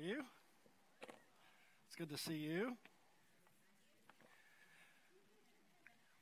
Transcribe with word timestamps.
are 0.00 0.02
you? 0.02 0.22
It's 1.86 1.96
good 1.96 2.08
to 2.10 2.16
see 2.16 2.36
you. 2.36 2.76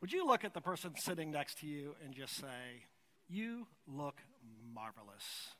Would 0.00 0.12
you 0.12 0.26
look 0.26 0.44
at 0.44 0.52
the 0.52 0.60
person 0.60 0.94
sitting 0.96 1.30
next 1.30 1.58
to 1.60 1.66
you 1.66 1.94
and 2.04 2.14
just 2.14 2.36
say, 2.36 2.86
You 3.28 3.66
look 3.86 4.20
marvelous? 4.74 5.52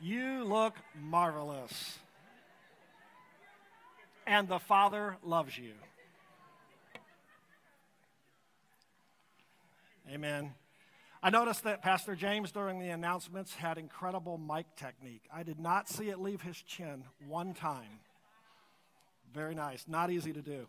You 0.00 0.44
look 0.44 0.74
marvelous. 1.00 1.98
And 4.26 4.48
the 4.48 4.58
Father 4.58 5.16
loves 5.22 5.56
you. 5.56 5.74
Amen. 10.12 10.54
I 11.24 11.30
noticed 11.30 11.62
that 11.64 11.82
Pastor 11.82 12.16
James, 12.16 12.50
during 12.50 12.80
the 12.80 12.88
announcements, 12.88 13.54
had 13.54 13.78
incredible 13.78 14.38
mic 14.38 14.66
technique. 14.74 15.22
I 15.32 15.44
did 15.44 15.60
not 15.60 15.88
see 15.88 16.08
it 16.08 16.18
leave 16.18 16.42
his 16.42 16.56
chin 16.56 17.04
one 17.28 17.54
time. 17.54 18.00
Very 19.32 19.54
nice. 19.54 19.84
Not 19.86 20.10
easy 20.10 20.32
to 20.32 20.42
do. 20.42 20.66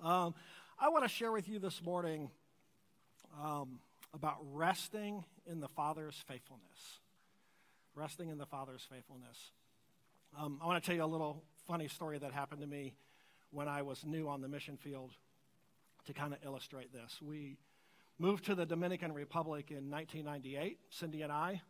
Um, 0.00 0.32
I 0.78 0.90
want 0.90 1.02
to 1.02 1.08
share 1.08 1.32
with 1.32 1.48
you 1.48 1.58
this 1.58 1.82
morning 1.82 2.30
um, 3.42 3.80
about 4.14 4.36
resting 4.52 5.24
in 5.50 5.58
the 5.58 5.68
Father's 5.68 6.22
faithfulness. 6.28 7.00
Resting 7.96 8.28
in 8.28 8.38
the 8.38 8.46
Father's 8.46 8.86
faithfulness. 8.88 9.50
Um, 10.38 10.60
I 10.62 10.66
want 10.66 10.80
to 10.80 10.86
tell 10.86 10.94
you 10.94 11.02
a 11.02 11.04
little 11.04 11.42
funny 11.66 11.88
story 11.88 12.18
that 12.18 12.32
happened 12.32 12.60
to 12.60 12.66
me 12.68 12.94
when 13.50 13.66
I 13.66 13.82
was 13.82 14.04
new 14.04 14.28
on 14.28 14.40
the 14.40 14.48
mission 14.48 14.76
field 14.76 15.10
to 16.06 16.12
kind 16.12 16.32
of 16.32 16.38
illustrate 16.44 16.92
this. 16.92 17.18
We 17.20 17.56
Moved 18.18 18.46
to 18.46 18.54
the 18.54 18.64
Dominican 18.64 19.12
Republic 19.12 19.70
in 19.70 19.90
1998, 19.90 20.78
Cindy 20.88 21.20
and 21.20 21.30
I, 21.30 21.60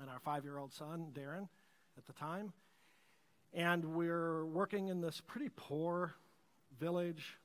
and 0.00 0.08
our 0.08 0.20
five 0.20 0.44
year 0.44 0.56
old 0.56 0.72
son, 0.72 1.08
Darren, 1.12 1.48
at 1.96 2.06
the 2.06 2.12
time. 2.12 2.52
And 3.52 3.84
we're 3.86 4.44
working 4.44 4.86
in 4.86 5.00
this 5.00 5.20
pretty 5.26 5.48
poor 5.56 6.14
village. 6.78 7.38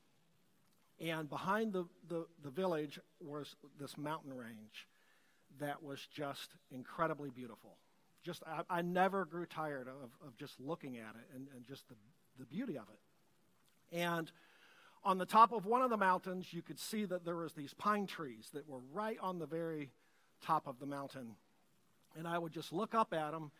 And 1.00 1.28
behind 1.28 1.72
the, 1.72 1.86
the, 2.08 2.26
the 2.44 2.50
village 2.50 3.00
was 3.20 3.56
this 3.80 3.98
mountain 3.98 4.32
range 4.32 4.86
that 5.58 5.82
was 5.82 6.06
just 6.14 6.52
incredibly 6.70 7.30
beautiful. 7.30 7.78
Just 8.22 8.44
I, 8.46 8.78
I 8.78 8.82
never 8.82 9.24
grew 9.24 9.44
tired 9.44 9.88
of, 9.88 10.10
of 10.24 10.36
just 10.36 10.60
looking 10.60 10.98
at 10.98 11.16
it 11.16 11.34
and, 11.34 11.48
and 11.52 11.66
just 11.66 11.88
the, 11.88 11.96
the 12.38 12.46
beauty 12.46 12.78
of 12.78 12.84
it. 12.92 13.96
And 13.96 14.30
on 15.04 15.18
the 15.18 15.26
top 15.26 15.52
of 15.52 15.66
one 15.66 15.82
of 15.82 15.90
the 15.90 15.96
mountains, 15.96 16.52
you 16.52 16.62
could 16.62 16.78
see 16.78 17.04
that 17.04 17.24
there 17.24 17.36
was 17.36 17.52
these 17.52 17.74
pine 17.74 18.06
trees 18.06 18.48
that 18.54 18.68
were 18.68 18.80
right 18.92 19.18
on 19.20 19.38
the 19.38 19.46
very 19.46 19.90
top 20.44 20.66
of 20.66 20.78
the 20.78 20.86
mountain. 20.86 21.36
And 22.16 22.26
I 22.26 22.38
would 22.38 22.52
just 22.52 22.72
look 22.72 22.94
up 22.94 23.12
at 23.12 23.32
them 23.32 23.50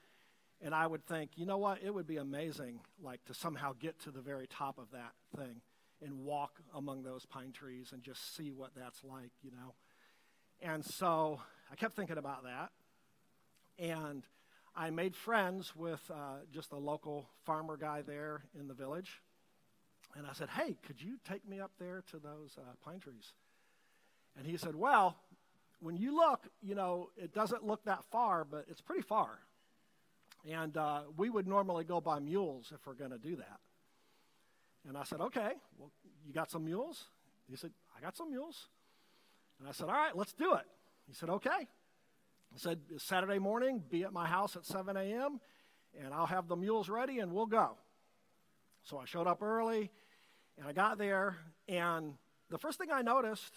and 0.62 0.74
I 0.74 0.86
would 0.86 1.04
think, 1.04 1.32
you 1.36 1.44
know 1.44 1.58
what, 1.58 1.82
it 1.82 1.92
would 1.92 2.06
be 2.06 2.16
amazing 2.16 2.80
like 3.02 3.24
to 3.26 3.34
somehow 3.34 3.74
get 3.78 3.98
to 4.00 4.10
the 4.10 4.20
very 4.20 4.46
top 4.46 4.78
of 4.78 4.90
that 4.92 5.12
thing 5.36 5.60
and 6.02 6.24
walk 6.24 6.60
among 6.74 7.02
those 7.02 7.26
pine 7.26 7.52
trees 7.52 7.90
and 7.92 8.02
just 8.02 8.34
see 8.36 8.50
what 8.50 8.70
that's 8.74 9.02
like, 9.04 9.32
you 9.42 9.50
know. 9.50 9.74
And 10.62 10.84
so 10.84 11.40
I 11.70 11.74
kept 11.74 11.94
thinking 11.94 12.18
about 12.18 12.44
that. 12.44 12.70
And 13.78 14.22
I 14.74 14.90
made 14.90 15.14
friends 15.14 15.74
with 15.76 16.00
uh, 16.10 16.38
just 16.52 16.72
a 16.72 16.78
local 16.78 17.28
farmer 17.44 17.76
guy 17.76 18.02
there 18.02 18.44
in 18.58 18.68
the 18.68 18.74
village. 18.74 19.20
And 20.16 20.26
I 20.26 20.32
said, 20.32 20.48
Hey, 20.50 20.76
could 20.86 21.00
you 21.00 21.18
take 21.28 21.48
me 21.48 21.60
up 21.60 21.72
there 21.78 22.02
to 22.10 22.18
those 22.18 22.56
uh, 22.58 22.62
pine 22.84 23.00
trees? 23.00 23.32
And 24.36 24.46
he 24.46 24.56
said, 24.56 24.74
Well, 24.74 25.16
when 25.80 25.96
you 25.96 26.14
look, 26.14 26.46
you 26.62 26.74
know, 26.74 27.10
it 27.16 27.34
doesn't 27.34 27.64
look 27.64 27.84
that 27.84 28.04
far, 28.10 28.44
but 28.44 28.66
it's 28.68 28.80
pretty 28.80 29.02
far. 29.02 29.38
And 30.50 30.76
uh, 30.76 31.02
we 31.16 31.30
would 31.30 31.46
normally 31.46 31.84
go 31.84 32.00
by 32.00 32.18
mules 32.18 32.72
if 32.74 32.86
we're 32.86 32.94
going 32.94 33.10
to 33.10 33.18
do 33.18 33.36
that. 33.36 33.60
And 34.86 34.96
I 34.96 35.04
said, 35.04 35.20
Okay, 35.20 35.52
well, 35.78 35.90
you 36.26 36.32
got 36.32 36.50
some 36.50 36.64
mules? 36.64 37.04
He 37.48 37.56
said, 37.56 37.72
I 37.96 38.00
got 38.00 38.16
some 38.16 38.30
mules. 38.30 38.68
And 39.58 39.68
I 39.68 39.72
said, 39.72 39.88
All 39.88 39.94
right, 39.94 40.16
let's 40.16 40.32
do 40.32 40.54
it. 40.54 40.66
He 41.06 41.14
said, 41.14 41.28
Okay. 41.30 41.68
He 42.52 42.60
said, 42.60 42.78
Saturday 42.98 43.40
morning, 43.40 43.82
be 43.90 44.04
at 44.04 44.12
my 44.12 44.28
house 44.28 44.54
at 44.54 44.64
7 44.64 44.96
a.m., 44.96 45.40
and 46.00 46.14
I'll 46.14 46.26
have 46.26 46.46
the 46.46 46.54
mules 46.54 46.88
ready 46.88 47.18
and 47.18 47.32
we'll 47.32 47.46
go. 47.46 47.76
So 48.84 48.98
I 48.98 49.06
showed 49.06 49.26
up 49.26 49.42
early. 49.42 49.90
And 50.58 50.68
I 50.68 50.72
got 50.72 50.98
there, 50.98 51.36
and 51.68 52.14
the 52.50 52.58
first 52.58 52.78
thing 52.78 52.90
I 52.92 53.02
noticed 53.02 53.52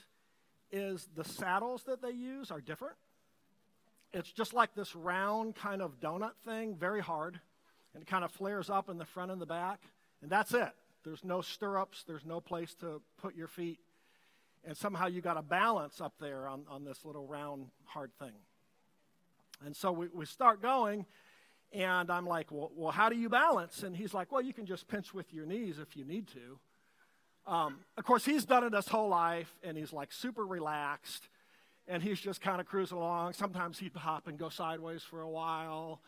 is 0.71 1.07
the 1.15 1.23
saddles 1.23 1.83
that 1.83 2.01
they 2.01 2.11
use 2.11 2.51
are 2.51 2.61
different. 2.61 2.95
It's 4.13 4.31
just 4.31 4.53
like 4.53 4.73
this 4.73 4.95
round 4.95 5.55
kind 5.55 5.81
of 5.81 5.99
donut 5.99 6.35
thing, 6.45 6.75
very 6.75 7.01
hard, 7.01 7.39
and 7.93 8.01
it 8.01 8.07
kind 8.07 8.23
of 8.23 8.31
flares 8.31 8.69
up 8.69 8.89
in 8.89 8.97
the 8.97 9.05
front 9.05 9.31
and 9.31 9.41
the 9.41 9.45
back, 9.45 9.81
and 10.21 10.31
that's 10.31 10.53
it. 10.53 10.71
There's 11.03 11.23
no 11.23 11.41
stirrups, 11.41 12.03
there's 12.03 12.25
no 12.25 12.41
place 12.41 12.73
to 12.75 13.01
put 13.21 13.35
your 13.35 13.47
feet, 13.47 13.79
and 14.65 14.75
somehow 14.75 15.07
you 15.07 15.21
got 15.21 15.37
a 15.37 15.41
balance 15.41 16.01
up 16.01 16.13
there 16.19 16.47
on, 16.47 16.63
on 16.69 16.83
this 16.83 17.05
little 17.05 17.27
round, 17.27 17.67
hard 17.85 18.11
thing. 18.19 18.33
And 19.65 19.75
so 19.75 19.91
we, 19.91 20.07
we 20.13 20.25
start 20.25 20.61
going, 20.61 21.05
and 21.73 22.09
I'm 22.09 22.25
like, 22.25 22.51
well, 22.51 22.71
well, 22.75 22.91
how 22.91 23.09
do 23.09 23.15
you 23.15 23.29
balance? 23.29 23.83
And 23.83 23.95
he's 23.95 24.13
like, 24.13 24.31
well, 24.31 24.41
you 24.41 24.53
can 24.53 24.65
just 24.65 24.87
pinch 24.87 25.13
with 25.13 25.33
your 25.33 25.45
knees 25.45 25.79
if 25.79 25.95
you 25.95 26.05
need 26.05 26.27
to. 26.29 26.59
Um, 27.47 27.77
of 27.97 28.03
course, 28.03 28.25
he's 28.25 28.43
done 28.43 28.65
it 28.65 28.73
his 28.73 28.89
whole 28.89 29.07
life, 29.07 29.51
and 29.63 29.77
he's 29.77 29.93
like 29.93 30.11
super 30.11 30.45
relaxed, 30.45 31.29
and 31.87 32.03
he's 32.03 32.19
just 32.19 32.41
kind 32.41 32.59
of 32.59 32.67
cruising 32.67 32.97
along. 32.97 33.33
Sometimes 33.33 33.79
he'd 33.79 33.95
hop 33.95 34.27
and 34.27 34.37
go 34.37 34.49
sideways 34.49 35.01
for 35.01 35.21
a 35.21 35.29
while, 35.29 36.01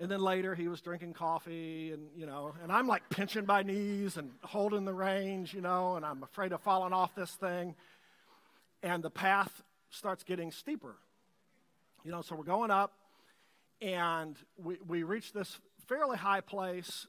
and 0.00 0.10
then 0.10 0.20
later 0.20 0.56
he 0.56 0.66
was 0.66 0.80
drinking 0.80 1.12
coffee, 1.12 1.92
and 1.92 2.08
you 2.16 2.26
know, 2.26 2.54
and 2.60 2.72
I'm 2.72 2.88
like 2.88 3.08
pinching 3.08 3.46
my 3.46 3.62
knees 3.62 4.16
and 4.16 4.32
holding 4.42 4.84
the 4.84 4.92
reins, 4.92 5.54
you 5.54 5.60
know, 5.60 5.94
and 5.94 6.04
I'm 6.04 6.24
afraid 6.24 6.52
of 6.52 6.60
falling 6.60 6.92
off 6.92 7.14
this 7.14 7.30
thing, 7.30 7.76
and 8.82 9.00
the 9.00 9.10
path 9.10 9.62
starts 9.90 10.24
getting 10.24 10.50
steeper, 10.50 10.96
you 12.04 12.10
know. 12.10 12.20
So 12.20 12.34
we're 12.34 12.42
going 12.42 12.72
up, 12.72 12.94
and 13.80 14.36
we 14.56 14.78
we 14.88 15.04
reach 15.04 15.32
this 15.32 15.60
fairly 15.86 16.18
high 16.18 16.40
place 16.40 17.06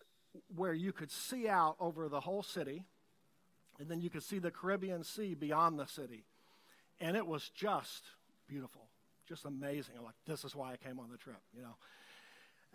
where 0.55 0.73
you 0.73 0.93
could 0.93 1.09
see 1.09 1.47
out 1.47 1.77
over 1.79 2.09
the 2.09 2.19
whole 2.19 2.43
city 2.43 2.85
and 3.81 3.89
then 3.89 3.99
you 3.99 4.11
could 4.11 4.21
see 4.21 4.37
the 4.37 4.51
Caribbean 4.51 5.03
Sea 5.03 5.33
beyond 5.33 5.79
the 5.79 5.87
city. 5.87 6.23
And 6.99 7.17
it 7.17 7.25
was 7.25 7.49
just 7.49 8.03
beautiful, 8.47 8.83
just 9.27 9.45
amazing. 9.45 9.95
I'm 9.97 10.05
like, 10.05 10.13
this 10.27 10.45
is 10.45 10.55
why 10.55 10.73
I 10.73 10.77
came 10.77 10.99
on 10.99 11.09
the 11.09 11.17
trip, 11.17 11.41
you 11.55 11.63
know. 11.63 11.75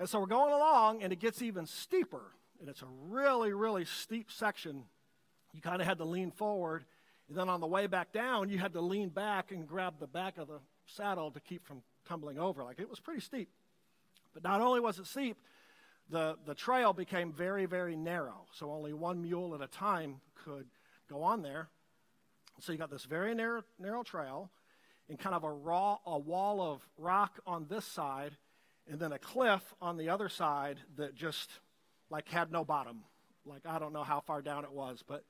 And 0.01 0.09
so 0.09 0.19
we're 0.19 0.27
going 0.27 0.53
along, 0.53 1.05
and 1.05 1.13
it 1.13 1.21
gets 1.21 1.43
even 1.43 1.65
steeper. 1.65 2.33
And 2.59 2.69
it's 2.69 2.83
a 2.83 2.89
really, 3.09 3.53
really 3.53 3.85
steep 3.85 4.33
section. 4.33 4.83
You 5.55 5.61
kind 5.61 5.81
of 5.81 5.87
had 5.87 5.99
to 5.99 6.05
lean 6.05 6.33
forward. 6.33 6.85
And 7.29 7.39
then 7.39 7.49
on 7.49 7.61
the 7.61 7.69
way 7.69 7.87
back 7.87 8.13
down, 8.13 8.49
you 8.49 8.59
had 8.59 8.73
to 8.73 8.81
lean 8.81 9.11
back 9.11 9.53
and 9.53 9.67
grab 9.67 9.95
the 10.01 10.09
back 10.09 10.39
of 10.39 10.49
the 10.49 10.59
saddle 10.87 11.31
to 11.31 11.41
keep 11.41 11.65
from 11.65 11.83
tumbling 12.09 12.39
over. 12.39 12.65
Like 12.65 12.81
it 12.81 12.91
was 12.91 12.99
pretty 12.99 13.21
steep. 13.21 13.49
But 14.35 14.43
not 14.43 14.61
only 14.61 14.81
was 14.81 14.99
it 14.99 15.07
steep, 15.07 15.37
the, 16.11 16.37
the 16.47 16.55
trail 16.55 16.93
became 16.93 17.33
very, 17.33 17.67
very 17.67 17.95
narrow. 17.95 18.47
So 18.53 18.73
only 18.73 18.93
one 18.93 19.23
mule 19.23 19.55
at 19.55 19.61
a 19.61 19.69
time 19.69 20.17
could 20.45 20.67
go 21.09 21.23
on 21.23 21.43
there. 21.43 21.69
So 22.61 22.73
you 22.73 22.79
got 22.79 22.91
this 22.91 23.05
very 23.05 23.35
narrow, 23.35 23.63
narrow 23.79 24.03
trail 24.03 24.51
and 25.09 25.19
kind 25.19 25.35
of 25.35 25.45
a 25.45 25.51
raw 25.51 25.99
a 26.07 26.19
wall 26.19 26.61
of 26.61 26.87
rock 26.97 27.39
on 27.47 27.67
this 27.69 27.85
side 27.85 28.37
and 28.91 28.99
then 28.99 29.13
a 29.13 29.19
cliff 29.19 29.75
on 29.81 29.97
the 29.97 30.09
other 30.09 30.29
side 30.29 30.79
that 30.97 31.15
just 31.15 31.51
like 32.11 32.29
had 32.29 32.51
no 32.51 32.65
bottom. 32.65 33.05
Like 33.45 33.67
I 33.67 33.79
don't 33.79 33.93
know 33.93 34.05
how 34.05 34.21
far 34.21 34.43
down 34.43 34.65
it 34.65 34.73
was, 34.73 35.05
but 35.07 35.25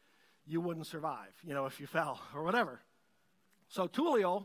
you 0.47 0.61
wouldn't 0.61 0.87
survive, 0.87 1.35
you 1.45 1.55
know, 1.55 1.67
if 1.67 1.81
you 1.81 1.87
fell 1.87 2.21
or 2.35 2.43
whatever. 2.43 2.81
So 3.69 3.89
Tulio 3.89 4.45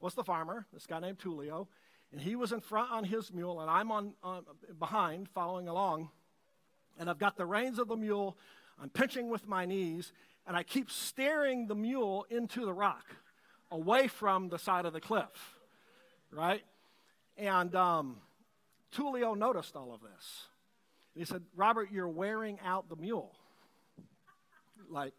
was 0.00 0.14
the 0.14 0.24
farmer, 0.24 0.66
this 0.72 0.86
guy 0.86 1.00
named 1.00 1.18
Tulio, 1.18 1.68
and 2.12 2.20
he 2.20 2.36
was 2.36 2.52
in 2.52 2.60
front 2.60 2.90
on 2.90 3.04
his 3.04 3.32
mule, 3.32 3.60
and 3.60 3.70
I'm 3.70 3.90
on, 3.90 4.12
on 4.22 4.44
behind 4.78 5.28
following 5.30 5.68
along, 5.68 6.10
and 6.98 7.08
I've 7.08 7.18
got 7.18 7.36
the 7.36 7.46
reins 7.46 7.78
of 7.78 7.88
the 7.88 7.96
mule. 7.96 8.36
I'm 8.78 8.90
pinching 8.90 9.30
with 9.30 9.46
my 9.48 9.64
knees, 9.64 10.12
and 10.46 10.56
I 10.56 10.62
keep 10.62 10.90
steering 10.90 11.66
the 11.66 11.74
mule 11.74 12.26
into 12.30 12.64
the 12.64 12.72
rock, 12.72 13.04
away 13.70 14.08
from 14.08 14.48
the 14.48 14.58
side 14.58 14.84
of 14.84 14.92
the 14.92 15.00
cliff, 15.00 15.58
right? 16.30 16.62
And 17.36 17.74
um, 17.74 18.16
Tulio 18.94 19.36
noticed 19.36 19.76
all 19.76 19.92
of 19.94 20.00
this. 20.00 20.46
He 21.14 21.24
said, 21.24 21.42
Robert, 21.56 21.90
you're 21.92 22.08
wearing 22.08 22.58
out 22.64 22.88
the 22.88 22.96
mule. 22.96 23.32
Like, 24.90 25.12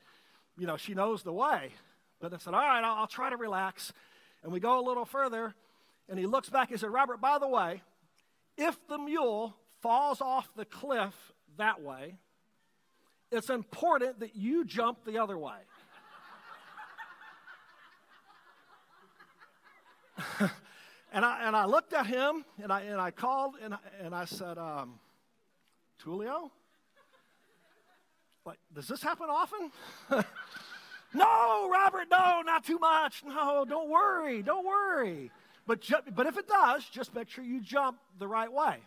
you 0.57 0.67
know, 0.67 0.77
she 0.77 0.93
knows 0.93 1.23
the 1.23 1.33
way. 1.33 1.71
But 2.19 2.33
I 2.33 2.37
said, 2.37 2.53
all 2.53 2.61
right, 2.61 2.83
I'll, 2.83 2.99
I'll 2.99 3.07
try 3.07 3.29
to 3.29 3.37
relax. 3.37 3.93
And 4.43 4.51
we 4.51 4.59
go 4.59 4.79
a 4.79 4.85
little 4.85 5.05
further, 5.05 5.55
and 6.09 6.19
he 6.19 6.25
looks 6.25 6.49
back. 6.49 6.69
He 6.69 6.77
said, 6.77 6.89
Robert, 6.89 7.21
by 7.21 7.37
the 7.37 7.47
way, 7.47 7.81
if 8.57 8.77
the 8.87 8.97
mule 8.97 9.55
falls 9.81 10.21
off 10.21 10.47
the 10.55 10.65
cliff 10.65 11.13
that 11.57 11.81
way, 11.81 12.17
it's 13.33 13.49
important 13.49 14.19
that 14.19 14.35
you 14.35 14.63
jump 14.63 15.03
the 15.05 15.17
other 15.17 15.37
way. 15.37 15.57
and, 21.11 21.25
I, 21.25 21.47
and 21.47 21.55
I 21.55 21.65
looked 21.65 21.93
at 21.93 22.05
him 22.05 22.45
and 22.61 22.71
I, 22.71 22.81
and 22.81 23.01
I 23.01 23.09
called 23.11 23.55
and 23.61 23.73
I, 23.73 23.79
and 24.01 24.13
I 24.13 24.25
said, 24.25 24.57
um, 24.59 24.99
Tulio? 26.03 26.51
Like, 28.45 28.59
does 28.73 28.87
this 28.87 29.01
happen 29.01 29.27
often? 29.29 29.71
no, 31.13 31.69
Robert, 31.69 32.07
no, 32.11 32.41
not 32.45 32.63
too 32.65 32.77
much. 32.77 33.23
No, 33.25 33.65
don't 33.67 33.89
worry, 33.89 34.43
don't 34.43 34.65
worry. 34.65 35.31
But, 35.65 35.81
ju- 35.81 35.95
but 36.13 36.27
if 36.27 36.37
it 36.37 36.47
does, 36.47 36.85
just 36.85 37.15
make 37.15 37.29
sure 37.29 37.43
you 37.43 37.61
jump 37.61 37.97
the 38.19 38.27
right 38.27 38.51
way. 38.51 38.77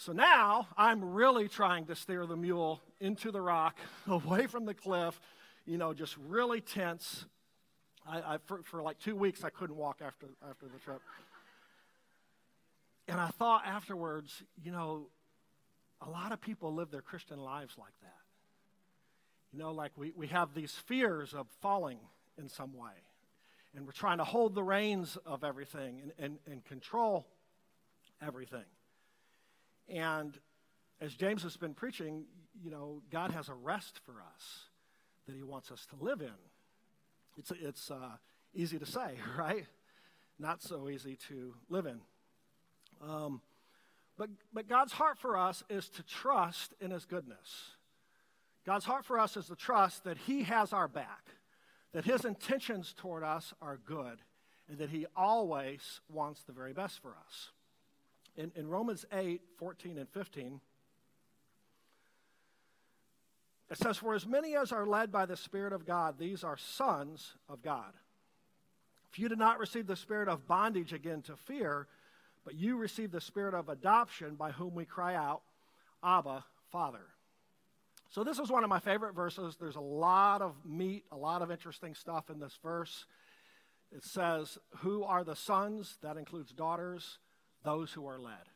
So 0.00 0.12
now 0.12 0.66
I'm 0.78 1.12
really 1.12 1.46
trying 1.46 1.84
to 1.88 1.94
steer 1.94 2.24
the 2.24 2.34
mule 2.34 2.80
into 3.00 3.30
the 3.30 3.42
rock, 3.42 3.76
away 4.08 4.46
from 4.46 4.64
the 4.64 4.72
cliff, 4.72 5.20
you 5.66 5.76
know, 5.76 5.92
just 5.92 6.16
really 6.26 6.62
tense. 6.62 7.26
I, 8.08 8.20
I 8.20 8.38
for, 8.46 8.62
for 8.62 8.80
like 8.80 8.98
two 8.98 9.14
weeks, 9.14 9.44
I 9.44 9.50
couldn't 9.50 9.76
walk 9.76 9.98
after, 10.00 10.28
after 10.48 10.68
the 10.68 10.78
trip. 10.78 11.02
And 13.08 13.20
I 13.20 13.26
thought 13.26 13.66
afterwards, 13.66 14.42
you 14.64 14.72
know, 14.72 15.08
a 16.00 16.08
lot 16.08 16.32
of 16.32 16.40
people 16.40 16.72
live 16.72 16.90
their 16.90 17.02
Christian 17.02 17.38
lives 17.38 17.74
like 17.76 17.92
that. 18.00 18.22
You 19.52 19.58
know, 19.58 19.72
like 19.72 19.92
we, 19.96 20.14
we 20.16 20.28
have 20.28 20.54
these 20.54 20.72
fears 20.72 21.34
of 21.34 21.46
falling 21.60 21.98
in 22.38 22.48
some 22.48 22.72
way. 22.72 23.04
And 23.76 23.84
we're 23.84 23.92
trying 23.92 24.16
to 24.16 24.24
hold 24.24 24.54
the 24.54 24.64
reins 24.64 25.18
of 25.26 25.44
everything 25.44 26.00
and, 26.00 26.12
and, 26.18 26.38
and 26.50 26.64
control 26.64 27.26
everything. 28.22 28.64
And 29.90 30.38
as 31.00 31.14
James 31.14 31.42
has 31.42 31.56
been 31.56 31.74
preaching, 31.74 32.24
you 32.62 32.70
know, 32.70 33.02
God 33.10 33.32
has 33.32 33.48
a 33.48 33.54
rest 33.54 34.00
for 34.04 34.12
us 34.12 34.64
that 35.26 35.34
he 35.34 35.42
wants 35.42 35.70
us 35.70 35.86
to 35.86 36.04
live 36.04 36.20
in. 36.20 36.30
It's, 37.36 37.52
it's 37.60 37.90
uh, 37.90 38.16
easy 38.54 38.78
to 38.78 38.86
say, 38.86 39.14
right? 39.38 39.66
Not 40.38 40.62
so 40.62 40.88
easy 40.88 41.16
to 41.28 41.54
live 41.68 41.86
in. 41.86 42.00
Um, 43.02 43.40
but, 44.16 44.30
but 44.52 44.68
God's 44.68 44.92
heart 44.92 45.18
for 45.18 45.36
us 45.36 45.62
is 45.70 45.88
to 45.90 46.02
trust 46.02 46.74
in 46.80 46.90
his 46.90 47.04
goodness. 47.04 47.70
God's 48.66 48.84
heart 48.84 49.04
for 49.04 49.18
us 49.18 49.36
is 49.36 49.46
to 49.46 49.56
trust 49.56 50.04
that 50.04 50.18
he 50.18 50.42
has 50.42 50.72
our 50.72 50.88
back, 50.88 51.24
that 51.92 52.04
his 52.04 52.24
intentions 52.24 52.94
toward 52.96 53.22
us 53.22 53.54
are 53.62 53.78
good, 53.86 54.18
and 54.68 54.78
that 54.78 54.90
he 54.90 55.06
always 55.16 56.00
wants 56.12 56.42
the 56.42 56.52
very 56.52 56.72
best 56.72 57.00
for 57.00 57.16
us. 57.26 57.50
In, 58.36 58.52
in 58.54 58.68
Romans 58.68 59.04
8, 59.12 59.40
14 59.58 59.98
and 59.98 60.08
15, 60.08 60.60
it 63.70 63.78
says, 63.78 63.96
For 63.96 64.14
as 64.14 64.26
many 64.26 64.56
as 64.56 64.72
are 64.72 64.86
led 64.86 65.12
by 65.12 65.26
the 65.26 65.36
Spirit 65.36 65.72
of 65.72 65.86
God, 65.86 66.18
these 66.18 66.42
are 66.42 66.56
sons 66.56 67.34
of 67.48 67.62
God. 67.62 67.92
If 69.12 69.18
you 69.18 69.28
did 69.28 69.38
not 69.38 69.58
receive 69.58 69.86
the 69.86 69.96
spirit 69.96 70.28
of 70.28 70.46
bondage 70.46 70.92
again 70.92 71.22
to 71.22 71.36
fear, 71.36 71.88
but 72.44 72.54
you 72.54 72.76
received 72.76 73.12
the 73.12 73.20
spirit 73.20 73.54
of 73.54 73.68
adoption 73.68 74.36
by 74.36 74.52
whom 74.52 74.74
we 74.74 74.84
cry 74.84 75.14
out, 75.14 75.42
Abba, 76.02 76.44
Father. 76.70 77.06
So, 78.10 78.24
this 78.24 78.38
is 78.38 78.50
one 78.50 78.64
of 78.64 78.70
my 78.70 78.80
favorite 78.80 79.14
verses. 79.14 79.56
There's 79.56 79.76
a 79.76 79.80
lot 79.80 80.42
of 80.42 80.54
meat, 80.64 81.04
a 81.12 81.16
lot 81.16 81.42
of 81.42 81.50
interesting 81.50 81.94
stuff 81.94 82.30
in 82.30 82.40
this 82.40 82.58
verse. 82.62 83.04
It 83.92 84.04
says, 84.04 84.58
Who 84.78 85.04
are 85.04 85.22
the 85.22 85.36
sons? 85.36 85.98
That 86.02 86.16
includes 86.16 86.52
daughters, 86.52 87.18
those 87.64 87.92
who 87.92 88.06
are 88.06 88.18
led. 88.18 88.48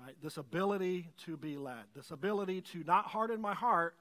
Right? 0.00 0.14
This 0.22 0.36
ability 0.36 1.08
to 1.26 1.36
be 1.36 1.56
led, 1.56 1.84
this 1.94 2.10
ability 2.10 2.60
to 2.72 2.84
not 2.84 3.06
harden 3.06 3.40
my 3.40 3.54
heart, 3.54 3.96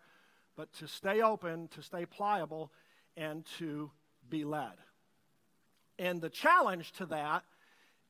but 0.56 0.72
to 0.74 0.88
stay 0.88 1.22
open, 1.22 1.69
to 1.69 1.81
stay 1.81 2.06
pliable, 2.06 2.72
and 3.16 3.45
to 3.57 3.89
be 4.30 4.44
led. 4.44 4.74
And 5.98 6.22
the 6.22 6.30
challenge 6.30 6.92
to 6.94 7.07
that 7.07 7.44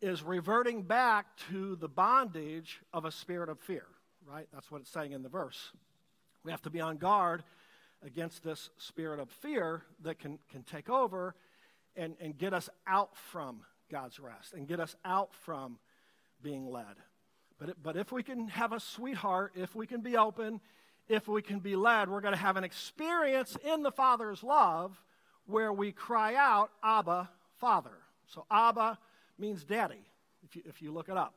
is 0.01 0.21
reverting 0.21 0.83
back 0.83 1.38
to 1.50 1.75
the 1.77 1.88
bondage 1.88 2.81
of 2.94 3.06
a 3.06 3.12
spirit 3.12 3.50
of 3.50 3.59
fear, 3.59 3.85
right? 4.25 4.47
That's 4.53 4.69
what 4.69 4.81
it's 4.81 4.91
saying 4.91 5.13
in 5.13 5.23
the 5.23 5.30
verse. 5.30 5.71
We 6.44 6.51
have 6.51 6.62
to 6.63 6.69
be 6.69 6.81
on 6.81 6.97
guard 6.97 7.44
against 8.06 8.44
this 8.44 8.69
spirit 8.77 9.19
of 9.19 9.30
fear 9.30 9.83
that 10.03 10.19
can, 10.19 10.39
can 10.51 10.63
take 10.63 10.89
over 10.89 11.35
and, 11.95 12.15
and 12.21 12.38
get 12.38 12.53
us 12.53 12.69
out 12.85 13.18
from 13.31 13.62
God's 13.89 14.19
rest 14.19 14.53
and 14.53 14.68
get 14.68 14.80
us 14.80 14.95
out 15.03 15.33
from 15.33 15.80
being 16.42 16.69
led. 16.69 16.95
But, 17.60 17.81
but 17.81 17.98
if 17.98 18.12
we 18.12 18.24
can 18.24 18.48
have 18.50 18.72
a 18.72 18.80
sweetheart, 18.80 19.54
if 19.56 19.75
we 19.75 19.88
can 19.88 20.01
be 20.01 20.16
open, 20.16 20.62
if 21.10 21.28
we 21.28 21.42
can 21.42 21.60
be 21.60 21.75
led, 21.75 22.10
we're 22.10 22.22
going 22.22 22.34
to 22.34 22.39
have 22.39 22.57
an 22.57 22.63
experience 22.63 23.57
in 23.66 23.84
the 23.84 23.92
Father's 23.92 24.44
love 24.44 25.01
where 25.45 25.72
we 25.72 25.92
cry 25.92 26.36
out, 26.36 26.69
Abba, 26.84 27.30
Father. 27.57 27.98
So, 28.28 28.45
Abba 28.51 29.00
means 29.39 29.63
daddy, 29.63 30.06
if 30.44 30.56
you, 30.56 30.63
if 30.66 30.81
you 30.81 30.92
look 30.92 31.10
it 31.10 31.18
up. 31.18 31.34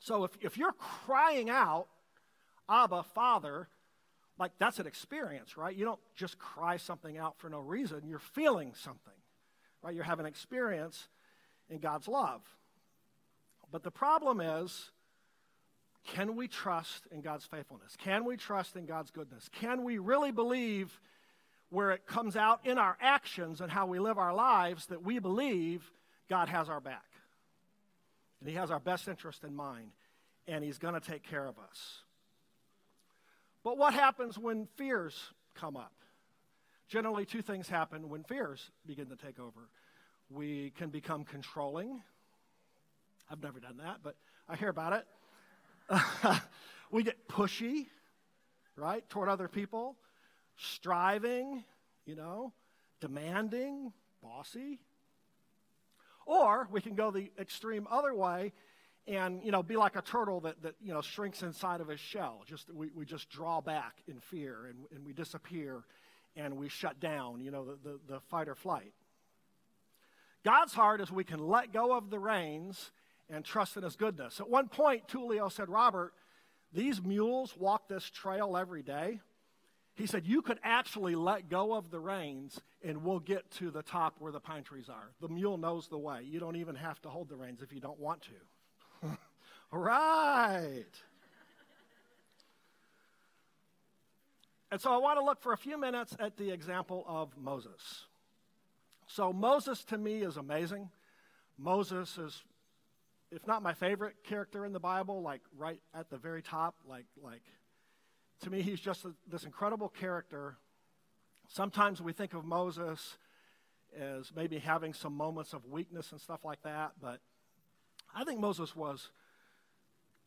So, 0.00 0.24
if, 0.24 0.32
if 0.40 0.58
you're 0.58 0.72
crying 0.72 1.48
out, 1.48 1.86
Abba, 2.68 3.02
Father, 3.14 3.68
like 4.38 4.52
that's 4.58 4.78
an 4.78 4.86
experience, 4.86 5.56
right? 5.56 5.74
You 5.74 5.84
don't 5.84 6.00
just 6.14 6.38
cry 6.38 6.76
something 6.76 7.16
out 7.18 7.38
for 7.38 7.48
no 7.48 7.60
reason. 7.60 8.02
You're 8.06 8.18
feeling 8.18 8.72
something, 8.74 9.12
right? 9.82 9.94
You're 9.94 10.04
having 10.04 10.26
experience 10.26 11.08
in 11.70 11.78
God's 11.78 12.08
love. 12.08 12.42
But 13.72 13.82
the 13.82 13.90
problem 13.90 14.40
is, 14.40 14.90
can 16.04 16.36
we 16.36 16.46
trust 16.46 17.06
in 17.10 17.22
God's 17.22 17.46
faithfulness? 17.46 17.96
Can 17.96 18.24
we 18.24 18.36
trust 18.36 18.76
in 18.76 18.86
God's 18.86 19.10
goodness? 19.10 19.48
Can 19.60 19.82
we 19.82 19.98
really 19.98 20.30
believe 20.30 21.00
where 21.70 21.90
it 21.92 22.06
comes 22.06 22.36
out 22.36 22.60
in 22.66 22.76
our 22.76 22.98
actions 23.00 23.60
and 23.60 23.72
how 23.72 23.86
we 23.86 23.98
live 23.98 24.18
our 24.18 24.34
lives 24.34 24.86
that 24.86 25.02
we 25.02 25.18
believe 25.18 25.90
God 26.28 26.48
has 26.48 26.68
our 26.68 26.80
back? 26.80 27.06
And 28.40 28.48
He 28.48 28.56
has 28.56 28.70
our 28.70 28.80
best 28.80 29.08
interest 29.08 29.42
in 29.42 29.54
mind, 29.54 29.92
and 30.46 30.62
He's 30.62 30.78
going 30.78 30.94
to 30.94 31.00
take 31.00 31.22
care 31.22 31.46
of 31.46 31.58
us. 31.58 32.02
But 33.64 33.78
what 33.78 33.94
happens 33.94 34.36
when 34.36 34.66
fears 34.76 35.16
come 35.54 35.76
up? 35.76 35.94
Generally, 36.88 37.26
two 37.26 37.42
things 37.42 37.68
happen 37.68 38.10
when 38.10 38.24
fears 38.24 38.70
begin 38.84 39.06
to 39.06 39.16
take 39.16 39.38
over. 39.38 39.68
We 40.28 40.72
can 40.76 40.90
become 40.90 41.24
controlling. 41.24 42.02
I've 43.32 43.42
never 43.42 43.60
done 43.60 43.78
that, 43.78 44.00
but 44.02 44.14
I 44.46 44.56
hear 44.56 44.68
about 44.68 44.92
it. 44.92 45.06
we 46.90 47.02
get 47.02 47.28
pushy, 47.28 47.86
right, 48.76 49.08
toward 49.08 49.30
other 49.30 49.48
people, 49.48 49.96
striving, 50.58 51.64
you 52.04 52.14
know, 52.14 52.52
demanding, 53.00 53.90
bossy. 54.22 54.80
Or 56.26 56.68
we 56.70 56.82
can 56.82 56.94
go 56.94 57.10
the 57.10 57.30
extreme 57.38 57.88
other 57.90 58.14
way 58.14 58.52
and 59.08 59.42
you 59.42 59.50
know 59.50 59.62
be 59.62 59.76
like 59.76 59.96
a 59.96 60.02
turtle 60.02 60.40
that, 60.42 60.62
that 60.62 60.74
you 60.80 60.92
know 60.92 61.00
shrinks 61.00 61.42
inside 61.42 61.80
of 61.80 61.88
his 61.88 61.98
shell 61.98 62.44
just 62.46 62.72
we, 62.72 62.88
we 62.94 63.04
just 63.04 63.28
draw 63.28 63.60
back 63.60 63.94
in 64.06 64.20
fear 64.20 64.66
and, 64.66 64.78
and 64.94 65.04
we 65.04 65.12
disappear 65.12 65.82
and 66.36 66.56
we 66.56 66.68
shut 66.68 67.00
down 67.00 67.40
you 67.40 67.50
know 67.50 67.64
the, 67.64 67.76
the, 67.82 67.98
the 68.06 68.20
fight 68.20 68.48
or 68.48 68.54
flight 68.54 68.92
god's 70.44 70.72
heart 70.72 71.00
is 71.00 71.10
we 71.10 71.24
can 71.24 71.40
let 71.40 71.72
go 71.72 71.96
of 71.96 72.10
the 72.10 72.18
reins 72.20 72.92
and 73.32 73.44
trust 73.44 73.76
in 73.76 73.82
his 73.82 73.96
goodness 73.96 74.38
at 74.40 74.48
one 74.48 74.68
point 74.68 75.08
tulio 75.08 75.50
said 75.50 75.68
robert 75.68 76.12
these 76.72 77.02
mules 77.02 77.56
walk 77.56 77.88
this 77.88 78.08
trail 78.10 78.56
every 78.56 78.82
day 78.82 79.20
he 79.94 80.06
said, 80.06 80.26
You 80.26 80.42
could 80.42 80.58
actually 80.62 81.14
let 81.14 81.48
go 81.48 81.74
of 81.74 81.90
the 81.90 82.00
reins 82.00 82.60
and 82.82 83.04
we'll 83.04 83.20
get 83.20 83.50
to 83.52 83.70
the 83.70 83.82
top 83.82 84.16
where 84.18 84.32
the 84.32 84.40
pine 84.40 84.64
trees 84.64 84.88
are. 84.88 85.10
The 85.20 85.28
mule 85.28 85.58
knows 85.58 85.88
the 85.88 85.98
way. 85.98 86.22
You 86.24 86.40
don't 86.40 86.56
even 86.56 86.74
have 86.76 87.00
to 87.02 87.08
hold 87.08 87.28
the 87.28 87.36
reins 87.36 87.62
if 87.62 87.72
you 87.72 87.80
don't 87.80 88.00
want 88.00 88.22
to. 88.22 89.08
All 89.72 89.78
right. 89.78 90.84
And 94.70 94.80
so 94.80 94.90
I 94.90 94.96
want 94.96 95.18
to 95.18 95.24
look 95.24 95.42
for 95.42 95.52
a 95.52 95.58
few 95.58 95.78
minutes 95.78 96.16
at 96.18 96.38
the 96.38 96.50
example 96.50 97.04
of 97.06 97.36
Moses. 97.36 98.06
So, 99.06 99.30
Moses 99.30 99.84
to 99.84 99.98
me 99.98 100.22
is 100.22 100.38
amazing. 100.38 100.88
Moses 101.58 102.16
is, 102.16 102.42
if 103.34 103.46
not 103.46 103.62
my 103.62 103.72
favorite 103.72 104.16
character 104.24 104.64
in 104.64 104.72
the 104.72 104.80
Bible, 104.80 105.22
like 105.22 105.40
right 105.56 105.80
at 105.94 106.10
the 106.10 106.18
very 106.18 106.42
top, 106.42 106.74
like, 106.86 107.06
like 107.22 107.42
to 108.42 108.50
me, 108.50 108.60
he's 108.62 108.80
just 108.80 109.04
a, 109.04 109.14
this 109.30 109.44
incredible 109.44 109.88
character. 109.88 110.56
Sometimes 111.48 112.02
we 112.02 112.12
think 112.12 112.34
of 112.34 112.44
Moses 112.44 113.16
as 113.98 114.32
maybe 114.34 114.58
having 114.58 114.92
some 114.92 115.16
moments 115.16 115.52
of 115.52 115.64
weakness 115.66 116.12
and 116.12 116.20
stuff 116.20 116.44
like 116.44 116.62
that, 116.62 116.92
but 117.00 117.20
I 118.14 118.24
think 118.24 118.40
Moses 118.40 118.76
was 118.76 119.10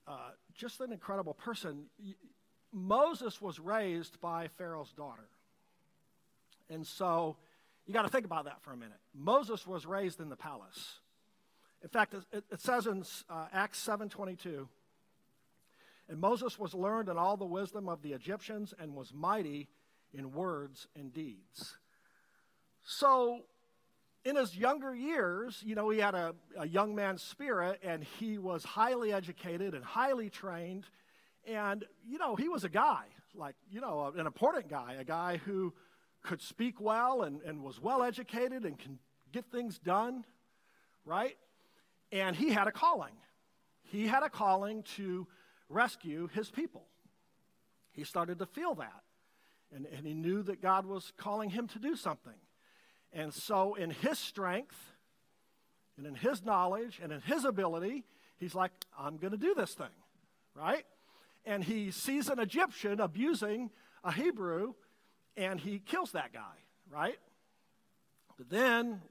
uh, 0.08 0.32
just 0.54 0.82
an 0.82 0.92
incredible 0.92 1.34
person. 1.34 1.86
Moses 2.72 3.42
was 3.42 3.60
raised 3.60 4.20
by 4.20 4.50
Pharaoh's 4.58 4.94
daughter. 4.94 5.28
And 6.70 6.86
so 6.86 7.38
you 7.86 7.94
got 7.94 8.04
to 8.04 8.10
think 8.10 8.26
about 8.26 8.46
that 8.46 8.62
for 8.62 8.72
a 8.72 8.78
minute. 8.78 9.00
Moses 9.14 9.68
was 9.68 9.86
raised 9.86 10.20
in 10.20 10.30
the 10.30 10.36
palace. 10.36 11.00
In 11.86 11.90
fact, 11.90 12.16
it, 12.16 12.44
it 12.52 12.60
says 12.60 12.88
in 12.88 13.04
uh, 13.30 13.46
Acts 13.54 13.88
7:22, 13.88 14.68
and 16.10 16.20
Moses 16.20 16.58
was 16.58 16.74
learned 16.74 17.10
in 17.10 17.18
all 17.18 17.38
the 17.38 17.46
wisdom 17.46 17.88
of 17.88 18.02
the 18.02 18.14
Egyptians 18.14 18.74
and 18.80 18.96
was 18.96 19.14
mighty 19.14 19.70
in 20.12 20.34
words 20.34 20.88
and 20.96 21.14
deeds. 21.14 21.78
So, 22.84 23.42
in 24.24 24.36
his 24.36 24.58
younger 24.58 24.96
years, 24.96 25.62
you 25.64 25.76
know, 25.76 25.92
he 25.92 26.00
had 26.00 26.16
a, 26.16 26.34
a 26.58 26.68
young 26.68 26.96
man's 26.96 27.22
spirit 27.22 27.80
and 27.84 28.04
he 28.04 28.40
was 28.40 28.64
highly 28.64 29.14
educated 29.14 29.76
and 29.76 29.86
highly 29.86 30.32
trained 30.32 30.88
And, 31.48 31.86
you 32.04 32.18
know, 32.18 32.36
he 32.36 32.50
was 32.50 32.64
a 32.64 32.70
guy, 32.70 33.04
like, 33.36 33.56
you 33.70 33.80
know, 33.80 34.12
an 34.18 34.26
important 34.26 34.68
guy, 34.68 34.96
a 35.00 35.04
guy 35.04 35.38
who 35.38 35.74
could 36.24 36.42
speak 36.42 36.82
well 36.82 37.22
and, 37.22 37.42
and 37.44 37.62
was 37.62 37.80
well 37.80 38.02
educated 38.02 38.66
and 38.66 38.80
can 38.80 38.98
get 39.32 39.46
things 39.52 39.78
done, 39.78 40.26
right? 41.06 41.38
And 42.12 42.36
he 42.36 42.50
had 42.50 42.68
a 42.68 42.72
calling. 42.72 43.14
He 43.84 44.08
had 44.08 44.24
a 44.24 44.30
calling 44.30 44.84
to 44.96 45.28
rescue 45.70 46.30
his 46.34 46.50
people. 46.50 46.86
He 47.92 48.04
started 48.04 48.40
to 48.40 48.46
feel 48.46 48.76
that. 48.76 49.04
And, 49.74 49.86
and 49.86 50.06
he 50.06 50.14
knew 50.14 50.44
that 50.44 50.62
God 50.62 50.86
was 50.86 51.12
calling 51.18 51.50
him 51.50 51.68
to 51.70 51.80
do 51.80 51.96
something. 51.96 52.34
And 53.14 53.34
so, 53.34 53.76
in 53.76 53.92
his 53.92 54.20
strength, 54.20 54.76
and 55.98 56.06
in 56.06 56.16
his 56.16 56.44
knowledge, 56.44 57.00
and 57.02 57.12
in 57.12 57.22
his 57.22 57.46
ability, 57.46 58.04
he's 58.38 58.54
like, 58.54 58.72
I'm 59.00 59.18
going 59.18 59.32
to 59.32 59.38
do 59.38 59.54
this 59.56 59.74
thing, 59.74 59.88
right? 60.54 60.86
And 61.46 61.64
he 61.64 61.92
sees 61.92 62.28
an 62.28 62.40
Egyptian 62.40 63.00
abusing 63.00 63.70
a 64.04 64.12
Hebrew, 64.12 64.74
and 65.38 65.60
he 65.60 65.80
kills 65.80 66.12
that 66.12 66.34
guy, 66.34 66.58
right? 66.92 67.18
But 68.38 68.50
then 68.50 69.02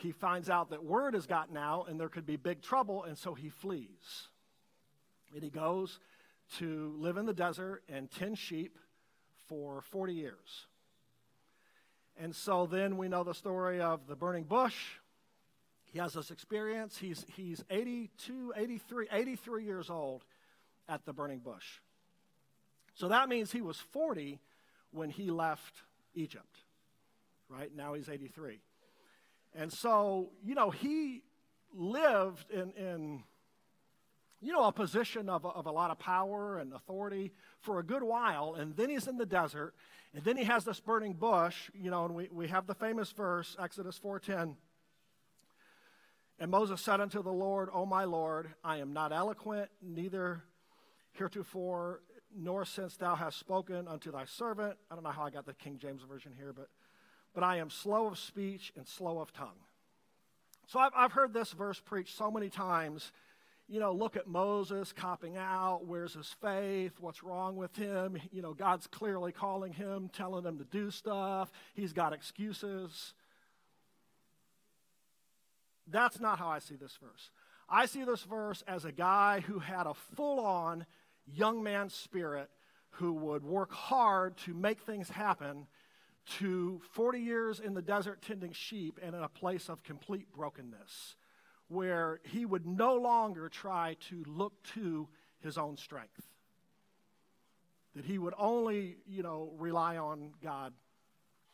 he 0.00 0.12
finds 0.12 0.48
out 0.48 0.70
that 0.70 0.84
word 0.84 1.14
has 1.14 1.26
gotten 1.26 1.56
out 1.56 1.88
and 1.88 2.00
there 2.00 2.08
could 2.08 2.26
be 2.26 2.36
big 2.36 2.62
trouble, 2.62 3.04
and 3.04 3.16
so 3.16 3.34
he 3.34 3.48
flees. 3.48 4.28
And 5.34 5.42
he 5.42 5.50
goes 5.50 6.00
to 6.58 6.94
live 6.98 7.16
in 7.16 7.26
the 7.26 7.34
desert 7.34 7.82
and 7.88 8.10
tend 8.10 8.38
sheep 8.38 8.78
for 9.46 9.80
40 9.82 10.14
years. 10.14 10.66
And 12.18 12.34
so 12.34 12.66
then 12.66 12.96
we 12.96 13.08
know 13.08 13.24
the 13.24 13.34
story 13.34 13.80
of 13.80 14.06
the 14.06 14.16
burning 14.16 14.44
bush. 14.44 14.76
He 15.84 15.98
has 15.98 16.14
this 16.14 16.30
experience. 16.30 16.98
He's, 16.98 17.24
he's 17.34 17.64
82, 17.70 18.52
83, 18.56 19.08
83 19.10 19.64
years 19.64 19.90
old 19.90 20.24
at 20.88 21.04
the 21.04 21.12
burning 21.12 21.38
bush. 21.38 21.80
So 22.94 23.08
that 23.08 23.28
means 23.28 23.52
he 23.52 23.62
was 23.62 23.76
40 23.78 24.40
when 24.90 25.10
he 25.10 25.30
left 25.30 25.82
Egypt, 26.14 26.58
right? 27.48 27.74
Now 27.74 27.94
he's 27.94 28.08
83. 28.08 28.60
And 29.54 29.72
so, 29.72 30.30
you 30.44 30.54
know, 30.54 30.70
he 30.70 31.22
lived 31.72 32.50
in, 32.50 32.72
in 32.72 33.22
you 34.40 34.52
know, 34.52 34.64
a 34.64 34.72
position 34.72 35.28
of, 35.28 35.44
of 35.44 35.66
a 35.66 35.70
lot 35.70 35.90
of 35.90 35.98
power 35.98 36.58
and 36.58 36.72
authority 36.72 37.32
for 37.60 37.78
a 37.78 37.82
good 37.82 38.02
while, 38.02 38.54
and 38.54 38.76
then 38.76 38.88
he's 38.88 39.06
in 39.06 39.18
the 39.18 39.26
desert, 39.26 39.74
and 40.14 40.24
then 40.24 40.36
he 40.36 40.44
has 40.44 40.64
this 40.64 40.80
burning 40.80 41.12
bush, 41.12 41.70
you 41.74 41.90
know, 41.90 42.06
and 42.06 42.14
we, 42.14 42.28
we 42.32 42.48
have 42.48 42.66
the 42.66 42.74
famous 42.74 43.12
verse, 43.12 43.56
Exodus 43.60 44.00
4.10, 44.02 44.54
and 46.38 46.50
Moses 46.50 46.80
said 46.80 47.00
unto 47.00 47.22
the 47.22 47.32
Lord, 47.32 47.68
O 47.72 47.84
my 47.84 48.04
Lord, 48.04 48.48
I 48.64 48.78
am 48.78 48.94
not 48.94 49.12
eloquent, 49.12 49.70
neither 49.82 50.42
heretofore, 51.12 52.00
nor 52.34 52.64
since 52.64 52.96
thou 52.96 53.14
hast 53.14 53.38
spoken 53.38 53.86
unto 53.86 54.10
thy 54.10 54.24
servant. 54.24 54.78
I 54.90 54.94
don't 54.94 55.04
know 55.04 55.10
how 55.10 55.24
I 55.24 55.30
got 55.30 55.44
the 55.44 55.52
King 55.52 55.78
James 55.78 56.02
Version 56.02 56.32
here, 56.34 56.54
but, 56.54 56.68
but 57.34 57.44
I 57.44 57.56
am 57.56 57.70
slow 57.70 58.06
of 58.06 58.18
speech 58.18 58.72
and 58.76 58.86
slow 58.86 59.20
of 59.20 59.32
tongue. 59.32 59.60
So 60.66 60.78
I've, 60.78 60.92
I've 60.96 61.12
heard 61.12 61.32
this 61.32 61.52
verse 61.52 61.80
preached 61.80 62.16
so 62.16 62.30
many 62.30 62.48
times 62.48 63.12
you 63.70 63.78
know, 63.78 63.92
look 63.92 64.16
at 64.16 64.26
Moses 64.26 64.92
copping 64.92 65.36
out. 65.36 65.86
Where's 65.86 66.14
his 66.14 66.34
faith? 66.42 66.94
What's 66.98 67.22
wrong 67.22 67.54
with 67.54 67.76
him? 67.76 68.20
You 68.32 68.42
know, 68.42 68.52
God's 68.52 68.88
clearly 68.88 69.30
calling 69.30 69.72
him, 69.72 70.10
telling 70.12 70.44
him 70.44 70.58
to 70.58 70.64
do 70.64 70.90
stuff. 70.90 71.52
He's 71.72 71.92
got 71.92 72.12
excuses. 72.12 73.14
That's 75.86 76.18
not 76.18 76.40
how 76.40 76.48
I 76.48 76.58
see 76.58 76.74
this 76.74 76.98
verse. 77.00 77.30
I 77.68 77.86
see 77.86 78.02
this 78.02 78.24
verse 78.24 78.64
as 78.66 78.84
a 78.84 78.90
guy 78.90 79.38
who 79.38 79.60
had 79.60 79.86
a 79.86 79.94
full 79.94 80.40
on 80.40 80.84
young 81.32 81.62
man 81.62 81.90
spirit 81.90 82.50
who 82.94 83.12
would 83.12 83.44
work 83.44 83.70
hard 83.70 84.36
to 84.38 84.52
make 84.52 84.80
things 84.80 85.08
happen 85.10 85.68
to 86.38 86.80
40 86.92 87.18
years 87.18 87.60
in 87.60 87.74
the 87.74 87.82
desert 87.82 88.22
tending 88.22 88.52
sheep 88.52 88.98
and 89.02 89.14
in 89.14 89.22
a 89.22 89.28
place 89.28 89.68
of 89.68 89.82
complete 89.82 90.32
brokenness 90.32 91.16
where 91.68 92.20
he 92.24 92.44
would 92.44 92.66
no 92.66 92.94
longer 92.96 93.48
try 93.48 93.96
to 94.08 94.24
look 94.26 94.52
to 94.74 95.08
his 95.40 95.56
own 95.56 95.76
strength. 95.76 96.22
That 97.94 98.04
he 98.04 98.18
would 98.18 98.34
only, 98.38 98.96
you 99.06 99.22
know, 99.22 99.52
rely 99.56 99.96
on 99.96 100.32
God 100.42 100.72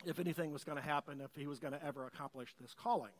if 0.04 0.18
anything 0.18 0.52
was 0.52 0.64
going 0.64 0.76
to 0.76 0.84
happen, 0.84 1.20
if 1.20 1.30
he 1.34 1.46
was 1.46 1.58
going 1.58 1.72
to 1.72 1.84
ever 1.84 2.06
accomplish 2.06 2.54
this 2.60 2.74
calling. 2.74 3.12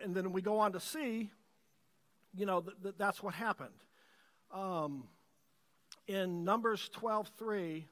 And 0.00 0.14
then 0.14 0.32
we 0.32 0.42
go 0.42 0.58
on 0.58 0.72
to 0.72 0.80
see, 0.80 1.30
you 2.34 2.46
know, 2.46 2.60
that, 2.60 2.82
that 2.82 2.98
that's 2.98 3.22
what 3.22 3.34
happened. 3.34 3.74
Um, 4.52 5.04
in 6.08 6.42
Numbers 6.42 6.88
12 6.94 7.30
3, 7.38 7.86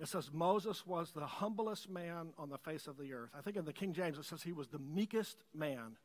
it 0.00 0.08
says 0.08 0.30
Moses 0.32 0.86
was 0.86 1.10
the 1.10 1.26
humblest 1.26 1.90
man 1.90 2.28
on 2.38 2.48
the 2.48 2.58
face 2.58 2.86
of 2.86 2.96
the 2.96 3.12
earth. 3.12 3.30
I 3.36 3.42
think 3.42 3.56
in 3.56 3.64
the 3.64 3.72
King 3.72 3.92
James 3.92 4.16
it 4.16 4.24
says 4.24 4.42
he 4.42 4.52
was 4.52 4.68
the 4.68 4.78
meekest 4.78 5.36
man 5.52 5.96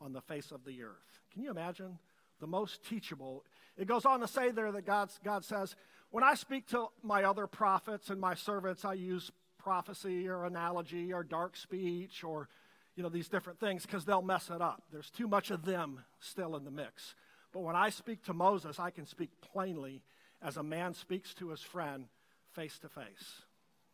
on 0.00 0.12
the 0.12 0.20
face 0.20 0.50
of 0.50 0.64
the 0.64 0.82
earth. 0.82 1.20
Can 1.32 1.42
you 1.42 1.50
imagine? 1.50 1.98
The 2.40 2.48
most 2.48 2.84
teachable. 2.84 3.44
It 3.76 3.86
goes 3.86 4.04
on 4.04 4.20
to 4.20 4.28
say 4.28 4.50
there 4.50 4.72
that 4.72 4.84
God's, 4.84 5.20
God 5.22 5.44
says, 5.44 5.76
When 6.10 6.24
I 6.24 6.34
speak 6.34 6.66
to 6.68 6.88
my 7.02 7.22
other 7.22 7.46
prophets 7.46 8.10
and 8.10 8.20
my 8.20 8.34
servants, 8.34 8.84
I 8.84 8.94
use 8.94 9.30
prophecy 9.58 10.26
or 10.26 10.44
analogy 10.44 11.12
or 11.12 11.22
dark 11.22 11.56
speech 11.56 12.24
or 12.24 12.48
you 12.96 13.02
know 13.02 13.08
these 13.08 13.28
different 13.28 13.60
things 13.60 13.86
because 13.86 14.04
they'll 14.04 14.22
mess 14.22 14.50
it 14.50 14.60
up. 14.60 14.82
There's 14.90 15.10
too 15.10 15.28
much 15.28 15.50
of 15.50 15.64
them 15.64 16.00
still 16.18 16.56
in 16.56 16.64
the 16.64 16.70
mix. 16.70 17.14
But 17.52 17.60
when 17.60 17.76
I 17.76 17.90
speak 17.90 18.24
to 18.24 18.34
Moses, 18.34 18.78
I 18.78 18.90
can 18.90 19.06
speak 19.06 19.30
plainly 19.40 20.02
as 20.42 20.56
a 20.56 20.62
man 20.62 20.94
speaks 20.94 21.34
to 21.34 21.50
his 21.50 21.60
friend 21.60 22.06
face 22.52 22.78
to 22.78 22.88
face. 22.88 23.42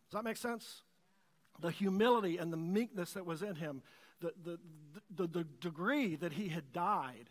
Does 0.09 0.13
that 0.13 0.25
make 0.25 0.37
sense? 0.37 0.83
The 1.61 1.71
humility 1.71 2.39
and 2.39 2.53
the 2.53 2.57
meekness 2.57 3.13
that 3.13 3.27
was 3.27 3.43
in 3.43 3.57
him, 3.57 3.83
the, 4.21 4.33
the, 4.45 4.59
the, 5.15 5.27
the 5.27 5.45
degree 5.61 6.17
that 6.17 6.33
he 6.33 6.49
had 6.49 6.73
died 6.73 7.31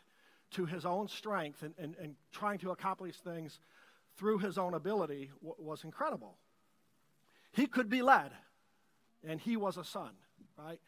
to 0.51 0.65
his 0.65 0.85
own 0.85 1.07
strength 1.07 1.63
and, 1.63 1.73
and, 1.77 1.95
and 1.99 2.15
trying 2.31 2.59
to 2.59 2.71
accomplish 2.71 3.15
things 3.17 3.59
through 4.17 4.39
his 4.39 4.57
own 4.57 4.73
ability 4.73 5.31
w- 5.43 5.55
was 5.59 5.83
incredible. 5.83 6.37
He 7.51 7.67
could 7.67 7.89
be 7.89 8.01
led, 8.01 8.31
and 9.27 9.39
he 9.39 9.57
was 9.57 9.77
a 9.77 9.83
son, 9.83 10.11
right? 10.57 10.79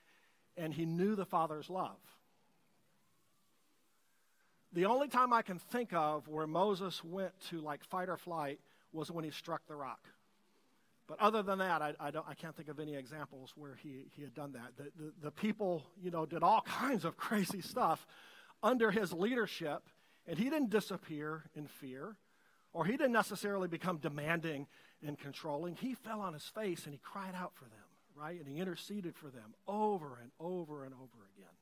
And 0.56 0.74
he 0.74 0.86
knew 0.86 1.16
the 1.16 1.26
Father's 1.26 1.70
love. 1.70 1.98
The 4.74 4.86
only 4.86 5.08
time 5.08 5.34
I 5.34 5.42
can 5.42 5.60
think 5.60 5.94
of 5.94 6.28
where 6.28 6.48
Moses 6.48 7.04
went 7.04 7.32
to 7.50 7.62
like 7.62 7.84
fight 7.84 8.10
or 8.10 8.18
flight 8.18 8.60
was 8.92 9.12
when 9.12 9.24
he 9.24 9.32
struck 9.32 9.66
the 9.68 9.76
rock. 9.76 10.02
But 11.08 11.20
other 11.22 11.42
than 11.42 11.60
that, 11.60 11.82
I, 11.82 11.94
I, 12.00 12.12
don't 12.12 12.26
I, 12.28 12.34
can't 12.34 12.56
think 12.56 12.68
of 12.68 12.80
any 12.80 12.96
examples 12.96 13.54
where 13.56 13.76
he, 13.76 14.08
he 14.14 14.22
had 14.22 14.34
done 14.34 14.52
that. 14.54 14.76
The, 14.76 14.92
the, 15.02 15.14
the 15.24 15.32
people, 15.32 15.86
you 16.02 16.12
know, 16.12 16.26
did 16.26 16.44
all 16.44 16.62
kinds 16.66 17.06
of 17.06 17.16
crazy 17.16 17.62
stuff 17.62 18.06
under 18.62 18.92
his 18.92 19.14
leadership, 19.14 19.84
and 20.28 20.38
he 20.38 20.46
didn't 20.50 20.70
disappear 20.70 21.46
in 21.56 21.68
fear, 21.68 22.18
or 22.74 22.84
he 22.84 22.92
didn't 22.94 23.14
necessarily 23.14 23.70
become 23.70 23.98
demanding 23.98 24.68
and 25.06 25.18
controlling. 25.18 25.76
He 25.76 25.94
fell 25.96 26.20
on 26.20 26.34
his 26.34 26.44
face 26.44 26.86
and 26.86 26.94
he 26.94 27.00
cried 27.02 27.36
out 27.36 27.54
for 27.56 27.66
them, 27.66 27.88
right? 28.16 28.38
And 28.38 28.48
he 28.48 28.60
interceded 28.60 29.16
for 29.16 29.28
them 29.28 29.54
over 29.68 30.20
and 30.22 30.32
over 30.40 30.84
and 30.84 30.94
over 30.94 31.26
again. 31.38 31.54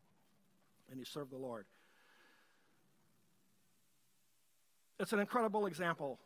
And 0.90 0.98
he 0.98 1.06
served 1.06 1.32
the 1.32 1.38
Lord. 1.38 1.66
It's 5.00 5.14
an 5.14 5.20
incredible 5.20 5.66
example 5.66 6.20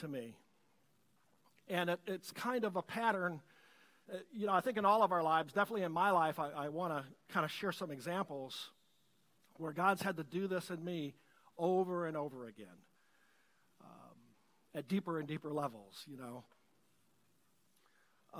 to 0.00 0.08
me 0.08 0.36
and 1.70 1.90
it, 1.90 2.00
it's 2.06 2.30
kind 2.32 2.64
of 2.64 2.76
a 2.76 2.82
pattern. 2.82 3.40
Uh, 4.12 4.18
you 4.32 4.46
know, 4.46 4.52
I 4.52 4.60
think 4.60 4.78
in 4.78 4.84
all 4.84 5.02
of 5.02 5.12
our 5.12 5.22
lives, 5.22 5.52
definitely 5.52 5.84
in 5.84 5.92
my 5.92 6.10
life, 6.10 6.38
I, 6.38 6.50
I 6.50 6.68
want 6.68 6.92
to 6.92 7.04
kind 7.32 7.44
of 7.44 7.50
share 7.50 7.72
some 7.72 7.90
examples 7.90 8.70
where 9.56 9.72
God's 9.72 10.02
had 10.02 10.16
to 10.16 10.24
do 10.24 10.46
this 10.46 10.70
in 10.70 10.84
me 10.84 11.14
over 11.58 12.06
and 12.06 12.16
over 12.16 12.46
again 12.46 12.66
um, 13.82 14.16
at 14.74 14.88
deeper 14.88 15.18
and 15.18 15.26
deeper 15.26 15.52
levels, 15.52 16.04
you 16.06 16.16
know. 16.16 16.44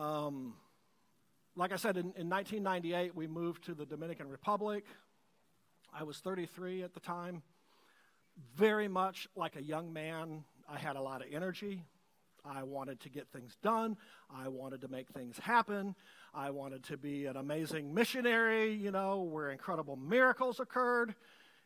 Um, 0.00 0.54
like 1.56 1.72
I 1.72 1.76
said, 1.76 1.96
in, 1.96 2.12
in 2.16 2.28
1998, 2.30 3.16
we 3.16 3.26
moved 3.26 3.64
to 3.64 3.74
the 3.74 3.84
Dominican 3.84 4.28
Republic. 4.28 4.84
I 5.92 6.04
was 6.04 6.18
33 6.18 6.82
at 6.82 6.94
the 6.94 7.00
time. 7.00 7.42
Very 8.54 8.88
much 8.88 9.28
like 9.34 9.56
a 9.56 9.62
young 9.62 9.92
man, 9.92 10.44
I 10.68 10.78
had 10.78 10.96
a 10.96 11.00
lot 11.00 11.22
of 11.22 11.32
energy. 11.32 11.84
I 12.44 12.62
wanted 12.62 13.00
to 13.00 13.08
get 13.08 13.28
things 13.28 13.56
done. 13.62 13.96
I 14.34 14.48
wanted 14.48 14.80
to 14.82 14.88
make 14.88 15.08
things 15.08 15.36
happen. 15.38 15.94
I 16.32 16.50
wanted 16.50 16.84
to 16.84 16.96
be 16.96 17.26
an 17.26 17.36
amazing 17.36 17.92
missionary, 17.92 18.72
you 18.72 18.90
know, 18.90 19.22
where 19.22 19.50
incredible 19.50 19.96
miracles 19.96 20.60
occurred. 20.60 21.14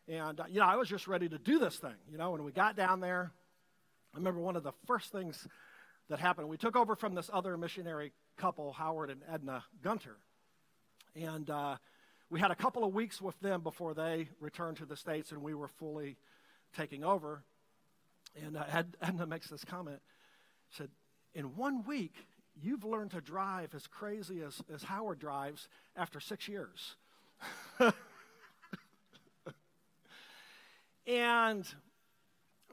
And, 0.09 0.41
uh, 0.41 0.45
you 0.49 0.61
know, 0.61 0.67
I 0.67 0.77
was 0.77 0.89
just 0.89 1.07
ready 1.07 1.29
to 1.29 1.39
do 1.39 1.59
this 1.59 1.77
thing. 1.77 1.95
You 2.11 2.19
know, 2.19 2.31
when 2.31 2.43
we 2.43 2.53
got 2.53 2.75
down 2.75 3.01
there, 3.01 3.33
I 4.15 4.17
remember 4.17 4.41
one 4.41 4.57
of 4.57 4.63
the 4.63 4.73
first 4.87 5.13
things 5.13 5.47
that 6.09 6.19
happened. 6.19 6.49
We 6.49 6.57
took 6.57 6.77
over 6.77 6.97
from 6.97 7.15
this 7.15 7.31
other 7.33 7.57
missionary 7.57 8.13
couple, 8.37 8.73
Howard 8.73 9.11
and 9.11 9.21
Edna 9.33 9.65
Gunter. 9.83 10.17
And 11.15 11.49
uh, 11.49 11.77
we 12.31 12.41
had 12.41 12.51
a 12.51 12.57
couple 12.57 12.83
of 12.85 12.95
weeks 12.95 13.21
with 13.21 13.39
them 13.41 13.61
before 13.61 13.95
they 13.95 14.29
returned 14.41 14.79
to 14.79 14.87
the 14.87 14.97
States, 14.97 15.33
and 15.33 15.43
we 15.43 15.55
were 15.55 15.69
fully 15.69 16.17
taking 16.77 17.05
over. 17.05 17.43
And 18.45 18.57
uh, 18.57 18.65
Edna 19.01 19.27
makes 19.27 19.49
this 19.49 19.65
comment. 19.65 20.01
said, 20.71 20.89
In 21.35 21.57
one 21.57 21.85
week, 21.85 22.15
you've 22.61 22.85
learned 22.85 23.11
to 23.13 23.21
drive 23.21 23.75
as 23.75 23.87
crazy 23.87 24.43
as, 24.43 24.63
as 24.73 24.83
Howard 24.85 25.19
drives 25.19 25.69
after 25.97 26.21
six 26.21 26.49
years. 26.49 26.97
and 31.07 31.67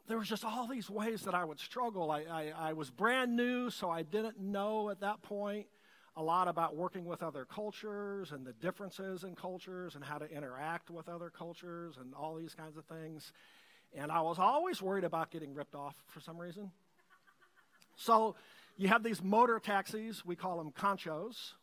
there 0.08 0.18
was 0.18 0.27
just 0.27 0.44
all 0.44 0.68
these 0.68 0.89
ways 0.89 1.22
that 1.22 1.36
I 1.36 1.46
would 1.46 1.60
struggle. 1.60 2.12
I, 2.12 2.22
I, 2.22 2.53
I, 2.58 2.74
was 2.74 2.89
brand 2.89 3.36
new, 3.36 3.70
so 3.70 3.89
I 3.89 4.01
didn't 4.03 4.39
know 4.39 4.89
at 4.89 5.01
that 5.01 5.22
point 5.22 5.68
a 6.15 6.24
lot 6.24 6.48
about 6.48 6.75
working 6.75 7.06
with 7.06 7.24
other 7.24 7.46
cultures 7.46 8.32
and 8.32 8.46
the 8.46 8.53
differences 8.53 9.24
in 9.24 9.36
cultures 9.36 9.96
and 9.96 10.03
how 10.03 10.18
to 10.18 10.29
interact 10.29 10.89
with 10.89 11.08
other 11.08 11.29
cultures 11.29 11.96
and 12.01 12.13
all 12.13 12.36
these 12.36 12.56
kinds 12.56 12.75
of 12.75 12.86
things. 12.86 13.32
And 13.96 14.12
I 14.12 14.22
was 14.22 14.38
always 14.38 14.81
worried 14.81 15.03
about 15.03 15.31
getting 15.31 15.53
ripped 15.53 15.75
off 15.75 15.96
for 16.08 16.19
some 16.19 16.38
reason. 16.38 16.72
So 17.96 18.36
you 18.77 18.88
have 18.88 19.03
these 19.03 19.22
motor 19.22 19.60
taxis, 19.60 20.24
we 20.25 20.36
call 20.36 20.58
them 20.58 20.72
conchos. 20.72 21.53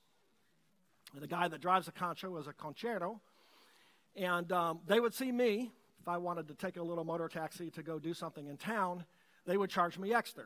The 1.15 1.27
guy 1.27 1.49
that 1.49 1.61
drives 1.61 1.89
a 1.89 1.93
concho 1.93 2.37
is 2.37 2.47
a 2.47 2.53
conchero. 2.53 3.21
And 4.17 4.51
um, 4.53 4.81
they 4.87 5.01
would 5.01 5.15
see 5.15 5.31
me, 5.31 5.71
if 6.01 6.09
I 6.09 6.19
wanted 6.19 6.49
to 6.49 6.55
take 6.55 6.77
a 6.77 6.83
little 6.83 7.05
motor 7.05 7.29
taxi 7.29 7.71
to 7.71 7.83
go 7.83 7.99
do 7.99 8.13
something 8.13 8.49
in 8.49 8.57
town, 8.57 9.05
they 9.47 9.57
would 9.57 9.71
charge 9.71 9.99
me 9.99 10.13
extra. 10.13 10.45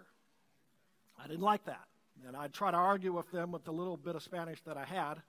I 1.19 1.27
didn't 1.27 1.43
like 1.43 1.65
that. 1.65 1.85
And 2.27 2.37
I'd 2.37 2.53
try 2.53 2.71
to 2.71 2.77
argue 2.77 3.13
with 3.13 3.31
them 3.31 3.51
with 3.51 3.65
the 3.65 3.73
little 3.73 3.97
bit 3.97 4.15
of 4.15 4.23
Spanish 4.23 4.61
that 4.63 4.77
I 4.77 4.85
had. 4.85 5.23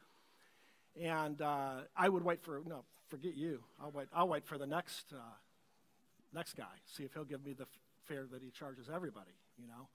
And 1.02 1.42
uh, 1.42 1.82
I 1.96 2.10
would 2.10 2.24
wait 2.24 2.44
for, 2.44 2.62
no, 2.68 2.84
forget 3.08 3.36
you. 3.36 3.64
I'll 3.82 3.92
wait, 3.92 4.08
I'll 4.14 4.28
wait 4.28 4.46
for 4.46 4.58
the 4.58 4.68
next, 4.68 5.14
uh, 5.14 5.20
next 6.34 6.54
guy, 6.54 6.74
see 6.86 7.04
if 7.04 7.14
he'll 7.14 7.24
give 7.24 7.44
me 7.46 7.54
the 7.54 7.66
fare 8.06 8.26
that 8.32 8.42
he 8.42 8.52
charges 8.52 8.90
everybody, 8.94 9.32
you 9.58 9.68
know. 9.68 9.88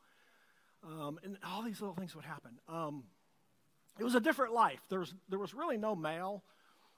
Um, 0.84 1.18
and 1.24 1.36
all 1.44 1.62
these 1.62 1.80
little 1.80 1.94
things 1.94 2.14
would 2.14 2.24
happen. 2.24 2.52
Um, 2.68 3.04
it 3.98 4.04
was 4.04 4.14
a 4.14 4.20
different 4.20 4.52
life. 4.52 4.80
There 4.88 5.00
was, 5.00 5.14
there 5.28 5.38
was 5.38 5.54
really 5.54 5.76
no 5.76 5.96
mail. 5.96 6.42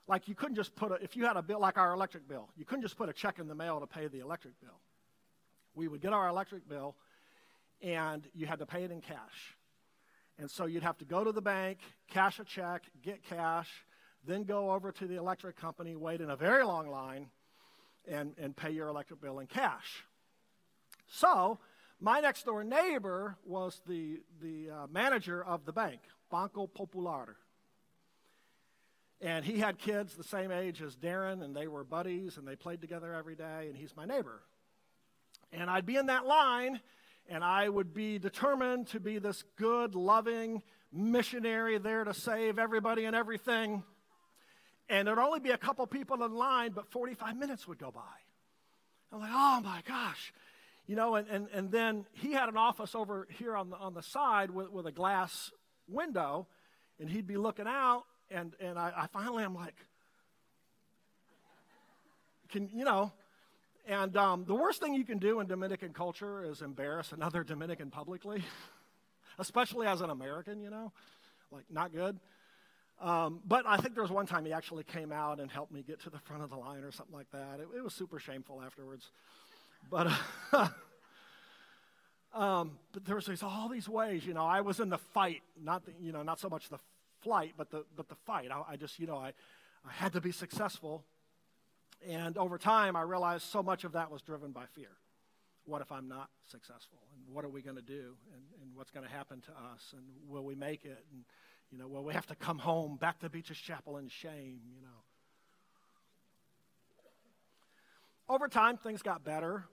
Like 0.07 0.27
you 0.27 0.35
couldn't 0.35 0.55
just 0.55 0.75
put 0.75 0.91
a, 0.91 0.95
if 0.95 1.15
you 1.15 1.25
had 1.25 1.37
a 1.37 1.41
bill 1.41 1.59
like 1.59 1.77
our 1.77 1.93
electric 1.93 2.27
bill, 2.27 2.49
you 2.57 2.65
couldn't 2.65 2.81
just 2.81 2.97
put 2.97 3.09
a 3.09 3.13
check 3.13 3.39
in 3.39 3.47
the 3.47 3.55
mail 3.55 3.79
to 3.79 3.87
pay 3.87 4.07
the 4.07 4.19
electric 4.19 4.59
bill. 4.59 4.79
We 5.75 5.87
would 5.87 6.01
get 6.01 6.13
our 6.13 6.27
electric 6.27 6.67
bill 6.67 6.95
and 7.81 8.27
you 8.33 8.45
had 8.45 8.59
to 8.59 8.65
pay 8.65 8.83
it 8.83 8.91
in 8.91 9.01
cash. 9.01 9.55
And 10.37 10.49
so 10.49 10.65
you'd 10.65 10.83
have 10.83 10.97
to 10.97 11.05
go 11.05 11.23
to 11.23 11.31
the 11.31 11.41
bank, 11.41 11.79
cash 12.09 12.39
a 12.39 12.43
check, 12.43 12.83
get 13.03 13.23
cash, 13.23 13.69
then 14.25 14.43
go 14.43 14.71
over 14.71 14.91
to 14.91 15.07
the 15.07 15.15
electric 15.15 15.57
company, 15.57 15.95
wait 15.95 16.21
in 16.21 16.29
a 16.29 16.35
very 16.35 16.63
long 16.63 16.89
line, 16.89 17.27
and, 18.07 18.33
and 18.37 18.55
pay 18.55 18.71
your 18.71 18.87
electric 18.87 19.21
bill 19.21 19.39
in 19.39 19.47
cash. 19.47 20.03
So 21.07 21.59
my 21.99 22.19
next 22.19 22.45
door 22.45 22.63
neighbor 22.63 23.37
was 23.45 23.81
the, 23.87 24.21
the 24.41 24.69
uh, 24.69 24.87
manager 24.91 25.43
of 25.43 25.65
the 25.65 25.73
bank, 25.73 26.01
Banco 26.31 26.67
Popular. 26.67 27.35
And 29.21 29.43
he 29.43 29.59
had 29.59 29.77
kids 29.77 30.15
the 30.15 30.23
same 30.23 30.49
age 30.51 30.81
as 30.81 30.95
Darren, 30.95 31.43
and 31.43 31.53
they 31.53 31.67
were 31.67 31.83
buddies, 31.83 32.37
and 32.37 32.47
they 32.47 32.55
played 32.55 32.79
together 32.79 33.13
every 33.13 33.35
day, 33.35 33.65
and 33.67 33.75
he's 33.75 33.95
my 33.97 34.05
neighbor. 34.05 34.41
And 35.51 35.69
I'd 35.69 35.85
be 35.85 35.97
in 35.97 36.05
that 36.05 36.25
line, 36.25 36.79
and 37.27 37.43
I 37.43 37.67
would 37.67 37.93
be 37.93 38.17
determined 38.17 38.87
to 38.87 38.99
be 39.01 39.19
this 39.19 39.43
good, 39.57 39.93
loving 39.93 40.63
missionary 40.93 41.77
there 41.79 42.05
to 42.05 42.13
save 42.13 42.57
everybody 42.57 43.03
and 43.05 43.15
everything. 43.15 43.83
And 44.89 45.07
there'd 45.07 45.19
only 45.19 45.39
be 45.39 45.51
a 45.51 45.57
couple 45.57 45.85
people 45.85 46.23
in 46.23 46.33
line, 46.33 46.71
but 46.71 46.91
45 46.91 47.37
minutes 47.37 47.67
would 47.67 47.77
go 47.77 47.91
by. 47.91 48.01
I'm 49.11 49.19
like, 49.19 49.31
oh 49.31 49.61
my 49.63 49.81
gosh. 49.87 50.33
You 50.87 50.95
know, 50.95 51.15
and, 51.15 51.27
and, 51.27 51.47
and 51.53 51.71
then 51.71 52.05
he 52.13 52.33
had 52.33 52.49
an 52.49 52.57
office 52.57 52.95
over 52.95 53.27
here 53.37 53.55
on 53.55 53.69
the, 53.69 53.77
on 53.77 53.93
the 53.93 54.01
side 54.01 54.49
with, 54.49 54.71
with 54.71 54.87
a 54.87 54.91
glass 54.91 55.51
window, 55.87 56.47
and 56.99 57.09
he'd 57.09 57.27
be 57.27 57.37
looking 57.37 57.67
out, 57.67 58.05
and, 58.31 58.53
and 58.59 58.77
I, 58.77 58.91
I 58.95 59.07
finally 59.07 59.43
am 59.43 59.53
like, 59.53 59.75
can, 62.49 62.69
you 62.73 62.83
know, 62.83 63.11
and 63.87 64.15
um, 64.17 64.45
the 64.45 64.55
worst 64.55 64.81
thing 64.81 64.93
you 64.93 65.03
can 65.03 65.17
do 65.19 65.39
in 65.39 65.47
Dominican 65.47 65.93
culture 65.93 66.43
is 66.43 66.61
embarrass 66.61 67.11
another 67.11 67.43
Dominican 67.43 67.89
publicly, 67.91 68.43
especially 69.39 69.87
as 69.87 70.01
an 70.01 70.09
American, 70.09 70.61
you 70.61 70.69
know, 70.69 70.91
like 71.51 71.65
not 71.69 71.91
good. 71.91 72.19
Um, 73.01 73.39
but 73.47 73.65
I 73.65 73.77
think 73.77 73.93
there 73.93 74.03
was 74.03 74.11
one 74.11 74.25
time 74.25 74.45
he 74.45 74.51
actually 74.51 74.83
came 74.83 75.11
out 75.11 75.39
and 75.39 75.49
helped 75.49 75.71
me 75.71 75.83
get 75.83 76.01
to 76.01 76.09
the 76.09 76.19
front 76.19 76.43
of 76.43 76.49
the 76.49 76.57
line 76.57 76.83
or 76.83 76.91
something 76.91 77.15
like 77.15 77.31
that. 77.31 77.59
It, 77.59 77.67
it 77.77 77.83
was 77.83 77.93
super 77.93 78.19
shameful 78.19 78.61
afterwards. 78.61 79.11
But, 79.89 80.11
uh, 80.51 80.67
um, 82.33 82.71
but 82.91 83.05
there 83.05 83.15
was 83.15 83.29
all 83.41 83.69
these 83.69 83.87
ways, 83.87 84.25
you 84.25 84.33
know, 84.33 84.45
I 84.45 84.59
was 84.61 84.81
in 84.81 84.89
the 84.89 84.97
fight, 84.97 85.41
not, 85.61 85.85
the, 85.85 85.93
you 86.01 86.11
know, 86.11 86.23
not 86.23 86.39
so 86.39 86.49
much 86.49 86.67
the 86.67 86.79
flight, 87.21 87.53
but 87.57 87.71
the, 87.71 87.85
but 87.95 88.09
the 88.09 88.15
fight. 88.15 88.51
I, 88.51 88.73
I 88.73 88.75
just, 88.75 88.99
you 88.99 89.07
know, 89.07 89.17
I, 89.17 89.33
I 89.87 89.91
had 89.91 90.11
to 90.13 90.21
be 90.21 90.33
successful. 90.33 91.05
And 92.07 92.37
over 92.37 92.57
time, 92.57 92.97
I 92.97 93.01
realized 93.01 93.43
so 93.43 93.63
much 93.63 93.85
of 93.85 93.93
that 93.93 94.11
was 94.11 94.21
driven 94.21 94.51
by 94.51 94.65
fear. 94.73 94.91
What 95.65 95.81
if 95.81 95.91
I'm 95.91 96.09
not 96.09 96.29
successful? 96.49 96.99
And 97.13 97.33
what 97.33 97.45
are 97.45 97.49
we 97.49 97.61
going 97.61 97.75
to 97.75 97.81
do? 97.81 98.15
And, 98.33 98.43
and 98.61 98.75
what's 98.75 98.91
going 98.91 99.05
to 99.05 99.11
happen 99.11 99.41
to 99.41 99.51
us? 99.51 99.93
And 99.93 100.03
will 100.27 100.43
we 100.43 100.55
make 100.55 100.83
it? 100.83 101.05
And, 101.13 101.23
you 101.71 101.77
know, 101.77 101.87
will 101.87 102.03
we 102.03 102.13
have 102.13 102.25
to 102.27 102.35
come 102.35 102.57
home 102.57 102.97
back 102.97 103.19
to 103.19 103.29
Beaches 103.29 103.57
Chapel 103.57 103.97
in 103.97 104.09
shame, 104.09 104.61
you 104.75 104.81
know? 104.81 104.87
Over 108.27 108.47
time, 108.47 108.77
things 108.77 109.01
got 109.01 109.23
better. 109.23 109.65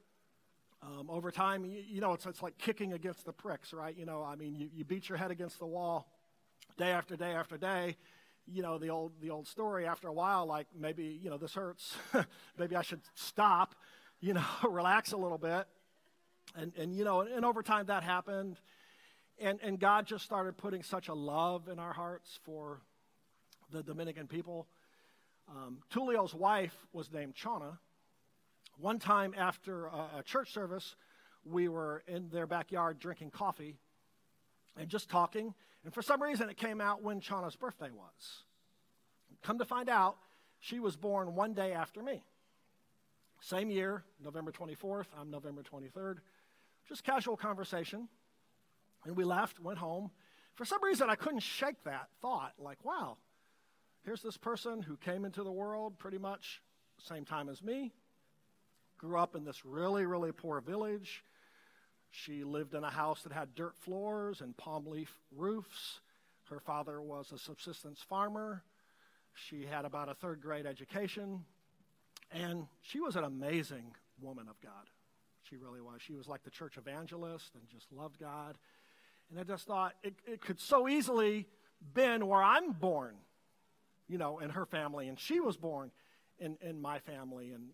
Um, 0.83 1.11
over 1.11 1.31
time, 1.31 1.65
you, 1.65 1.83
you 1.87 2.01
know, 2.01 2.13
it's, 2.13 2.27
it's 2.27 2.43
like 2.43 2.59
kicking 2.59 2.93
against 2.93 3.25
the 3.25 3.33
pricks, 3.33 3.73
right? 3.73 3.97
You 3.97 4.07
know, 4.07 4.23
I 4.23 4.37
mean, 4.37 4.55
you, 4.55 4.69
you 4.75 4.85
beat 4.85 5.09
your 5.09 5.19
head 5.19 5.31
against 5.31 5.59
the 5.59 5.67
wall 5.67 6.11
day 6.77 6.91
after 6.91 7.17
day 7.17 7.33
after 7.33 7.57
day. 7.57 7.97
You 8.47 8.63
know, 8.63 8.79
the 8.79 8.91
old, 8.91 9.13
the 9.21 9.31
old 9.31 9.49
story 9.49 9.87
after 9.87 10.09
a 10.09 10.13
while, 10.13 10.47
like 10.47 10.67
maybe, 10.79 11.19
you 11.23 11.31
know, 11.31 11.39
this 11.39 11.55
hurts. 11.55 11.97
maybe 12.59 12.77
I 12.77 12.83
should 12.83 13.01
stop, 13.15 13.75
you 14.21 14.35
know, 14.35 14.45
relax 14.69 15.13
a 15.13 15.17
little 15.17 15.39
bit. 15.39 15.67
And, 16.55 16.73
and 16.79 16.95
you 16.95 17.05
know, 17.05 17.23
and, 17.23 17.31
and 17.31 17.45
over 17.45 17.63
time 17.63 17.87
that 17.87 18.03
happened. 18.03 18.59
And, 19.39 19.59
and 19.63 19.79
God 19.79 20.07
just 20.07 20.25
started 20.25 20.57
putting 20.57 20.83
such 20.83 21.09
a 21.09 21.15
love 21.15 21.69
in 21.69 21.79
our 21.79 21.93
hearts 21.93 22.39
for 22.45 22.81
the 23.71 23.83
Dominican 23.83 24.27
people. 24.27 24.67
Um, 25.49 25.79
Tulio's 25.91 26.35
wife 26.35 26.75
was 26.93 27.13
named 27.13 27.35
Chana. 27.35 27.79
One 28.79 28.99
time 28.99 29.35
after 29.37 29.87
a, 29.87 30.19
a 30.19 30.23
church 30.25 30.53
service, 30.53 30.97
we 31.45 31.69
were 31.69 32.03
in 32.09 32.29
their 32.31 32.47
backyard 32.47 32.99
drinking 32.99 33.31
coffee 33.31 33.77
and 34.77 34.89
just 34.89 35.09
talking. 35.09 35.55
And 35.85 35.93
for 35.93 36.03
some 36.03 36.23
reason, 36.23 36.49
it 36.49 36.57
came 36.57 36.81
out 36.81 37.03
when 37.03 37.21
Chana's 37.21 37.57
birthday 37.57 37.91
was. 37.91 38.43
Come 39.43 39.59
to 39.59 39.65
find 39.65 39.89
out, 39.89 40.17
she 40.59 40.81
was 40.81 40.97
born 40.97 41.35
one 41.35 41.53
day 41.53 41.73
after 41.73 42.03
me. 42.03 42.23
Same 43.41 43.71
year, 43.71 44.03
November 44.23 44.51
24th, 44.51 45.07
I'm 45.19 45.31
November 45.31 45.63
23rd. 45.63 46.17
Just 46.89 47.05
casual 47.05 47.37
conversation. 47.37 48.09
And 49.07 49.17
we 49.17 49.25
left, 49.25 49.61
went 49.61 49.79
home. 49.79 50.11
For 50.57 50.65
some 50.65 50.83
reason, 50.83 51.09
I 51.09 51.15
couldn't 51.15 51.41
shake 51.41 51.85
that 51.85 52.09
thought 52.21 52.55
like, 52.59 52.85
wow, 52.85 53.19
here's 54.05 54.21
this 54.21 54.37
person 54.37 54.83
who 54.83 54.97
came 54.97 55.25
into 55.25 55.45
the 55.45 55.53
world 55.53 55.99
pretty 55.99 56.19
much 56.19 56.61
same 56.99 57.25
time 57.25 57.49
as 57.49 57.63
me, 57.63 57.93
grew 58.99 59.19
up 59.19 59.37
in 59.37 59.45
this 59.45 59.65
really, 59.65 60.07
really 60.07 60.33
poor 60.33 60.61
village. 60.61 61.23
She 62.11 62.43
lived 62.43 62.75
in 62.75 62.83
a 62.83 62.91
house 62.91 63.23
that 63.23 63.33
had 63.33 63.55
dirt 63.55 63.77
floors 63.77 64.41
and 64.41 64.57
palm 64.57 64.87
leaf 64.87 65.15
roofs. 65.35 66.01
Her 66.49 66.61
father 66.61 67.01
was 67.01 67.31
a 67.33 67.39
subsistence 67.39 68.01
farmer. 68.09 68.63
She 69.35 69.67
had 69.67 69.85
about 69.85 70.09
a 70.09 70.15
third 70.15 70.41
grade 70.41 70.67
education. 70.67 71.45
And 72.33 72.67
she 72.81 73.01
was 73.01 73.15
an 73.15 73.25
amazing 73.25 73.95
woman 74.21 74.49
of 74.49 74.59
God. 74.61 74.91
She 75.43 75.57
really 75.57 75.81
was. 75.81 76.01
She 76.01 76.15
was 76.15 76.27
like 76.27 76.43
the 76.43 76.51
church 76.51 76.77
evangelist 76.77 77.55
and 77.55 77.69
just 77.69 77.93
loved 77.93 78.19
God. 78.19 78.57
And 79.31 79.41
I 79.41 79.43
just 79.43 79.67
thought 79.67 79.95
it, 80.03 80.15
it 80.27 80.41
could 80.41 80.61
so 80.61 80.89
easily 80.89 81.47
been 81.95 82.27
where 82.27 82.43
I'm 82.43 82.73
born, 82.73 83.15
you 84.09 84.19
know, 84.19 84.39
in 84.39 84.51
her 84.51 84.67
family, 84.67 85.09
and 85.09 85.19
she 85.19 85.41
was 85.41 85.57
born 85.57 85.91
in, 86.39 86.57
in 86.61 86.81
my 86.81 86.99
family. 87.01 87.51
And, 87.51 87.69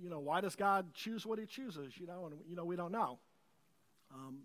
you 0.00 0.10
know, 0.10 0.18
why 0.18 0.40
does 0.40 0.56
God 0.56 0.92
choose 0.94 1.24
what 1.24 1.38
he 1.38 1.46
chooses, 1.46 1.98
you 1.98 2.06
know, 2.06 2.26
and, 2.26 2.40
you 2.48 2.56
know, 2.56 2.64
we 2.64 2.76
don't 2.76 2.92
know. 2.92 3.18
Um, 4.14 4.40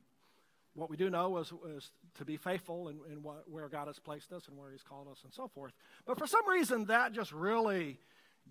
what 0.76 0.89
we 0.89 0.97
do 0.97 1.10
know 1.10 1.38
is, 1.38 1.54
is 1.76 1.91
to 2.15 2.26
be 2.26 2.38
faithful 2.38 2.89
in, 2.89 2.97
in 3.12 3.21
what, 3.21 3.49
where 3.49 3.69
God 3.69 3.88
has 3.88 3.99
placed 3.99 4.34
us 4.34 4.47
and 4.47 4.58
where 4.58 4.71
he's 4.71 4.82
called 4.82 5.08
us 5.08 5.19
and 5.23 5.32
so 5.32 5.47
forth. 5.47 5.71
But 6.06 6.17
for 6.17 6.26
some 6.26 6.47
reason, 6.49 6.86
that 6.86 7.13
just 7.13 7.32
really 7.32 7.99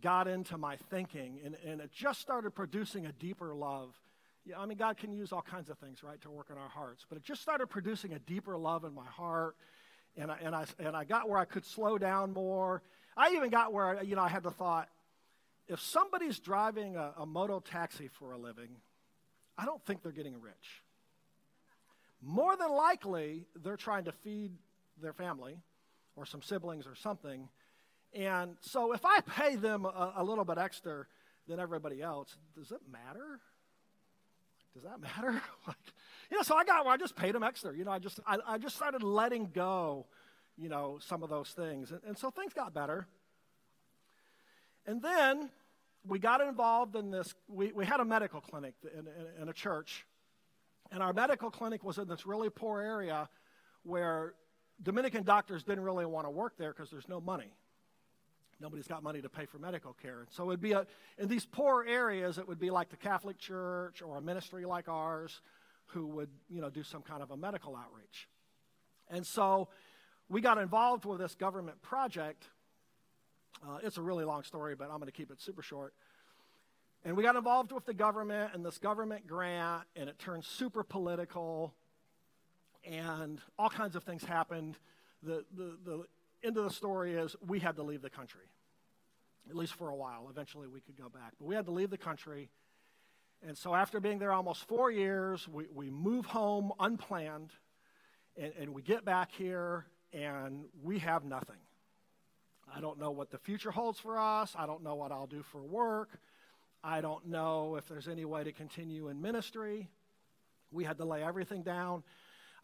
got 0.00 0.28
into 0.28 0.56
my 0.56 0.76
thinking, 0.90 1.40
and, 1.44 1.56
and 1.66 1.80
it 1.80 1.90
just 1.92 2.20
started 2.20 2.52
producing 2.52 3.06
a 3.06 3.12
deeper 3.12 3.54
love 3.54 3.98
yeah, 4.44 4.58
I 4.58 4.66
mean, 4.66 4.78
God 4.78 4.96
can 4.96 5.12
use 5.12 5.32
all 5.32 5.42
kinds 5.42 5.70
of 5.70 5.78
things, 5.78 6.02
right, 6.02 6.20
to 6.22 6.30
work 6.30 6.48
in 6.50 6.58
our 6.58 6.68
hearts. 6.68 7.06
But 7.08 7.18
it 7.18 7.24
just 7.24 7.42
started 7.42 7.68
producing 7.68 8.12
a 8.12 8.18
deeper 8.18 8.56
love 8.56 8.84
in 8.84 8.94
my 8.94 9.06
heart, 9.06 9.56
and 10.16 10.30
I, 10.30 10.38
and 10.42 10.54
I, 10.54 10.64
and 10.78 10.96
I 10.96 11.04
got 11.04 11.28
where 11.28 11.38
I 11.38 11.44
could 11.44 11.64
slow 11.64 11.96
down 11.96 12.32
more. 12.32 12.82
I 13.16 13.32
even 13.34 13.50
got 13.50 13.72
where, 13.72 14.02
you 14.02 14.16
know, 14.16 14.22
I 14.22 14.28
had 14.28 14.42
the 14.42 14.50
thought, 14.50 14.88
if 15.68 15.80
somebody's 15.80 16.40
driving 16.40 16.96
a, 16.96 17.12
a 17.18 17.26
moto 17.26 17.60
taxi 17.60 18.08
for 18.08 18.32
a 18.32 18.38
living, 18.38 18.70
I 19.56 19.64
don't 19.64 19.82
think 19.84 20.02
they're 20.02 20.12
getting 20.12 20.40
rich. 20.40 20.82
More 22.20 22.56
than 22.56 22.70
likely, 22.70 23.46
they're 23.62 23.76
trying 23.76 24.04
to 24.04 24.12
feed 24.12 24.52
their 25.00 25.12
family 25.12 25.56
or 26.16 26.26
some 26.26 26.42
siblings 26.42 26.86
or 26.86 26.94
something. 26.94 27.48
And 28.12 28.56
so 28.60 28.92
if 28.92 29.04
I 29.04 29.20
pay 29.20 29.56
them 29.56 29.84
a, 29.84 30.14
a 30.16 30.24
little 30.24 30.44
bit 30.44 30.58
extra 30.58 31.06
than 31.48 31.60
everybody 31.60 32.02
else, 32.02 32.36
does 32.56 32.70
it 32.72 32.80
matter? 32.90 33.40
Does 34.74 34.84
that 34.84 35.00
matter? 35.00 35.32
like, 35.66 35.76
you 36.30 36.36
know, 36.36 36.42
so 36.42 36.56
I 36.56 36.64
got, 36.64 36.86
I 36.86 36.96
just 36.96 37.16
paid 37.16 37.34
them 37.34 37.42
extra. 37.42 37.76
You 37.76 37.84
know, 37.84 37.90
I 37.90 37.98
just, 37.98 38.20
I, 38.26 38.38
I 38.46 38.58
just 38.58 38.76
started 38.76 39.02
letting 39.02 39.50
go, 39.52 40.06
you 40.56 40.68
know, 40.68 40.98
some 41.00 41.22
of 41.22 41.30
those 41.30 41.50
things. 41.50 41.90
And, 41.90 42.00
and 42.06 42.16
so 42.16 42.30
things 42.30 42.52
got 42.52 42.72
better. 42.72 43.06
And 44.86 45.02
then 45.02 45.50
we 46.06 46.18
got 46.18 46.40
involved 46.40 46.96
in 46.96 47.10
this. 47.10 47.34
We, 47.48 47.72
we 47.72 47.84
had 47.86 48.00
a 48.00 48.04
medical 48.04 48.40
clinic 48.40 48.74
in, 48.92 49.00
in, 49.00 49.42
in 49.42 49.48
a 49.48 49.52
church, 49.52 50.06
and 50.90 51.02
our 51.02 51.12
medical 51.12 51.50
clinic 51.50 51.84
was 51.84 51.98
in 51.98 52.08
this 52.08 52.26
really 52.26 52.50
poor 52.50 52.80
area 52.80 53.28
where 53.84 54.34
Dominican 54.82 55.22
doctors 55.22 55.62
didn't 55.62 55.84
really 55.84 56.06
want 56.06 56.26
to 56.26 56.30
work 56.30 56.56
there 56.58 56.72
because 56.72 56.90
there's 56.90 57.08
no 57.08 57.20
money. 57.20 57.52
Nobody's 58.62 58.86
got 58.86 59.02
money 59.02 59.20
to 59.20 59.28
pay 59.28 59.44
for 59.44 59.58
medical 59.58 59.92
care. 60.00 60.20
And 60.20 60.28
so 60.30 60.50
it'd 60.50 60.60
be 60.60 60.72
a, 60.72 60.86
in 61.18 61.28
these 61.28 61.44
poor 61.44 61.84
areas, 61.86 62.38
it 62.38 62.48
would 62.48 62.60
be 62.60 62.70
like 62.70 62.88
the 62.88 62.96
Catholic 62.96 63.38
Church 63.38 64.00
or 64.00 64.16
a 64.16 64.22
ministry 64.22 64.64
like 64.64 64.88
ours 64.88 65.42
who 65.86 66.06
would, 66.06 66.30
you 66.48 66.60
know, 66.60 66.70
do 66.70 66.82
some 66.82 67.02
kind 67.02 67.22
of 67.22 67.30
a 67.30 67.36
medical 67.36 67.76
outreach. 67.76 68.28
And 69.10 69.26
so 69.26 69.68
we 70.30 70.40
got 70.40 70.56
involved 70.56 71.04
with 71.04 71.18
this 71.18 71.34
government 71.34 71.82
project 71.82 72.46
uh, 73.66 73.78
it's 73.82 73.96
a 73.96 74.02
really 74.02 74.24
long 74.24 74.42
story, 74.42 74.74
but 74.74 74.84
I'm 74.90 74.98
going 74.98 75.06
to 75.06 75.12
keep 75.12 75.30
it 75.30 75.40
super 75.40 75.62
short. 75.62 75.94
And 77.04 77.16
we 77.16 77.22
got 77.22 77.36
involved 77.36 77.72
with 77.72 77.84
the 77.84 77.94
government 77.94 78.52
and 78.54 78.64
this 78.64 78.78
government 78.78 79.26
grant, 79.26 79.84
and 79.94 80.08
it 80.08 80.18
turned 80.18 80.44
super 80.44 80.82
political, 80.82 81.74
and 82.84 83.40
all 83.58 83.70
kinds 83.70 83.94
of 83.94 84.04
things 84.04 84.24
happened. 84.24 84.76
The, 85.22 85.44
the, 85.56 85.76
the 85.84 86.04
end 86.44 86.56
of 86.56 86.64
the 86.64 86.70
story 86.70 87.14
is 87.14 87.36
we 87.46 87.58
had 87.60 87.76
to 87.76 87.82
leave 87.82 88.02
the 88.02 88.10
country, 88.10 88.46
at 89.48 89.56
least 89.56 89.74
for 89.74 89.90
a 89.90 89.96
while. 89.96 90.28
Eventually, 90.30 90.68
we 90.68 90.80
could 90.80 90.96
go 90.96 91.08
back. 91.08 91.32
But 91.38 91.46
we 91.46 91.54
had 91.54 91.66
to 91.66 91.72
leave 91.72 91.90
the 91.90 91.98
country. 91.98 92.50
And 93.46 93.56
so, 93.56 93.74
after 93.74 94.00
being 94.00 94.18
there 94.18 94.32
almost 94.32 94.66
four 94.68 94.90
years, 94.90 95.48
we, 95.48 95.66
we 95.72 95.90
move 95.90 96.26
home 96.26 96.72
unplanned, 96.78 97.50
and, 98.36 98.52
and 98.58 98.74
we 98.74 98.82
get 98.82 99.04
back 99.04 99.32
here, 99.32 99.86
and 100.12 100.64
we 100.82 100.98
have 101.00 101.24
nothing. 101.24 101.56
I 102.74 102.80
don't 102.80 102.98
know 102.98 103.10
what 103.10 103.30
the 103.30 103.38
future 103.38 103.70
holds 103.70 103.98
for 103.98 104.18
us. 104.18 104.54
I 104.56 104.66
don't 104.66 104.82
know 104.82 104.94
what 104.94 105.12
I'll 105.12 105.26
do 105.26 105.42
for 105.42 105.62
work. 105.62 106.10
I 106.84 107.00
don't 107.00 107.26
know 107.26 107.76
if 107.76 107.86
there's 107.86 108.08
any 108.08 108.24
way 108.24 108.44
to 108.44 108.52
continue 108.52 109.08
in 109.08 109.20
ministry. 109.20 109.88
We 110.70 110.84
had 110.84 110.98
to 110.98 111.04
lay 111.04 111.22
everything 111.22 111.62
down. 111.62 112.02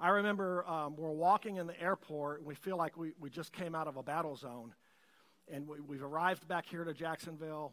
I 0.01 0.11
remember 0.11 0.65
um, 0.69 0.97
we're 0.97 1.11
walking 1.11 1.57
in 1.57 1.67
the 1.67 1.81
airport 1.81 2.39
and 2.39 2.47
we 2.47 2.55
feel 2.55 2.77
like 2.77 2.97
we, 2.97 3.13
we 3.19 3.31
just 3.31 3.53
came 3.53 3.75
out 3.75 3.89
of 3.89 3.97
a 3.97 4.03
battle 4.03 4.37
zone. 4.37 4.75
And 5.53 5.67
we, 5.67 5.81
we've 5.81 6.03
arrived 6.03 6.47
back 6.47 6.67
here 6.67 6.85
to 6.85 6.95
Jacksonville. 6.95 7.73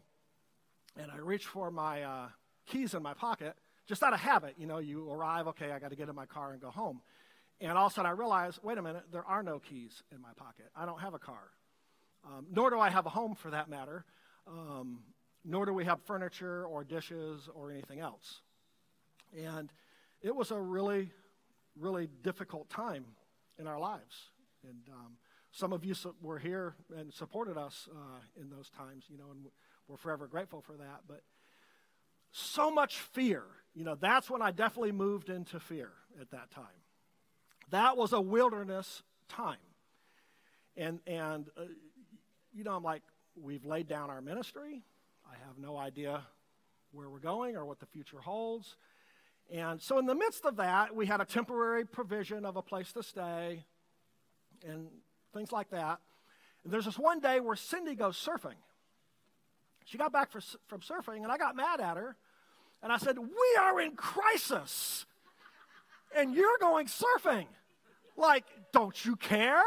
And 0.96 1.10
I 1.10 1.18
reach 1.18 1.46
for 1.46 1.70
my 1.70 2.02
uh, 2.02 2.28
keys 2.66 2.94
in 2.94 3.02
my 3.02 3.14
pocket, 3.14 3.54
just 3.86 4.02
out 4.02 4.12
of 4.12 4.20
habit. 4.20 4.54
You 4.58 4.66
know, 4.66 4.78
you 4.78 5.10
arrive, 5.10 5.46
okay, 5.48 5.70
I 5.70 5.78
got 5.78 5.90
to 5.90 5.96
get 5.96 6.08
in 6.08 6.14
my 6.14 6.26
car 6.26 6.52
and 6.52 6.60
go 6.60 6.70
home. 6.70 7.00
And 7.60 7.72
all 7.72 7.86
of 7.86 7.92
a 7.92 7.94
sudden 7.94 8.10
I 8.10 8.14
realize, 8.14 8.58
wait 8.62 8.76
a 8.78 8.82
minute, 8.82 9.04
there 9.12 9.24
are 9.24 9.42
no 9.42 9.58
keys 9.58 10.02
in 10.12 10.20
my 10.20 10.32
pocket. 10.36 10.66
I 10.74 10.84
don't 10.84 11.00
have 11.00 11.14
a 11.14 11.18
car. 11.18 11.50
Um, 12.24 12.46
nor 12.50 12.70
do 12.70 12.80
I 12.80 12.90
have 12.90 13.06
a 13.06 13.10
home 13.10 13.34
for 13.34 13.50
that 13.50 13.68
matter, 13.68 14.04
um, 14.48 15.00
nor 15.44 15.64
do 15.64 15.72
we 15.72 15.84
have 15.84 16.00
furniture 16.02 16.66
or 16.66 16.82
dishes 16.82 17.48
or 17.54 17.70
anything 17.70 18.00
else. 18.00 18.40
And 19.36 19.70
it 20.22 20.34
was 20.34 20.50
a 20.50 20.58
really, 20.58 21.12
really 21.78 22.08
difficult 22.22 22.68
time 22.70 23.04
in 23.58 23.66
our 23.66 23.78
lives. 23.78 24.30
And 24.62 24.88
um, 24.92 25.16
some 25.52 25.72
of 25.72 25.84
you 25.84 25.94
were 26.20 26.38
here 26.38 26.74
and 26.96 27.12
supported 27.12 27.56
us 27.56 27.88
uh, 27.90 28.40
in 28.40 28.50
those 28.50 28.68
times, 28.70 29.04
you 29.08 29.18
know, 29.18 29.30
and 29.30 29.46
we're 29.88 29.96
forever 29.96 30.26
grateful 30.26 30.60
for 30.60 30.76
that. 30.76 31.00
But 31.06 31.22
so 32.32 32.70
much 32.70 32.98
fear, 32.98 33.42
you 33.74 33.84
know, 33.84 33.94
that's 33.94 34.28
when 34.28 34.42
I 34.42 34.50
definitely 34.50 34.92
moved 34.92 35.30
into 35.30 35.60
fear 35.60 35.92
at 36.20 36.30
that 36.30 36.50
time. 36.50 36.64
That 37.70 37.96
was 37.96 38.12
a 38.12 38.20
wilderness 38.20 39.02
time. 39.28 39.56
And, 40.76 41.00
and 41.06 41.46
uh, 41.56 41.62
you 42.52 42.64
know, 42.64 42.72
I'm 42.72 42.82
like, 42.82 43.02
we've 43.40 43.64
laid 43.64 43.86
down 43.86 44.10
our 44.10 44.20
ministry. 44.20 44.82
I 45.26 45.34
have 45.46 45.58
no 45.58 45.76
idea 45.76 46.22
where 46.92 47.08
we're 47.08 47.18
going 47.18 47.56
or 47.56 47.64
what 47.64 47.80
the 47.80 47.86
future 47.86 48.20
holds. 48.20 48.76
And 49.52 49.80
so, 49.80 49.98
in 49.98 50.06
the 50.06 50.14
midst 50.14 50.44
of 50.44 50.56
that, 50.56 50.94
we 50.94 51.06
had 51.06 51.20
a 51.20 51.24
temporary 51.24 51.84
provision 51.84 52.44
of 52.44 52.56
a 52.56 52.62
place 52.62 52.92
to 52.92 53.02
stay 53.02 53.64
and 54.66 54.88
things 55.32 55.52
like 55.52 55.70
that. 55.70 56.00
And 56.64 56.72
there's 56.72 56.86
this 56.86 56.98
one 56.98 57.20
day 57.20 57.38
where 57.38 57.54
Cindy 57.54 57.94
goes 57.94 58.16
surfing. 58.16 58.56
She 59.84 59.98
got 59.98 60.12
back 60.12 60.32
for, 60.32 60.40
from 60.66 60.80
surfing, 60.80 61.22
and 61.22 61.30
I 61.30 61.38
got 61.38 61.54
mad 61.54 61.80
at 61.80 61.96
her. 61.96 62.16
And 62.82 62.92
I 62.92 62.98
said, 62.98 63.18
We 63.18 63.56
are 63.60 63.80
in 63.80 63.92
crisis, 63.92 65.06
and 66.14 66.34
you're 66.34 66.58
going 66.60 66.86
surfing. 66.86 67.46
Like, 68.16 68.44
don't 68.72 69.04
you 69.04 69.14
care? 69.16 69.62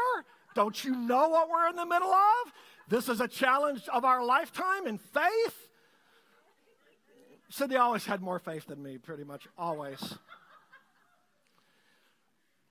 Don't 0.54 0.84
you 0.84 0.94
know 0.94 1.28
what 1.28 1.48
we're 1.48 1.68
in 1.68 1.76
the 1.76 1.86
middle 1.86 2.12
of? 2.12 2.52
This 2.88 3.08
is 3.08 3.20
a 3.20 3.28
challenge 3.28 3.82
of 3.92 4.04
our 4.04 4.24
lifetime 4.24 4.86
in 4.86 4.98
faith. 4.98 5.69
Cindy 7.50 7.76
always 7.76 8.06
had 8.06 8.22
more 8.22 8.38
faith 8.38 8.66
than 8.66 8.80
me, 8.80 8.96
pretty 8.96 9.24
much 9.24 9.48
always. 9.58 10.14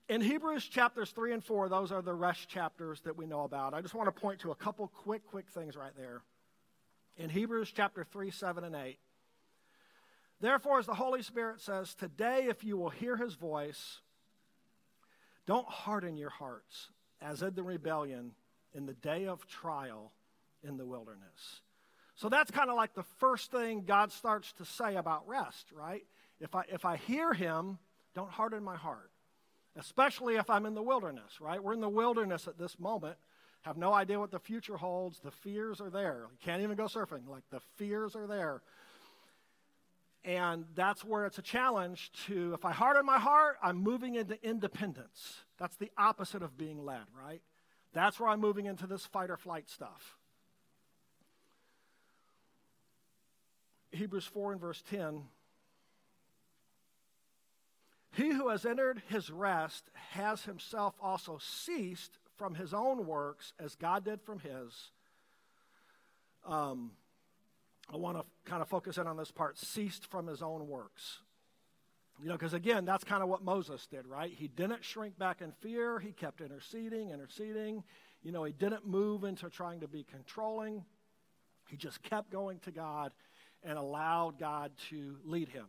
In 0.07 0.21
Hebrews 0.21 0.65
chapters 0.65 1.11
3 1.11 1.33
and 1.33 1.43
4, 1.43 1.67
those 1.67 1.91
are 1.91 2.01
the 2.01 2.13
rest 2.13 2.47
chapters 2.47 3.01
that 3.01 3.15
we 3.15 3.25
know 3.25 3.43
about. 3.43 3.73
I 3.73 3.81
just 3.81 3.93
want 3.93 4.07
to 4.07 4.21
point 4.21 4.39
to 4.39 4.51
a 4.51 4.55
couple 4.55 4.87
quick, 4.87 5.27
quick 5.27 5.49
things 5.49 5.75
right 5.75 5.91
there. 5.97 6.21
In 7.17 7.29
Hebrews 7.29 7.71
chapter 7.75 8.05
3, 8.05 8.31
7, 8.31 8.63
and 8.63 8.75
8. 8.75 8.97
Therefore, 10.39 10.79
as 10.79 10.85
the 10.85 10.95
Holy 10.95 11.21
Spirit 11.21 11.59
says, 11.59 11.93
today 11.93 12.45
if 12.47 12.63
you 12.63 12.77
will 12.77 12.89
hear 12.89 13.17
his 13.17 13.33
voice, 13.33 13.99
don't 15.45 15.67
harden 15.67 16.15
your 16.15 16.29
hearts 16.29 16.89
as 17.21 17.41
in 17.41 17.53
the 17.53 17.63
rebellion 17.63 18.31
in 18.73 18.85
the 18.85 18.93
day 18.93 19.27
of 19.27 19.45
trial 19.45 20.13
in 20.63 20.77
the 20.77 20.85
wilderness. 20.85 21.61
So 22.19 22.27
that's 22.27 22.51
kind 22.51 22.69
of 22.69 22.75
like 22.75 22.93
the 22.95 23.05
first 23.19 23.49
thing 23.49 23.85
God 23.87 24.11
starts 24.11 24.51
to 24.53 24.65
say 24.65 24.97
about 24.97 25.25
rest, 25.25 25.67
right? 25.71 26.03
If 26.41 26.53
I, 26.53 26.63
if 26.67 26.83
I 26.83 26.97
hear 26.97 27.33
him, 27.33 27.77
don't 28.13 28.29
harden 28.29 28.61
my 28.61 28.75
heart, 28.75 29.09
especially 29.77 30.35
if 30.35 30.49
I'm 30.49 30.65
in 30.65 30.73
the 30.73 30.83
wilderness, 30.83 31.39
right? 31.39 31.63
We're 31.63 31.75
in 31.75 31.79
the 31.79 31.87
wilderness 31.87 32.45
at 32.45 32.57
this 32.57 32.77
moment, 32.77 33.15
have 33.61 33.77
no 33.77 33.93
idea 33.93 34.19
what 34.19 34.31
the 34.31 34.39
future 34.39 34.75
holds. 34.75 35.21
The 35.21 35.31
fears 35.31 35.79
are 35.79 35.89
there. 35.89 36.25
You 36.29 36.37
can't 36.43 36.61
even 36.61 36.75
go 36.75 36.85
surfing. 36.85 37.25
Like 37.25 37.43
the 37.51 37.61
fears 37.77 38.17
are 38.17 38.27
there. 38.27 38.63
And 40.25 40.65
that's 40.75 41.05
where 41.05 41.25
it's 41.25 41.37
a 41.37 41.41
challenge 41.41 42.11
to, 42.27 42.53
if 42.53 42.65
I 42.65 42.73
harden 42.73 43.05
my 43.05 43.19
heart, 43.19 43.55
I'm 43.63 43.77
moving 43.77 44.15
into 44.15 44.37
independence. 44.45 45.45
That's 45.57 45.77
the 45.77 45.89
opposite 45.97 46.43
of 46.43 46.57
being 46.57 46.83
led, 46.83 47.03
right? 47.17 47.41
That's 47.93 48.19
where 48.19 48.27
I'm 48.27 48.41
moving 48.41 48.65
into 48.65 48.87
this 48.87 49.05
fight 49.05 49.29
or 49.29 49.37
flight 49.37 49.69
stuff. 49.69 50.17
Hebrews 53.91 54.25
4 54.25 54.53
and 54.53 54.61
verse 54.61 54.83
10. 54.89 55.23
He 58.13 58.29
who 58.29 58.49
has 58.49 58.65
entered 58.65 59.01
his 59.07 59.29
rest 59.29 59.89
has 60.11 60.43
himself 60.43 60.95
also 61.01 61.39
ceased 61.41 62.17
from 62.37 62.55
his 62.55 62.73
own 62.73 63.05
works 63.05 63.53
as 63.59 63.75
God 63.75 64.03
did 64.03 64.21
from 64.21 64.39
his. 64.39 64.91
Um, 66.45 66.91
I 67.91 67.97
want 67.97 68.17
to 68.17 68.25
kind 68.49 68.61
of 68.61 68.67
focus 68.67 68.97
in 68.97 69.07
on 69.07 69.17
this 69.17 69.31
part 69.31 69.57
ceased 69.57 70.05
from 70.05 70.27
his 70.27 70.41
own 70.41 70.67
works. 70.67 71.19
You 72.21 72.27
know, 72.27 72.33
because 72.33 72.53
again, 72.53 72.85
that's 72.85 73.03
kind 73.03 73.23
of 73.23 73.29
what 73.29 73.43
Moses 73.43 73.87
did, 73.87 74.05
right? 74.05 74.31
He 74.31 74.47
didn't 74.47 74.83
shrink 74.83 75.17
back 75.17 75.41
in 75.41 75.51
fear. 75.61 75.99
He 75.99 76.11
kept 76.11 76.41
interceding, 76.41 77.11
interceding. 77.11 77.83
You 78.21 78.31
know, 78.31 78.43
he 78.43 78.51
didn't 78.51 78.85
move 78.85 79.23
into 79.23 79.49
trying 79.49 79.79
to 79.79 79.87
be 79.87 80.03
controlling. 80.03 80.83
He 81.69 81.77
just 81.77 82.01
kept 82.01 82.31
going 82.31 82.59
to 82.59 82.71
God 82.71 83.11
and 83.63 83.77
allowed 83.77 84.39
God 84.39 84.71
to 84.89 85.17
lead 85.25 85.49
him, 85.49 85.65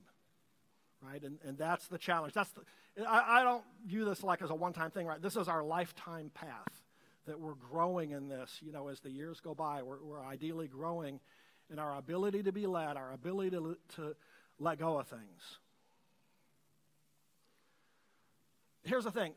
right? 1.03 1.23
And, 1.23 1.39
and 1.45 1.59
that's 1.59 1.87
the 1.89 1.99
challenge. 1.99 2.35
That's 2.35 2.51
the, 2.51 2.63
I, 3.07 3.41
I 3.41 3.43
don't 3.43 3.65
view 3.87 4.05
this 4.05 4.23
like 4.23 4.43
as 4.43 4.51
a 4.51 4.55
one-time 4.55 4.91
thing, 4.91 5.07
right? 5.07 5.21
This 5.21 5.37
is 5.37 5.49
our 5.49 5.63
lifetime 5.63 6.31
path 6.35 6.83
that 7.27 7.39
we're 7.39 7.55
growing 7.55 8.13
in 8.13 8.29
this. 8.29 8.59
You 8.61 8.73
know, 8.73 8.89
as 8.89 9.01
the 9.01 9.11
years 9.11 9.41
go 9.41 9.55
by, 9.55 9.83
we're, 9.83 10.03
we're 10.03 10.25
ideally 10.25 10.69
growing 10.69 11.21
in 11.71 11.79
our 11.79 11.97
ability 11.97 12.43
to 12.45 12.53
be 12.53 12.67
led, 12.67 12.97
our 12.97 13.13
ability 13.13 13.51
to, 13.51 13.77
to 13.97 14.17
let 14.59 14.79
go 14.79 14.99
of 14.99 15.07
things. 15.07 15.59
here's 18.85 19.05
the 19.05 19.11
thing 19.11 19.33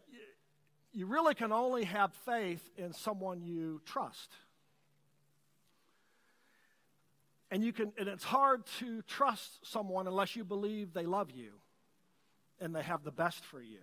you 0.92 1.06
really 1.08 1.34
can 1.34 1.52
only 1.52 1.86
have 1.86 2.14
faith 2.26 2.70
in 2.78 2.94
someone 2.94 3.42
you 3.42 3.82
trust. 3.86 4.32
And 7.54 7.64
you 7.64 7.72
can 7.72 7.94
and 8.00 8.10
it's 8.10 8.24
hard 8.24 8.66
to 8.80 9.04
trust 9.04 9.60
someone 9.62 10.08
unless 10.08 10.36
you 10.36 10.44
believe 10.44 10.92
they 10.92 11.06
love 11.06 11.30
you 11.30 11.52
and 12.60 12.76
they 12.76 12.82
have 12.82 13.04
the 13.04 13.12
best 13.12 13.46
for 13.46 13.62
you. 13.62 13.78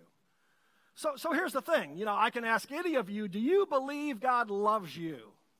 So 0.96 1.12
so 1.14 1.32
here's 1.32 1.52
the 1.52 1.62
thing, 1.62 1.96
you 1.96 2.04
know, 2.04 2.16
I 2.16 2.30
can 2.30 2.44
ask 2.44 2.72
any 2.72 2.96
of 2.96 3.08
you, 3.08 3.28
do 3.28 3.38
you 3.38 3.66
believe 3.66 4.18
God 4.18 4.50
loves 4.50 4.96
you? 4.96 5.18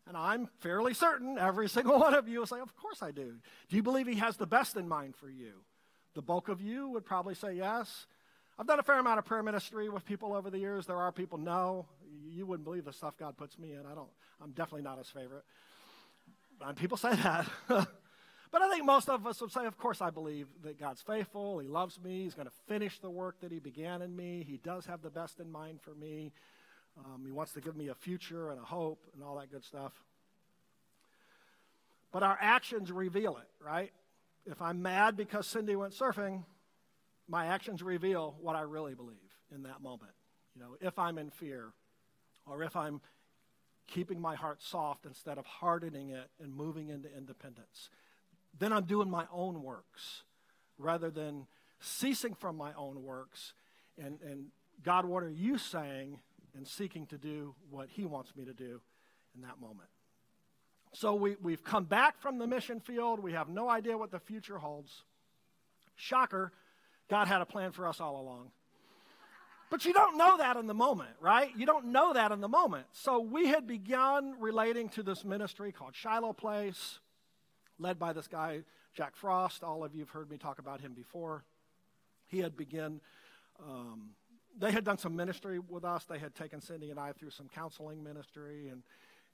And 0.09 0.17
I'm 0.17 0.49
fairly 0.59 0.93
certain 0.93 1.39
every 1.39 1.69
single 1.77 2.01
one 2.01 2.15
of 2.15 2.27
you 2.27 2.41
will 2.41 2.47
say, 2.47 2.59
Of 2.59 2.75
course 2.75 3.01
I 3.01 3.13
do. 3.13 3.37
Do 3.69 3.77
you 3.77 3.83
believe 3.85 4.09
He 4.09 4.17
has 4.17 4.37
the 4.37 4.47
best 4.47 4.77
in 4.77 4.89
mind 4.89 5.15
for 5.15 5.31
you? 5.31 5.53
The 6.17 6.23
bulk 6.23 6.49
of 6.49 6.61
you 6.61 6.89
would 6.89 7.05
probably 7.05 7.37
say 7.37 7.53
yes. 7.53 8.07
I've 8.59 8.67
done 8.67 8.81
a 8.81 8.83
fair 8.83 8.99
amount 8.99 9.21
of 9.21 9.25
prayer 9.25 9.45
ministry 9.45 9.89
with 9.89 10.05
people 10.05 10.35
over 10.35 10.51
the 10.51 10.59
years. 10.59 10.85
There 10.85 10.97
are 10.97 11.13
people, 11.13 11.39
no. 11.39 11.87
You 12.29 12.45
wouldn't 12.45 12.65
believe 12.65 12.87
the 12.87 12.93
stuff 12.93 13.17
God 13.17 13.37
puts 13.37 13.57
me 13.57 13.75
in. 13.75 13.87
I 13.87 13.95
don't, 13.95 14.11
I'm 14.43 14.51
definitely 14.51 14.83
not 14.83 14.99
his 14.99 15.07
favorite. 15.07 15.45
And 16.61 16.77
people 16.77 16.97
say 16.97 17.15
that. 17.15 17.47
but 18.53 18.63
I 18.63 18.69
think 18.71 18.85
most 18.85 19.09
of 19.09 19.27
us 19.27 19.41
would 19.41 19.53
say, 19.53 19.67
of 19.67 19.79
course, 19.79 20.01
I 20.01 20.11
believe 20.11 20.49
that 20.65 20.79
God's 20.79 21.03
faithful. 21.03 21.59
He 21.59 21.69
loves 21.69 22.01
me. 22.03 22.25
He's 22.25 22.35
going 22.35 22.49
to 22.49 22.55
finish 22.67 22.99
the 22.99 23.11
work 23.11 23.41
that 23.41 23.53
He 23.53 23.61
began 23.61 24.03
in 24.03 24.17
me. 24.17 24.45
He 24.47 24.57
does 24.57 24.87
have 24.87 25.03
the 25.03 25.11
best 25.11 25.41
in 25.41 25.51
mind 25.51 25.81
for 25.81 25.95
me. 25.95 26.33
Um, 26.99 27.23
he 27.25 27.31
wants 27.31 27.53
to 27.53 27.61
give 27.61 27.77
me 27.77 27.89
a 27.89 27.95
future 27.95 28.51
and 28.51 28.61
a 28.61 28.65
hope 28.65 29.07
and 29.15 29.23
all 29.23 29.39
that 29.39 29.51
good 29.51 29.65
stuff. 29.65 29.93
But 32.13 32.23
our 32.23 32.37
actions 32.41 32.91
reveal 32.91 33.37
it, 33.37 33.49
right? 33.65 33.93
If 34.47 34.61
I'm 34.61 34.83
mad 34.83 35.17
because 35.17 35.47
Cindy 35.47 35.77
went 35.77 35.93
surfing, 35.93 36.45
my 37.29 37.47
actions 37.47 37.83
reveal 37.83 38.35
what 38.41 38.57
I 38.57 38.63
really 38.63 38.95
believe 38.95 39.17
in 39.55 39.63
that 39.63 39.81
moment. 39.81 40.13
You 40.55 40.63
know, 40.63 40.77
if 40.81 40.99
I'm 40.99 41.19
in 41.19 41.31
fear 41.31 41.73
or 42.47 42.63
if 42.65 42.75
I'm 42.75 43.01
keeping 43.87 44.21
my 44.21 44.35
heart 44.35 44.63
soft 44.63 45.07
instead 45.07 45.39
of 45.39 45.47
hardening 45.47 46.11
it 46.11 46.29
and 46.43 46.55
moving 46.55 46.89
into 46.89 47.09
independence, 47.17 47.91
then 48.59 48.73
I'm 48.73 48.85
doing 48.85 49.11
my 49.11 49.25
own 49.33 49.63
works 49.63 50.23
rather 50.79 51.11
than 51.11 51.47
ceasing 51.81 52.35
from 52.35 52.57
my 52.57 52.73
own 52.75 53.03
works 53.03 53.55
and, 53.99 54.19
and 54.23 54.47
God, 54.83 55.05
what 55.05 55.23
are 55.23 55.31
you 55.31 55.59
saying? 55.59 56.19
And 56.57 56.67
seeking 56.67 57.07
to 57.07 57.19
do 57.19 57.55
what 57.71 57.89
He 57.91 58.05
wants 58.05 58.35
me 58.35 58.45
to 58.45 58.53
do 58.53 58.81
in 59.35 59.43
that 59.43 59.61
moment. 59.61 59.89
So 60.93 61.15
we, 61.15 61.37
we've 61.41 61.63
come 61.63 61.85
back 61.85 62.21
from 62.21 62.39
the 62.39 62.47
mission 62.47 62.81
field. 62.81 63.21
We 63.21 63.33
have 63.33 63.49
no 63.49 63.69
idea 63.69 63.97
what 63.97 64.11
the 64.11 64.19
future 64.19 64.59
holds. 64.59 65.05
Shocker, 65.95 66.53
God 67.09 67.29
had 67.29 67.41
a 67.41 67.47
plan 67.47 67.71
for 67.71 67.87
us 67.87 68.01
all 68.01 68.21
along. 68.21 68.51
But 69.71 69.85
you 69.85 69.93
don't 69.93 70.19
know 70.19 70.39
that 70.39 70.57
in 70.57 70.67
the 70.67 70.75
moment, 70.75 71.11
right? 71.21 71.53
You 71.57 71.65
don't 71.65 71.87
know 71.87 72.13
that 72.15 72.33
in 72.33 72.41
the 72.41 72.49
moment. 72.49 72.87
So 72.93 73.21
we 73.21 73.47
had 73.47 73.69
begun 73.69 74.35
relating 74.41 74.89
to 74.91 75.05
this 75.05 75.25
ministry 75.25 75.71
called 75.71 75.95
Shiloh 75.95 76.33
Place, 76.33 76.99
led 77.81 77.99
by 77.99 78.13
this 78.13 78.29
guy, 78.29 78.61
Jack 78.95 79.17
Frost. 79.17 79.63
All 79.65 79.83
of 79.83 79.95
you 79.95 80.01
have 80.01 80.11
heard 80.11 80.31
me 80.31 80.37
talk 80.37 80.59
about 80.59 80.81
him 80.81 80.93
before. 80.93 81.45
He 82.27 82.39
had 82.39 82.57
begun, 82.57 83.01
um, 83.61 84.11
they 84.59 84.71
had 84.71 84.85
done 84.85 84.99
some 84.99 85.17
ministry 85.17 85.59
with 85.59 85.85
us. 85.85 86.05
They 86.05 86.19
had 86.19 86.35
taken 86.35 86.61
Cindy 86.61 86.91
and 86.91 87.01
I 87.01 87.13
through 87.13 87.31
some 87.31 87.49
counseling 87.49 88.05
ministry, 88.05 88.69
and, 88.69 88.83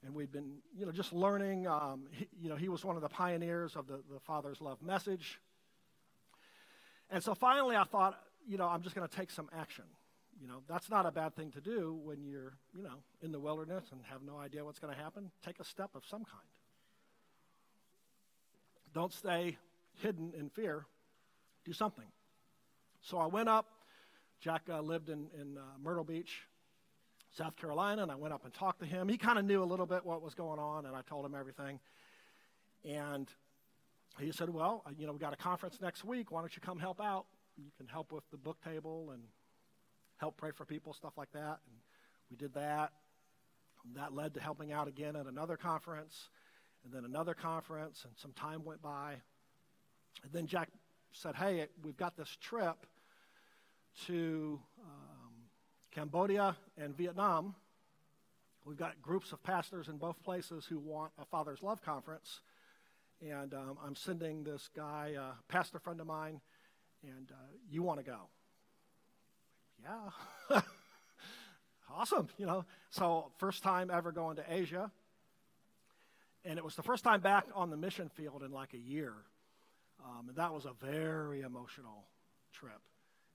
and 0.05 0.15
we'd 0.15 0.31
been, 0.31 0.57
you 0.75 0.85
know, 0.85 0.91
just 0.91 1.13
learning. 1.13 1.67
Um, 1.67 2.05
he, 2.11 2.27
you 2.41 2.49
know, 2.49 2.55
he 2.55 2.69
was 2.69 2.83
one 2.83 2.95
of 2.95 3.01
the 3.01 3.09
pioneers 3.09 3.75
of 3.75 3.87
the, 3.87 4.01
the 4.11 4.19
Father's 4.19 4.61
Love 4.61 4.81
message. 4.81 5.39
And 7.09 7.23
so 7.23 7.35
finally 7.35 7.75
I 7.75 7.83
thought, 7.83 8.19
you 8.47 8.57
know, 8.57 8.67
I'm 8.67 8.81
just 8.81 8.95
going 8.95 9.07
to 9.07 9.15
take 9.15 9.31
some 9.31 9.49
action. 9.57 9.85
You 10.41 10.47
know, 10.47 10.61
that's 10.67 10.89
not 10.89 11.05
a 11.05 11.11
bad 11.11 11.35
thing 11.35 11.51
to 11.51 11.61
do 11.61 11.99
when 12.03 12.23
you're, 12.23 12.53
you 12.75 12.83
know, 12.83 13.01
in 13.21 13.31
the 13.31 13.39
wilderness 13.39 13.85
and 13.91 14.01
have 14.05 14.21
no 14.21 14.37
idea 14.37 14.63
what's 14.63 14.79
going 14.79 14.93
to 14.93 14.99
happen. 14.99 15.31
Take 15.43 15.59
a 15.59 15.63
step 15.63 15.91
of 15.95 16.03
some 16.05 16.23
kind. 16.25 16.43
Don't 18.97 19.13
stay 19.13 19.59
hidden 20.01 20.33
in 20.35 20.49
fear. 20.49 20.87
Do 21.65 21.71
something. 21.71 22.07
So 22.99 23.19
I 23.19 23.27
went 23.27 23.47
up. 23.47 23.67
Jack 24.39 24.63
uh, 24.71 24.81
lived 24.81 25.09
in, 25.09 25.27
in 25.39 25.55
uh, 25.55 25.61
Myrtle 25.79 26.03
Beach, 26.03 26.47
South 27.31 27.55
Carolina, 27.57 28.01
and 28.01 28.11
I 28.11 28.15
went 28.15 28.33
up 28.33 28.43
and 28.43 28.51
talked 28.51 28.79
to 28.79 28.87
him. 28.87 29.07
He 29.07 29.15
kind 29.15 29.37
of 29.37 29.45
knew 29.45 29.61
a 29.61 29.65
little 29.65 29.85
bit 29.85 30.03
what 30.03 30.23
was 30.23 30.33
going 30.33 30.57
on, 30.57 30.87
and 30.87 30.95
I 30.95 31.03
told 31.03 31.27
him 31.27 31.35
everything. 31.35 31.79
And 32.83 33.29
he 34.19 34.31
said, 34.31 34.49
Well, 34.49 34.81
uh, 34.83 34.89
you 34.97 35.05
know, 35.05 35.13
we 35.13 35.19
got 35.19 35.31
a 35.31 35.37
conference 35.37 35.77
next 35.79 36.03
week. 36.03 36.31
Why 36.31 36.39
don't 36.39 36.55
you 36.55 36.61
come 36.63 36.79
help 36.79 36.99
out? 36.99 37.27
You 37.55 37.69
can 37.77 37.85
help 37.85 38.11
with 38.11 38.23
the 38.31 38.37
book 38.37 38.57
table 38.63 39.11
and 39.13 39.21
help 40.17 40.37
pray 40.37 40.49
for 40.49 40.65
people, 40.65 40.91
stuff 40.93 41.13
like 41.19 41.31
that. 41.33 41.59
And 41.67 41.77
we 42.31 42.35
did 42.35 42.55
that. 42.55 42.93
That 43.93 44.15
led 44.15 44.33
to 44.33 44.39
helping 44.39 44.71
out 44.71 44.87
again 44.87 45.15
at 45.15 45.27
another 45.27 45.55
conference, 45.55 46.29
and 46.83 46.93
then 46.93 47.05
another 47.05 47.33
conference, 47.33 48.03
and 48.05 48.13
some 48.17 48.31
time 48.33 48.63
went 48.63 48.81
by. 48.81 49.15
And 50.23 50.31
then 50.31 50.47
Jack 50.47 50.69
said, 51.11 51.35
Hey, 51.35 51.67
we've 51.83 51.97
got 51.97 52.17
this 52.17 52.37
trip 52.41 52.85
to 54.05 54.59
um, 54.83 55.33
Cambodia 55.91 56.55
and 56.77 56.95
Vietnam. 56.95 57.55
We've 58.65 58.77
got 58.77 59.01
groups 59.01 59.31
of 59.31 59.41
pastors 59.43 59.87
in 59.87 59.97
both 59.97 60.21
places 60.23 60.65
who 60.65 60.79
want 60.79 61.11
a 61.19 61.25
Father's 61.25 61.63
Love 61.63 61.81
Conference 61.81 62.41
and 63.21 63.53
um, 63.53 63.77
I'm 63.83 63.95
sending 63.95 64.43
this 64.43 64.69
guy, 64.75 65.13
a 65.17 65.21
uh, 65.21 65.31
pastor 65.47 65.79
friend 65.79 65.99
of 65.99 66.07
mine, 66.07 66.39
and 67.03 67.31
uh, 67.31 67.53
you 67.69 67.81
want 67.81 67.99
to 67.99 68.05
go? 68.05 68.19
Yeah. 69.81 70.61
awesome, 71.95 72.27
you 72.37 72.45
know. 72.45 72.65
So, 72.89 73.31
first 73.37 73.63
time 73.63 73.89
ever 73.91 74.11
going 74.11 74.35
to 74.37 74.43
Asia. 74.47 74.91
And 76.47 76.57
it 76.57 76.63
was 76.63 76.75
the 76.75 76.83
first 76.83 77.03
time 77.03 77.19
back 77.19 77.45
on 77.53 77.69
the 77.69 77.75
mission 77.75 78.07
field 78.07 78.41
in 78.41 78.51
like 78.51 78.73
a 78.73 78.77
year. 78.77 79.13
Um, 80.01 80.29
and 80.29 80.37
that 80.37 80.53
was 80.53 80.65
a 80.65 80.71
very 80.73 81.41
emotional 81.41 82.07
trip. 82.53 82.79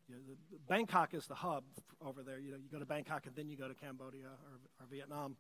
You 0.09 0.15
know, 0.15 0.21
the, 0.51 0.59
Bangkok 0.67 1.13
is 1.13 1.27
the 1.27 1.35
hub 1.35 1.65
over 2.05 2.23
there. 2.23 2.39
You 2.39 2.53
know, 2.53 2.57
you 2.57 2.71
go 2.73 2.79
to 2.79 2.87
Bangkok 2.87 3.27
and 3.27 3.37
then 3.37 3.51
you 3.51 3.57
go 3.59 3.69
to 3.69 3.75
Cambodia 3.75 4.25
or, 4.25 4.61
or 4.81 4.87
Vietnam. 4.91 5.37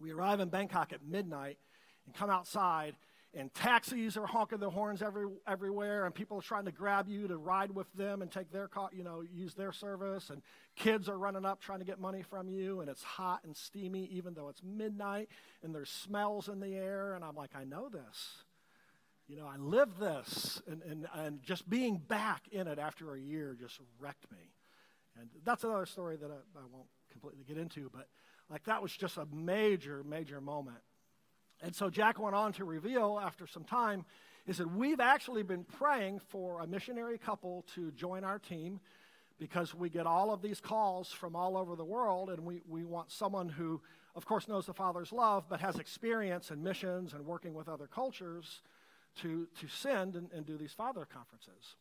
We 0.00 0.10
arrive 0.10 0.40
in 0.40 0.48
Bangkok 0.48 0.92
at 0.92 1.04
midnight 1.06 1.58
and 2.06 2.14
come 2.14 2.28
outside, 2.28 2.96
and 3.32 3.52
taxis 3.54 4.16
are 4.16 4.26
honking 4.26 4.58
their 4.58 4.70
horns 4.70 5.02
every, 5.02 5.26
everywhere, 5.46 6.04
and 6.04 6.14
people 6.14 6.38
are 6.38 6.42
trying 6.42 6.64
to 6.64 6.72
grab 6.72 7.08
you 7.08 7.28
to 7.28 7.36
ride 7.36 7.70
with 7.70 7.92
them 7.94 8.22
and 8.22 8.30
take 8.30 8.50
their 8.50 8.66
car, 8.66 8.90
you 8.92 9.04
know, 9.04 9.22
use 9.22 9.54
their 9.54 9.72
service, 9.72 10.30
and 10.30 10.42
kids 10.74 11.08
are 11.08 11.16
running 11.16 11.44
up 11.44 11.60
trying 11.60 11.78
to 11.78 11.84
get 11.84 12.00
money 12.00 12.22
from 12.22 12.48
you, 12.48 12.80
and 12.80 12.90
it's 12.90 13.04
hot 13.04 13.40
and 13.44 13.56
steamy, 13.56 14.06
even 14.06 14.34
though 14.34 14.48
it's 14.48 14.62
midnight, 14.64 15.28
and 15.62 15.72
there's 15.72 15.90
smells 15.90 16.48
in 16.48 16.58
the 16.58 16.74
air, 16.74 17.14
and 17.14 17.24
I'm 17.24 17.36
like, 17.36 17.50
I 17.54 17.64
know 17.64 17.88
this. 17.88 18.44
You 19.28 19.36
know, 19.36 19.46
I 19.46 19.56
live 19.58 19.98
this, 20.00 20.60
and, 20.66 20.82
and, 20.82 21.06
and 21.14 21.40
just 21.44 21.70
being 21.70 21.98
back 21.98 22.48
in 22.50 22.66
it 22.66 22.80
after 22.80 23.14
a 23.14 23.20
year 23.20 23.56
just 23.58 23.78
wrecked 24.00 24.28
me. 24.32 24.54
And 25.20 25.28
that's 25.44 25.62
another 25.62 25.86
story 25.86 26.16
that 26.16 26.30
I, 26.30 26.58
I 26.58 26.62
won't 26.72 26.88
completely 27.12 27.44
get 27.44 27.58
into, 27.58 27.90
but 27.92 28.08
like 28.48 28.64
that 28.64 28.82
was 28.82 28.92
just 28.96 29.18
a 29.18 29.26
major, 29.32 30.02
major 30.02 30.40
moment 30.40 30.78
and 31.62 31.74
so 31.74 31.90
Jack 31.90 32.18
went 32.18 32.34
on 32.34 32.52
to 32.54 32.64
reveal 32.64 33.20
after 33.22 33.46
some 33.46 33.64
time, 33.64 34.04
he 34.46 34.52
said, 34.52 34.74
We've 34.74 35.00
actually 35.00 35.42
been 35.42 35.64
praying 35.64 36.20
for 36.28 36.60
a 36.60 36.66
missionary 36.66 37.18
couple 37.18 37.64
to 37.74 37.90
join 37.92 38.24
our 38.24 38.38
team 38.38 38.80
because 39.38 39.74
we 39.74 39.88
get 39.88 40.06
all 40.06 40.32
of 40.32 40.42
these 40.42 40.60
calls 40.60 41.10
from 41.10 41.34
all 41.34 41.56
over 41.56 41.74
the 41.74 41.84
world, 41.84 42.28
and 42.30 42.44
we, 42.44 42.60
we 42.68 42.84
want 42.84 43.10
someone 43.10 43.48
who, 43.48 43.80
of 44.14 44.26
course, 44.26 44.48
knows 44.48 44.66
the 44.66 44.74
Father's 44.74 45.12
love, 45.12 45.44
but 45.48 45.60
has 45.60 45.78
experience 45.78 46.50
in 46.50 46.62
missions 46.62 47.14
and 47.14 47.24
working 47.24 47.54
with 47.54 47.68
other 47.68 47.86
cultures 47.86 48.60
to, 49.22 49.48
to 49.58 49.66
send 49.66 50.14
and, 50.14 50.30
and 50.32 50.44
do 50.44 50.58
these 50.58 50.72
Father 50.72 51.06
conferences. 51.10 51.76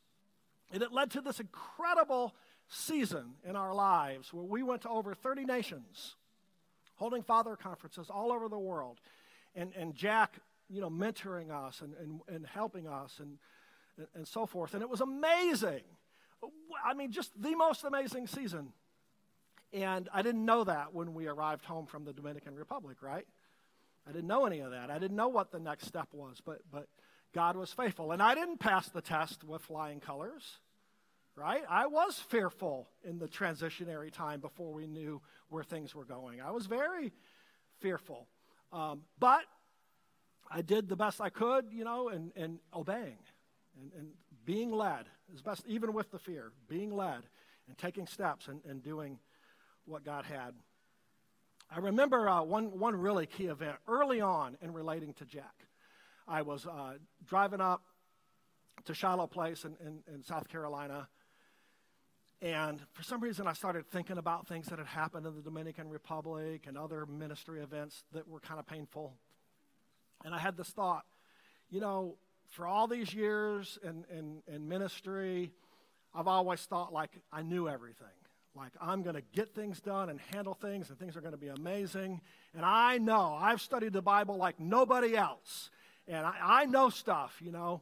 And 0.71 0.81
it 0.81 0.93
led 0.93 1.11
to 1.11 1.21
this 1.21 1.39
incredible 1.39 2.33
season 2.69 3.33
in 3.43 3.55
our 3.55 3.73
lives 3.73 4.33
where 4.33 4.45
we 4.45 4.63
went 4.63 4.83
to 4.83 4.89
over 4.89 5.13
30 5.13 5.43
nations 5.45 6.15
holding 6.95 7.23
Father 7.23 7.55
conferences 7.55 8.09
all 8.09 8.31
over 8.31 8.47
the 8.47 8.59
world 8.59 8.99
and, 9.55 9.73
and 9.75 9.95
Jack, 9.95 10.35
you 10.69 10.81
know, 10.81 10.89
mentoring 10.89 11.51
us 11.51 11.81
and, 11.81 11.93
and, 11.99 12.21
and 12.27 12.45
helping 12.45 12.87
us 12.87 13.19
and, 13.19 13.37
and 14.13 14.27
so 14.27 14.45
forth. 14.45 14.73
And 14.73 14.83
it 14.83 14.89
was 14.89 15.01
amazing. 15.01 15.81
I 16.85 16.93
mean, 16.93 17.11
just 17.11 17.31
the 17.41 17.55
most 17.55 17.83
amazing 17.83 18.27
season. 18.27 18.71
And 19.73 20.09
I 20.13 20.21
didn't 20.21 20.45
know 20.45 20.63
that 20.63 20.93
when 20.93 21.13
we 21.13 21.27
arrived 21.27 21.65
home 21.65 21.85
from 21.85 22.05
the 22.05 22.13
Dominican 22.13 22.55
Republic, 22.55 22.97
right? 23.01 23.25
I 24.07 24.11
didn't 24.11 24.27
know 24.27 24.45
any 24.45 24.59
of 24.59 24.71
that. 24.71 24.89
I 24.89 24.97
didn't 24.97 25.17
know 25.17 25.27
what 25.27 25.51
the 25.51 25.59
next 25.59 25.85
step 25.85 26.07
was, 26.13 26.41
but, 26.43 26.61
but 26.71 26.87
God 27.33 27.55
was 27.55 27.71
faithful. 27.71 28.11
And 28.11 28.23
I 28.23 28.33
didn't 28.33 28.57
pass 28.59 28.89
the 28.89 29.01
test 29.01 29.43
with 29.43 29.61
flying 29.61 29.99
colors, 29.99 30.43
right? 31.35 31.63
I 31.69 31.87
was 31.87 32.17
fearful 32.17 32.89
in 33.03 33.19
the 33.19 33.27
transitionary 33.27 34.11
time 34.11 34.39
before 34.39 34.73
we 34.73 34.87
knew 34.87 35.21
where 35.49 35.63
things 35.63 35.93
were 35.93 36.05
going. 36.05 36.41
I 36.41 36.51
was 36.51 36.65
very 36.65 37.11
fearful. 37.79 38.27
Um, 38.71 39.01
but 39.19 39.43
I 40.49 40.61
did 40.61 40.89
the 40.89 40.95
best 40.95 41.21
I 41.21 41.29
could, 41.29 41.65
you 41.71 41.83
know, 41.83 42.09
and, 42.09 42.31
and 42.35 42.59
obeying 42.73 43.17
and, 43.79 43.91
and 43.97 44.07
being 44.45 44.71
led 44.71 45.05
is 45.33 45.41
best, 45.41 45.63
even 45.67 45.93
with 45.93 46.11
the 46.11 46.19
fear, 46.19 46.51
being 46.67 46.95
led 46.95 47.21
and 47.67 47.77
taking 47.77 48.07
steps 48.07 48.47
and, 48.47 48.61
and 48.65 48.83
doing 48.83 49.19
what 49.85 50.03
God 50.03 50.25
had. 50.25 50.53
I 51.71 51.79
remember 51.79 52.27
uh, 52.27 52.41
one, 52.41 52.79
one 52.79 52.95
really 52.95 53.27
key 53.27 53.45
event 53.45 53.77
early 53.87 54.21
on 54.21 54.57
in 54.61 54.73
relating 54.73 55.13
to 55.15 55.25
Jack. 55.25 55.65
I 56.27 56.41
was 56.41 56.65
uh, 56.65 56.93
driving 57.25 57.61
up 57.61 57.83
to 58.85 58.93
Shiloh 58.93 59.27
Place 59.27 59.65
in, 59.65 59.75
in, 59.85 59.99
in 60.13 60.23
South 60.23 60.47
Carolina. 60.47 61.07
And 62.41 62.81
for 62.93 63.03
some 63.03 63.21
reason, 63.21 63.47
I 63.47 63.53
started 63.53 63.85
thinking 63.87 64.17
about 64.17 64.47
things 64.47 64.67
that 64.67 64.79
had 64.79 64.87
happened 64.87 65.25
in 65.25 65.35
the 65.35 65.41
Dominican 65.41 65.89
Republic 65.89 66.65
and 66.67 66.77
other 66.77 67.05
ministry 67.05 67.61
events 67.61 68.03
that 68.13 68.27
were 68.27 68.39
kind 68.39 68.59
of 68.59 68.65
painful. 68.65 69.13
And 70.23 70.33
I 70.33 70.39
had 70.39 70.55
this 70.55 70.69
thought 70.69 71.05
you 71.69 71.79
know, 71.79 72.15
for 72.47 72.65
all 72.65 72.87
these 72.87 73.13
years 73.13 73.77
in, 73.83 74.05
in, 74.15 74.41
in 74.47 74.67
ministry, 74.67 75.51
I've 76.13 76.27
always 76.27 76.61
thought 76.61 76.91
like 76.91 77.11
I 77.31 77.43
knew 77.43 77.69
everything. 77.69 78.07
Like 78.55 78.71
I'm 78.81 79.03
going 79.03 79.15
to 79.15 79.21
get 79.33 79.53
things 79.53 79.79
done 79.79 80.09
and 80.09 80.19
handle 80.33 80.55
things, 80.55 80.89
and 80.89 80.97
things 80.97 81.15
are 81.15 81.21
going 81.21 81.33
to 81.33 81.37
be 81.37 81.49
amazing. 81.49 82.21
And 82.55 82.65
I 82.65 82.97
know, 82.97 83.37
I've 83.39 83.61
studied 83.61 83.93
the 83.93 84.01
Bible 84.01 84.37
like 84.37 84.59
nobody 84.59 85.15
else. 85.15 85.69
And 86.07 86.25
I, 86.25 86.33
I 86.41 86.65
know 86.65 86.89
stuff, 86.89 87.37
you 87.39 87.51
know. 87.51 87.81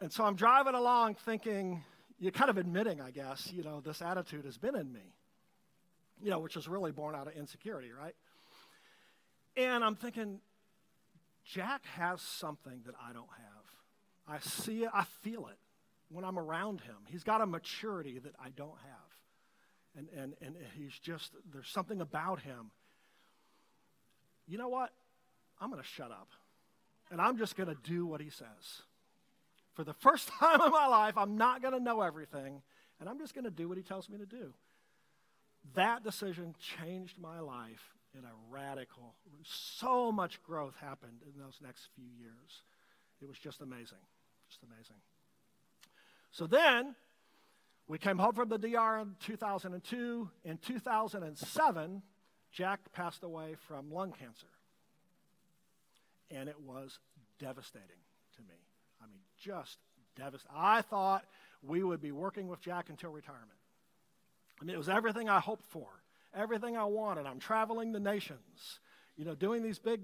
And 0.00 0.12
so 0.12 0.24
I'm 0.24 0.36
driving 0.36 0.74
along 0.74 1.14
thinking, 1.14 1.82
you're 2.22 2.30
kind 2.30 2.50
of 2.50 2.56
admitting, 2.56 3.00
I 3.00 3.10
guess, 3.10 3.50
you 3.52 3.64
know, 3.64 3.80
this 3.80 4.00
attitude 4.00 4.44
has 4.44 4.56
been 4.56 4.76
in 4.76 4.92
me, 4.92 5.00
you 6.22 6.30
know, 6.30 6.38
which 6.38 6.56
is 6.56 6.68
really 6.68 6.92
born 6.92 7.16
out 7.16 7.26
of 7.26 7.34
insecurity, 7.34 7.90
right? 7.90 8.14
And 9.56 9.82
I'm 9.82 9.96
thinking, 9.96 10.38
Jack 11.44 11.84
has 11.96 12.22
something 12.22 12.82
that 12.86 12.94
I 13.04 13.12
don't 13.12 13.26
have. 13.28 14.36
I 14.36 14.38
see 14.38 14.84
it, 14.84 14.90
I 14.94 15.02
feel 15.22 15.48
it 15.48 15.58
when 16.10 16.24
I'm 16.24 16.38
around 16.38 16.82
him. 16.82 16.94
He's 17.08 17.24
got 17.24 17.40
a 17.40 17.46
maturity 17.46 18.20
that 18.20 18.34
I 18.38 18.50
don't 18.50 18.68
have. 18.68 19.98
And, 19.98 20.08
and, 20.16 20.34
and 20.40 20.54
he's 20.78 20.96
just, 20.96 21.32
there's 21.52 21.68
something 21.68 22.00
about 22.00 22.40
him. 22.40 22.70
You 24.46 24.58
know 24.58 24.68
what? 24.68 24.92
I'm 25.60 25.70
going 25.70 25.82
to 25.82 25.88
shut 25.88 26.12
up. 26.12 26.28
And 27.10 27.20
I'm 27.20 27.36
just 27.36 27.56
going 27.56 27.68
to 27.68 27.76
do 27.82 28.06
what 28.06 28.20
he 28.20 28.30
says. 28.30 28.82
For 29.74 29.84
the 29.84 29.94
first 29.94 30.28
time 30.40 30.60
in 30.60 30.70
my 30.70 30.86
life, 30.86 31.16
I'm 31.16 31.36
not 31.36 31.62
going 31.62 31.74
to 31.74 31.80
know 31.80 32.00
everything, 32.00 32.62
and 33.00 33.08
I'm 33.08 33.18
just 33.18 33.34
going 33.34 33.44
to 33.44 33.50
do 33.50 33.68
what 33.68 33.76
he 33.76 33.82
tells 33.82 34.08
me 34.08 34.18
to 34.18 34.26
do. 34.26 34.52
That 35.74 36.02
decision 36.02 36.54
changed 36.80 37.18
my 37.18 37.40
life 37.40 37.94
in 38.14 38.24
a 38.24 38.32
radical, 38.50 39.14
so 39.42 40.12
much 40.12 40.42
growth 40.42 40.74
happened 40.80 41.22
in 41.22 41.40
those 41.40 41.58
next 41.62 41.88
few 41.94 42.04
years. 42.18 42.62
It 43.22 43.28
was 43.28 43.38
just 43.38 43.60
amazing. 43.60 44.04
Just 44.48 44.62
amazing. 44.64 44.96
So 46.30 46.46
then, 46.46 46.94
we 47.88 47.98
came 47.98 48.18
home 48.18 48.34
from 48.34 48.48
the 48.48 48.58
DR 48.58 49.00
in 49.00 49.16
2002. 49.20 50.30
In 50.44 50.58
2007, 50.58 52.02
Jack 52.50 52.80
passed 52.92 53.22
away 53.22 53.56
from 53.66 53.90
lung 53.90 54.12
cancer. 54.12 54.46
And 56.30 56.48
it 56.48 56.60
was 56.60 56.98
devastating 57.38 57.88
to 58.36 58.42
me. 58.42 58.54
I 59.02 59.06
mean, 59.06 59.20
just 59.38 59.78
devastating. 60.16 60.56
I 60.56 60.82
thought 60.82 61.24
we 61.62 61.82
would 61.82 62.00
be 62.00 62.12
working 62.12 62.48
with 62.48 62.60
Jack 62.60 62.90
until 62.90 63.10
retirement. 63.10 63.50
I 64.60 64.64
mean, 64.64 64.74
it 64.74 64.78
was 64.78 64.88
everything 64.88 65.28
I 65.28 65.40
hoped 65.40 65.66
for 65.66 65.88
everything 66.34 66.76
I 66.76 66.84
wanted. 66.84 67.26
I'm 67.26 67.38
traveling 67.38 67.92
the 67.92 68.00
nations, 68.00 68.80
you 69.16 69.24
know, 69.24 69.34
doing 69.34 69.62
these 69.62 69.78
big 69.78 70.00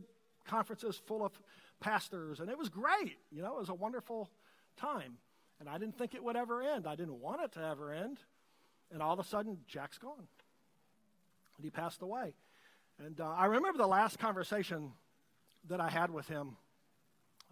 conferences 0.46 1.00
full 1.06 1.24
of 1.24 1.32
pastors, 1.80 2.40
and 2.40 2.50
it 2.50 2.58
was 2.58 2.68
great. 2.68 3.16
You 3.30 3.42
know, 3.42 3.56
it 3.56 3.60
was 3.60 3.68
a 3.68 3.74
wonderful 3.74 4.30
time. 4.76 5.18
And 5.60 5.68
I 5.68 5.78
didn't 5.78 5.98
think 5.98 6.14
it 6.14 6.22
would 6.22 6.36
ever 6.36 6.62
end. 6.62 6.86
I 6.86 6.94
didn't 6.94 7.20
want 7.20 7.42
it 7.42 7.52
to 7.52 7.64
ever 7.64 7.92
end. 7.92 8.18
And 8.92 9.02
all 9.02 9.12
of 9.12 9.18
a 9.18 9.24
sudden, 9.24 9.58
Jack's 9.66 9.98
gone. 9.98 10.28
And 11.56 11.64
he 11.64 11.70
passed 11.70 12.00
away. 12.00 12.34
And 13.04 13.20
uh, 13.20 13.28
I 13.28 13.46
remember 13.46 13.78
the 13.78 13.86
last 13.86 14.18
conversation 14.18 14.92
that 15.68 15.80
I 15.80 15.88
had 15.88 16.10
with 16.10 16.28
him. 16.28 16.56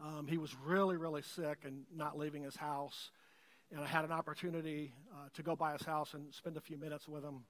Um, 0.02 0.26
he 0.28 0.36
was 0.36 0.54
really, 0.64 0.96
really 0.96 1.22
sick 1.22 1.58
and 1.64 1.84
not 1.94 2.18
leaving 2.18 2.42
his 2.42 2.56
house. 2.56 3.10
And 3.72 3.80
I 3.80 3.86
had 3.86 4.04
an 4.04 4.12
opportunity 4.12 4.92
uh, 5.12 5.28
to 5.34 5.42
go 5.42 5.56
by 5.56 5.72
his 5.72 5.82
house 5.82 6.14
and 6.14 6.32
spend 6.32 6.56
a 6.56 6.60
few 6.60 6.76
minutes 6.76 7.08
with 7.08 7.24
him. 7.24 7.44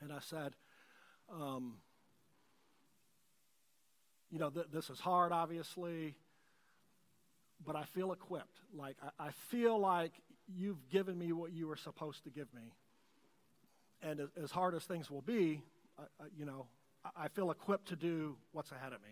And 0.00 0.12
I 0.12 0.20
said, 0.20 0.54
um, 1.32 1.74
you 4.30 4.38
know, 4.38 4.50
th- 4.50 4.66
this 4.72 4.88
is 4.90 5.00
hard, 5.00 5.32
obviously, 5.32 6.14
but 7.64 7.76
I 7.76 7.84
feel 7.84 8.12
equipped. 8.12 8.58
Like, 8.74 8.96
I, 9.02 9.26
I, 9.26 9.30
feel 9.30 9.78
like 9.78 10.12
you've 10.48 10.88
given 10.88 11.18
me 11.18 11.32
what 11.32 11.52
you 11.52 11.66
were 11.66 11.76
supposed 11.76 12.24
to 12.24 12.30
give 12.30 12.52
me. 12.54 12.72
And 14.02 14.28
as, 14.42 14.50
hard 14.50 14.74
as 14.74 14.84
things 14.84 15.10
will 15.10 15.20
be, 15.20 15.62
you 16.36 16.46
know, 16.46 16.66
I, 17.16 17.28
feel 17.28 17.50
equipped 17.50 17.88
to 17.88 17.96
do 17.96 18.36
what's 18.52 18.72
ahead 18.72 18.92
of 18.92 19.02
me. 19.02 19.10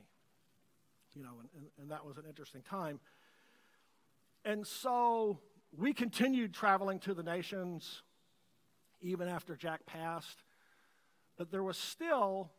You 1.18 1.24
know, 1.24 1.40
and, 1.40 1.48
and, 1.56 1.66
and 1.82 1.90
that 1.90 2.06
was 2.06 2.16
an 2.16 2.22
interesting 2.28 2.62
time. 2.62 3.00
And 4.44 4.64
so 4.64 5.40
we 5.76 5.92
continued 5.92 6.54
traveling 6.54 7.00
to 7.00 7.12
the 7.12 7.24
nations 7.24 8.02
even 9.00 9.26
after 9.26 9.56
Jack 9.56 9.84
passed. 9.84 10.44
But 11.36 11.50
there 11.50 11.64
was 11.64 11.76
still, 11.76 12.52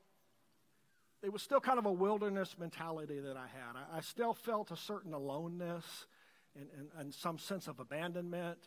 it 1.23 1.31
was 1.31 1.41
still 1.41 1.61
kind 1.61 1.79
of 1.79 1.85
a 1.85 1.91
wilderness 1.91 2.57
mentality 2.59 3.21
that 3.21 3.37
I 3.37 3.47
had. 3.47 3.77
I, 3.77 3.99
I 3.99 4.01
still 4.01 4.33
felt 4.33 4.71
a 4.71 4.77
certain 4.77 5.13
aloneness 5.13 6.05
and, 6.53 6.67
and, 6.77 6.89
and 6.97 7.13
some 7.13 7.37
sense 7.37 7.69
of 7.69 7.79
abandonment. 7.79 8.59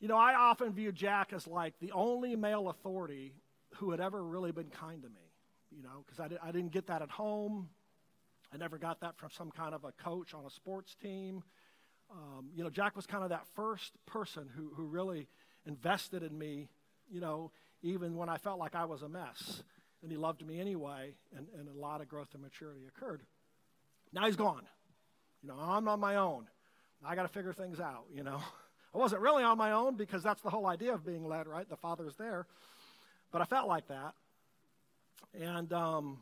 You 0.00 0.08
know, 0.08 0.16
I 0.16 0.34
often 0.34 0.72
view 0.72 0.92
Jack 0.92 1.34
as 1.34 1.46
like 1.46 1.74
the 1.78 1.92
only 1.92 2.36
male 2.36 2.70
authority 2.70 3.34
who 3.74 3.90
had 3.90 4.00
ever 4.00 4.24
really 4.24 4.52
been 4.52 4.70
kind 4.70 5.02
to 5.02 5.08
me, 5.10 5.30
you 5.70 5.82
know, 5.82 6.04
because 6.06 6.20
I, 6.20 6.48
I 6.48 6.52
didn't 6.52 6.72
get 6.72 6.86
that 6.86 7.02
at 7.02 7.10
home. 7.10 7.68
I 8.52 8.56
never 8.56 8.78
got 8.78 9.00
that 9.00 9.16
from 9.16 9.30
some 9.30 9.50
kind 9.50 9.74
of 9.74 9.84
a 9.84 9.92
coach 9.92 10.34
on 10.34 10.44
a 10.44 10.50
sports 10.50 10.94
team. 10.94 11.42
Um, 12.10 12.50
you 12.54 12.62
know, 12.62 12.70
Jack 12.70 12.94
was 12.94 13.06
kind 13.06 13.24
of 13.24 13.30
that 13.30 13.46
first 13.54 13.92
person 14.06 14.48
who, 14.54 14.72
who 14.76 14.84
really 14.84 15.28
invested 15.66 16.22
in 16.22 16.36
me, 16.38 16.68
you 17.10 17.20
know, 17.20 17.50
even 17.82 18.16
when 18.16 18.28
I 18.28 18.38
felt 18.38 18.58
like 18.58 18.74
I 18.74 18.84
was 18.84 19.02
a 19.02 19.08
mess. 19.08 19.62
And 20.02 20.10
he 20.12 20.16
loved 20.16 20.46
me 20.46 20.60
anyway, 20.60 21.14
and, 21.36 21.46
and 21.58 21.68
a 21.68 21.72
lot 21.72 22.00
of 22.00 22.08
growth 22.08 22.28
and 22.34 22.42
maturity 22.42 22.82
occurred. 22.86 23.22
Now 24.12 24.26
he's 24.26 24.36
gone. 24.36 24.62
You 25.42 25.48
know, 25.48 25.56
I'm 25.58 25.88
on 25.88 25.98
my 25.98 26.16
own. 26.16 26.46
I 27.04 27.14
got 27.14 27.22
to 27.22 27.28
figure 27.28 27.52
things 27.52 27.80
out, 27.80 28.04
you 28.12 28.22
know. 28.22 28.40
I 28.94 28.98
wasn't 28.98 29.20
really 29.20 29.42
on 29.42 29.58
my 29.58 29.72
own 29.72 29.96
because 29.96 30.22
that's 30.22 30.40
the 30.42 30.50
whole 30.50 30.66
idea 30.66 30.94
of 30.94 31.04
being 31.04 31.26
led, 31.26 31.46
right? 31.46 31.68
The 31.68 31.76
Father's 31.76 32.14
there. 32.16 32.46
But 33.30 33.42
I 33.42 33.44
felt 33.44 33.68
like 33.68 33.88
that. 33.88 34.14
And 35.38 35.72
um, 35.72 36.18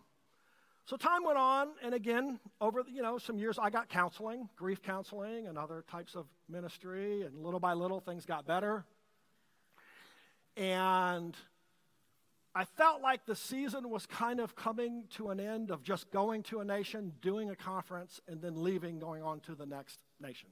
so 0.86 0.96
time 0.96 1.24
went 1.24 1.38
on, 1.38 1.68
and 1.82 1.94
again, 1.94 2.38
over 2.60 2.82
you 2.86 3.00
know 3.00 3.16
some 3.16 3.38
years, 3.38 3.58
I 3.58 3.70
got 3.70 3.88
counseling, 3.88 4.50
grief 4.54 4.82
counseling, 4.82 5.46
and 5.46 5.56
other 5.56 5.82
types 5.90 6.14
of 6.14 6.26
ministry, 6.48 7.22
and 7.22 7.42
little 7.42 7.60
by 7.60 7.72
little 7.72 8.00
things 8.00 8.26
got 8.26 8.46
better. 8.46 8.84
And 10.56 11.34
I 12.54 12.64
felt 12.64 13.00
like 13.00 13.24
the 13.24 13.34
season 13.34 13.88
was 13.88 14.06
kind 14.06 14.40
of 14.40 14.54
coming 14.54 15.04
to 15.16 15.30
an 15.30 15.40
end 15.40 15.70
of 15.70 15.82
just 15.82 16.10
going 16.10 16.42
to 16.44 16.60
a 16.60 16.64
nation, 16.64 17.12
doing 17.22 17.50
a 17.50 17.56
conference, 17.56 18.20
and 18.28 18.42
then 18.42 18.62
leaving, 18.62 18.98
going 18.98 19.22
on 19.22 19.40
to 19.40 19.54
the 19.54 19.66
next 19.66 19.98
nation. 20.20 20.50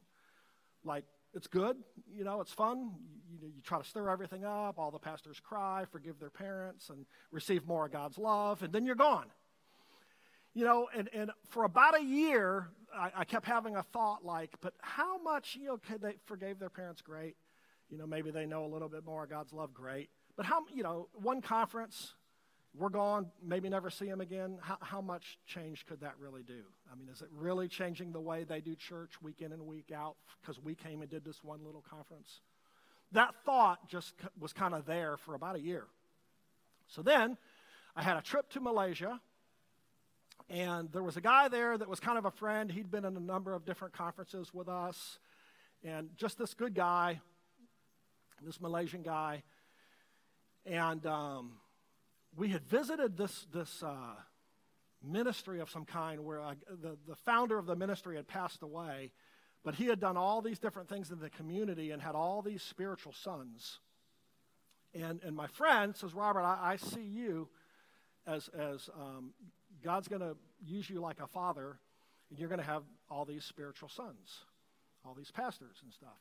Like, 0.82 1.04
it's 1.34 1.46
good, 1.46 1.76
you 2.12 2.24
know, 2.24 2.40
it's 2.40 2.52
fun. 2.52 2.92
You, 3.30 3.48
you, 3.48 3.62
try 3.62 3.78
to 3.78 3.84
stir 3.84 4.08
everything 4.08 4.44
up, 4.44 4.78
all 4.78 4.90
the 4.90 4.98
pastors 4.98 5.40
cry, 5.40 5.84
forgive 5.90 6.18
their 6.18 6.30
parents, 6.30 6.90
and 6.90 7.06
receive 7.30 7.66
more 7.66 7.86
of 7.86 7.92
God's 7.92 8.18
love, 8.18 8.62
and 8.62 8.72
then 8.72 8.84
you're 8.84 8.96
gone. 8.96 9.26
You 10.54 10.64
know, 10.64 10.88
and, 10.94 11.08
and 11.14 11.30
for 11.48 11.64
about 11.64 11.98
a 11.98 12.02
year, 12.02 12.68
I, 12.94 13.10
I 13.18 13.24
kept 13.24 13.46
having 13.46 13.76
a 13.76 13.82
thought 13.82 14.24
like, 14.24 14.54
but 14.60 14.74
how 14.80 15.18
much, 15.22 15.56
you 15.58 15.66
know, 15.66 15.80
they 16.00 16.16
forgave 16.26 16.58
their 16.58 16.70
parents? 16.70 17.00
Great. 17.00 17.36
You 17.88 17.98
know, 17.98 18.06
maybe 18.06 18.30
they 18.30 18.46
know 18.46 18.64
a 18.64 18.70
little 18.72 18.88
bit 18.88 19.04
more 19.04 19.24
of 19.24 19.30
God's 19.30 19.52
love. 19.52 19.72
Great. 19.72 20.10
But 20.36 20.46
how, 20.46 20.64
you 20.74 20.82
know, 20.82 21.08
one 21.14 21.40
conference, 21.40 22.14
we're 22.74 22.88
gone, 22.88 23.30
maybe 23.42 23.68
never 23.68 23.90
see 23.90 24.06
them 24.06 24.20
again. 24.20 24.58
How, 24.60 24.78
how 24.80 25.00
much 25.00 25.38
change 25.46 25.84
could 25.86 26.00
that 26.00 26.14
really 26.18 26.42
do? 26.42 26.62
I 26.90 26.96
mean, 26.96 27.08
is 27.08 27.20
it 27.20 27.28
really 27.34 27.68
changing 27.68 28.12
the 28.12 28.20
way 28.20 28.44
they 28.44 28.60
do 28.60 28.74
church 28.74 29.20
week 29.20 29.40
in 29.40 29.52
and 29.52 29.66
week 29.66 29.92
out 29.94 30.16
because 30.40 30.58
we 30.58 30.74
came 30.74 31.02
and 31.02 31.10
did 31.10 31.24
this 31.24 31.42
one 31.42 31.64
little 31.64 31.84
conference? 31.88 32.40
That 33.12 33.34
thought 33.44 33.88
just 33.88 34.14
was 34.38 34.52
kind 34.54 34.74
of 34.74 34.86
there 34.86 35.16
for 35.18 35.34
about 35.34 35.56
a 35.56 35.60
year. 35.60 35.84
So 36.86 37.02
then 37.02 37.36
I 37.94 38.02
had 38.02 38.16
a 38.16 38.22
trip 38.22 38.48
to 38.50 38.60
Malaysia, 38.60 39.20
and 40.48 40.90
there 40.92 41.02
was 41.02 41.16
a 41.16 41.20
guy 41.20 41.48
there 41.48 41.76
that 41.76 41.88
was 41.88 42.00
kind 42.00 42.18
of 42.18 42.24
a 42.24 42.30
friend. 42.30 42.70
He'd 42.70 42.90
been 42.90 43.04
in 43.04 43.16
a 43.16 43.20
number 43.20 43.54
of 43.54 43.64
different 43.64 43.94
conferences 43.94 44.52
with 44.52 44.68
us, 44.68 45.18
and 45.84 46.10
just 46.16 46.38
this 46.38 46.54
good 46.54 46.74
guy, 46.74 47.20
this 48.44 48.60
Malaysian 48.60 49.02
guy. 49.02 49.42
And 50.66 51.04
um, 51.06 51.52
we 52.36 52.48
had 52.48 52.64
visited 52.64 53.16
this, 53.16 53.46
this 53.52 53.82
uh, 53.82 54.14
ministry 55.02 55.60
of 55.60 55.70
some 55.70 55.84
kind 55.84 56.24
where 56.24 56.40
uh, 56.40 56.54
the, 56.68 56.96
the 57.08 57.16
founder 57.16 57.58
of 57.58 57.66
the 57.66 57.76
ministry 57.76 58.16
had 58.16 58.28
passed 58.28 58.62
away, 58.62 59.12
but 59.64 59.74
he 59.74 59.86
had 59.86 60.00
done 60.00 60.16
all 60.16 60.40
these 60.40 60.58
different 60.58 60.88
things 60.88 61.10
in 61.10 61.18
the 61.18 61.30
community 61.30 61.90
and 61.90 62.02
had 62.02 62.14
all 62.14 62.42
these 62.42 62.62
spiritual 62.62 63.12
sons. 63.12 63.80
And, 64.94 65.20
and 65.24 65.34
my 65.34 65.46
friend 65.46 65.96
says, 65.96 66.14
Robert, 66.14 66.42
I, 66.42 66.72
I 66.72 66.76
see 66.76 67.02
you 67.02 67.48
as, 68.26 68.48
as 68.48 68.88
um, 68.98 69.32
God's 69.82 70.08
going 70.08 70.22
to 70.22 70.36
use 70.64 70.88
you 70.88 71.00
like 71.00 71.20
a 71.20 71.26
father, 71.26 71.78
and 72.30 72.38
you're 72.38 72.48
going 72.48 72.60
to 72.60 72.66
have 72.66 72.82
all 73.10 73.24
these 73.24 73.44
spiritual 73.44 73.88
sons, 73.88 74.44
all 75.04 75.14
these 75.14 75.30
pastors 75.30 75.76
and 75.82 75.92
stuff. 75.92 76.18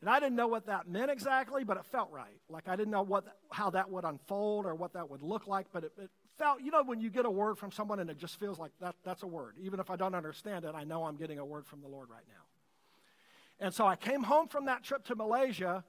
And 0.00 0.10
I 0.10 0.20
didn't 0.20 0.36
know 0.36 0.48
what 0.48 0.66
that 0.66 0.88
meant 0.88 1.10
exactly, 1.10 1.64
but 1.64 1.78
it 1.78 1.86
felt 1.86 2.10
right. 2.10 2.38
Like 2.50 2.68
I 2.68 2.76
didn't 2.76 2.90
know 2.90 3.02
what, 3.02 3.24
how 3.50 3.70
that 3.70 3.90
would 3.90 4.04
unfold 4.04 4.66
or 4.66 4.74
what 4.74 4.92
that 4.92 5.08
would 5.08 5.22
look 5.22 5.46
like, 5.46 5.66
but 5.72 5.84
it, 5.84 5.92
it 5.96 6.10
felt, 6.36 6.60
you 6.60 6.70
know, 6.70 6.82
when 6.82 7.00
you 7.00 7.08
get 7.08 7.24
a 7.24 7.30
word 7.30 7.56
from 7.56 7.72
someone 7.72 7.98
and 7.98 8.10
it 8.10 8.18
just 8.18 8.38
feels 8.38 8.58
like 8.58 8.72
that, 8.80 8.94
that's 9.04 9.22
a 9.22 9.26
word. 9.26 9.54
Even 9.58 9.80
if 9.80 9.90
I 9.90 9.96
don't 9.96 10.14
understand 10.14 10.66
it, 10.66 10.74
I 10.74 10.84
know 10.84 11.04
I'm 11.04 11.16
getting 11.16 11.38
a 11.38 11.44
word 11.44 11.66
from 11.66 11.80
the 11.80 11.88
Lord 11.88 12.10
right 12.10 12.24
now. 12.28 13.64
And 13.64 13.72
so 13.72 13.86
I 13.86 13.96
came 13.96 14.22
home 14.22 14.48
from 14.48 14.66
that 14.66 14.82
trip 14.82 15.04
to 15.06 15.14
Malaysia, 15.14 15.82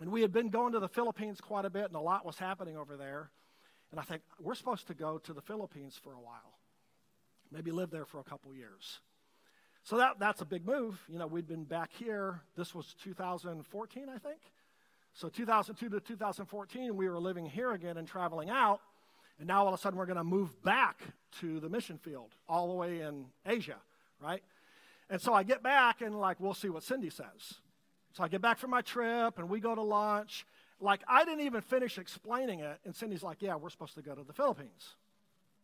and 0.00 0.12
we 0.12 0.22
had 0.22 0.32
been 0.32 0.48
going 0.48 0.72
to 0.74 0.80
the 0.80 0.88
Philippines 0.88 1.40
quite 1.40 1.64
a 1.64 1.70
bit, 1.70 1.86
and 1.86 1.96
a 1.96 2.00
lot 2.00 2.24
was 2.24 2.38
happening 2.38 2.76
over 2.76 2.96
there. 2.96 3.30
And 3.90 3.98
I 3.98 4.02
think 4.02 4.22
we're 4.40 4.54
supposed 4.54 4.86
to 4.88 4.94
go 4.94 5.18
to 5.18 5.32
the 5.32 5.40
Philippines 5.40 5.98
for 6.02 6.12
a 6.12 6.20
while, 6.20 6.58
maybe 7.50 7.70
live 7.70 7.90
there 7.90 8.04
for 8.04 8.20
a 8.20 8.24
couple 8.24 8.54
years. 8.54 9.00
So 9.84 9.96
that, 9.96 10.18
that's 10.18 10.42
a 10.42 10.44
big 10.44 10.66
move. 10.66 11.00
You 11.08 11.18
know, 11.18 11.26
we'd 11.26 11.46
been 11.46 11.64
back 11.64 11.90
here. 11.98 12.42
This 12.56 12.74
was 12.74 12.94
2014, 13.02 14.08
I 14.08 14.18
think. 14.18 14.40
So 15.14 15.28
2002 15.28 15.88
to 15.88 16.00
2014, 16.00 16.94
we 16.94 17.08
were 17.08 17.18
living 17.18 17.46
here 17.46 17.72
again 17.72 17.96
and 17.96 18.06
traveling 18.06 18.50
out. 18.50 18.80
And 19.38 19.48
now 19.48 19.62
all 19.62 19.68
of 19.68 19.74
a 19.74 19.78
sudden, 19.78 19.98
we're 19.98 20.06
going 20.06 20.18
to 20.18 20.24
move 20.24 20.62
back 20.62 21.00
to 21.40 21.60
the 21.60 21.68
mission 21.68 21.96
field, 21.96 22.34
all 22.48 22.68
the 22.68 22.74
way 22.74 23.00
in 23.00 23.26
Asia, 23.46 23.76
right? 24.20 24.42
And 25.08 25.20
so 25.20 25.32
I 25.32 25.42
get 25.42 25.62
back 25.62 26.02
and, 26.02 26.18
like, 26.20 26.38
we'll 26.38 26.54
see 26.54 26.68
what 26.68 26.82
Cindy 26.82 27.08
says. 27.08 27.54
So 28.12 28.24
I 28.24 28.28
get 28.28 28.42
back 28.42 28.58
from 28.58 28.70
my 28.70 28.82
trip 28.82 29.38
and 29.38 29.48
we 29.48 29.60
go 29.60 29.74
to 29.74 29.82
lunch. 29.82 30.44
Like, 30.80 31.00
I 31.08 31.24
didn't 31.24 31.44
even 31.44 31.60
finish 31.60 31.98
explaining 31.98 32.60
it. 32.60 32.78
And 32.84 32.94
Cindy's 32.94 33.22
like, 33.22 33.42
Yeah, 33.42 33.56
we're 33.56 33.70
supposed 33.70 33.94
to 33.94 34.02
go 34.02 34.14
to 34.14 34.22
the 34.22 34.32
Philippines. 34.32 34.94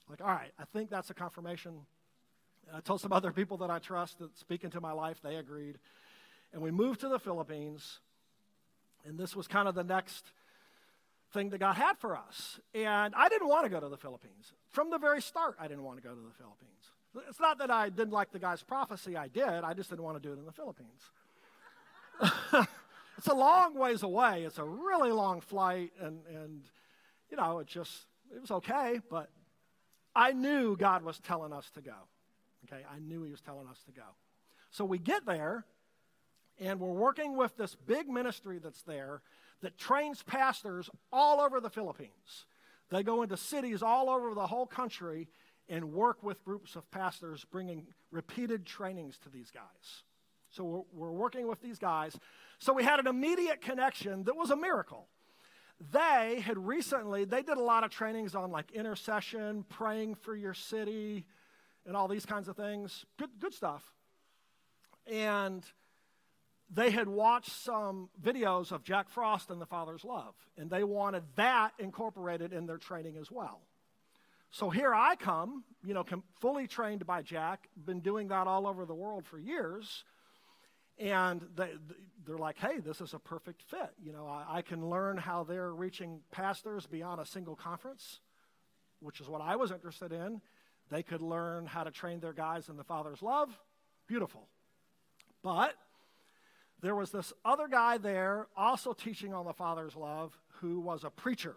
Like, 0.09 0.21
all 0.21 0.29
right, 0.29 0.53
I 0.59 0.65
think 0.73 0.91
that's 0.91 1.11
a 1.11 1.15
confirmation 1.15 1.87
I 2.73 2.81
told 2.81 3.01
some 3.01 3.13
other 3.13 3.33
people 3.33 3.57
that 3.59 3.71
I 3.71 3.79
trust 3.79 4.19
that 4.21 4.37
speak 4.39 4.65
into 4.65 4.81
my 4.81 4.93
life, 4.93 5.21
they 5.23 5.37
agreed. 5.37 5.79
And 6.53 6.63
we 6.63 6.71
moved 6.71 7.01
to 7.01 7.09
the 7.09 7.19
Philippines, 7.19 8.01
and 9.05 9.19
this 9.19 9.35
was 9.35 9.49
kind 9.49 9.69
of 9.69 9.75
the 9.75 9.85
next 9.85 10.25
thing 11.33 11.51
that 11.51 11.59
God 11.59 11.75
had 11.75 11.99
for 11.99 12.17
us. 12.17 12.61
And 12.75 13.15
I 13.17 13.29
didn't 13.29 13.49
want 13.49 13.65
to 13.65 13.71
go 13.71 13.81
to 13.81 13.89
the 13.89 13.97
Philippines. 13.97 14.53
From 14.71 14.91
the 14.91 14.99
very 14.99 15.21
start, 15.21 15.57
I 15.59 15.69
didn't 15.69 15.83
want 15.83 15.99
to 15.99 16.03
go 16.03 16.15
to 16.15 16.21
the 16.21 16.35
Philippines. 16.39 16.71
It's 17.29 17.41
not 17.41 17.59
that 17.59 17.71
I 17.71 17.89
didn't 17.89 18.13
like 18.13 18.33
the 18.33 18.39
guy's 18.39 18.63
prophecy, 18.63 19.17
I 19.17 19.29
did. 19.29 19.43
I 19.43 19.75
just 19.75 19.91
didn't 19.91 20.05
want 20.05 20.21
to 20.21 20.29
do 20.29 20.33
it 20.33 20.39
in 20.39 20.45
the 20.45 20.53
Philippines. 20.53 21.01
it's 23.17 23.29
a 23.29 23.35
long 23.35 23.77
ways 23.77 24.03
away. 24.03 24.45
It's 24.45 24.59
a 24.59 24.65
really 24.65 25.13
long 25.13 25.41
flight, 25.41 25.93
and, 26.01 26.21
and 26.29 26.63
you 27.31 27.37
know, 27.37 27.59
it 27.59 27.67
just, 27.67 27.93
it 28.35 28.41
was 28.41 28.51
okay, 28.51 29.01
but 29.11 29.31
I 30.15 30.33
knew 30.33 30.77
God 30.77 31.03
was 31.03 31.19
telling 31.21 31.53
us 31.53 31.71
to 31.75 31.81
go. 31.81 31.95
Okay, 32.67 32.83
I 32.91 32.99
knew 32.99 33.23
he 33.23 33.31
was 33.31 33.41
telling 33.41 33.69
us 33.69 33.79
to 33.87 33.93
go. 33.93 34.07
So 34.71 34.85
we 34.85 34.99
get 34.99 35.27
there, 35.27 35.65
and 36.59 36.81
we're 36.81 36.93
working 36.93 37.37
with 37.37 37.57
this 37.57 37.75
big 37.75 38.09
ministry 38.09 38.59
that's 38.59 38.83
there 38.83 39.23
that 39.61 39.79
trains 39.79 40.23
pastors 40.23 40.91
all 41.13 41.41
over 41.41 41.61
the 41.61 41.71
Philippines. 41.71 42.47
They 42.91 43.03
go 43.03 43.23
into 43.23 43.37
cities 43.37 43.83
all 43.83 44.11
over 44.11 44.35
the 44.35 44.47
whole 44.47 44.67
country 44.67 45.29
and 45.69 45.93
work 45.93 46.23
with 46.23 46.45
groups 46.45 46.77
of 46.77 46.91
pastors, 46.91 47.45
bringing 47.51 47.87
repeated 48.11 48.67
trainings 48.67 49.19
to 49.25 49.31
these 49.31 49.51
guys. 49.51 50.03
So 50.55 50.65
we're, 50.65 50.83
we're 50.93 51.13
working 51.13 51.49
with 51.49 51.61
these 51.61 51.79
guys. 51.79 52.17
So 52.59 52.73
we 52.73 52.85
had 52.85 53.01
an 53.01 53.07
immediate 53.07 53.61
connection 53.61 54.25
that 54.25 54.37
was 54.37 54.51
a 54.51 54.57
miracle 54.57 55.09
they 55.93 56.41
had 56.41 56.57
recently 56.57 57.25
they 57.25 57.43
did 57.43 57.59
a 57.59 57.63
lot 57.63 57.83
of 57.83 57.91
trainings 57.91 58.37
on 58.37 58.53
like 58.53 58.71
intercession 58.71 59.65
praying 59.69 60.15
for 60.15 60.35
your 60.35 60.55
city 60.55 61.25
and 61.87 61.97
all 61.97 62.09
these 62.09 62.27
kinds 62.27 62.49
of 62.49 62.57
things. 62.57 63.05
Good, 63.19 63.31
good 63.41 63.55
stuff. 63.55 63.83
And 65.07 65.65
they 66.71 66.91
had 66.91 67.09
watched 67.09 67.53
some 67.53 68.09
videos 68.23 68.73
of 68.73 68.85
Jack 68.85 69.11
Frost 69.11 69.51
and 69.51 69.61
the 69.61 69.67
Father's 69.67 70.05
Love, 70.05 70.35
and 70.57 70.71
they 70.71 70.83
wanted 70.83 71.25
that 71.37 71.73
incorporated 71.79 72.53
in 72.53 72.67
their 72.67 72.79
training 72.79 73.17
as 73.21 73.31
well. 73.31 73.61
So 74.51 74.71
here 74.71 74.95
I 74.95 75.17
come, 75.17 75.65
you 75.85 75.95
know, 75.95 76.05
fully 76.41 76.67
trained 76.67 77.05
by 77.07 77.23
Jack, 77.23 77.69
been 77.85 78.01
doing 78.01 78.29
that 78.29 78.47
all 78.47 78.67
over 78.67 78.87
the 78.87 78.95
world 78.95 79.27
for 79.27 79.39
years. 79.39 80.05
And 80.99 81.43
they, 81.57 81.71
they're 82.25 82.39
like, 82.39 82.59
hey, 82.59 82.79
this 82.79 83.01
is 83.01 83.15
a 83.15 83.19
perfect 83.19 83.63
fit. 83.63 83.91
You 84.03 84.13
know, 84.13 84.27
I, 84.27 84.59
I 84.59 84.63
can 84.63 84.89
learn 84.89 85.17
how 85.17 85.45
they're 85.45 85.73
reaching 85.73 86.21
pastors 86.31 86.87
beyond 86.87 87.21
a 87.21 87.27
single 87.27 87.57
conference, 87.57 88.21
which 89.01 89.21
is 89.21 89.29
what 89.29 89.41
I 89.41 89.57
was 89.57 89.71
interested 89.71 90.13
in. 90.13 90.41
They 90.91 91.03
could 91.03 91.23
learn 91.23 91.67
how 91.67 91.83
to 91.85 91.91
train 91.91 92.21
their 92.21 92.33
guys 92.33 92.69
in 92.69 92.77
the 92.77 92.85
Father's 92.85 93.23
love. 93.23 93.59
Beautiful. 94.07 94.47
But 95.43 95.75
there 96.81 96.95
was 96.95 97.11
this 97.11 97.33
other 97.45 97.67
guy 97.67 97.99
there 97.99 98.47
also 98.57 98.93
teaching 98.93 99.33
on 99.33 99.47
the 99.47 99.53
Father's 99.53 99.97
love 99.97 100.39
who 100.61 100.81
was 100.81 101.03
a 101.03 101.11
preacher. 101.11 101.57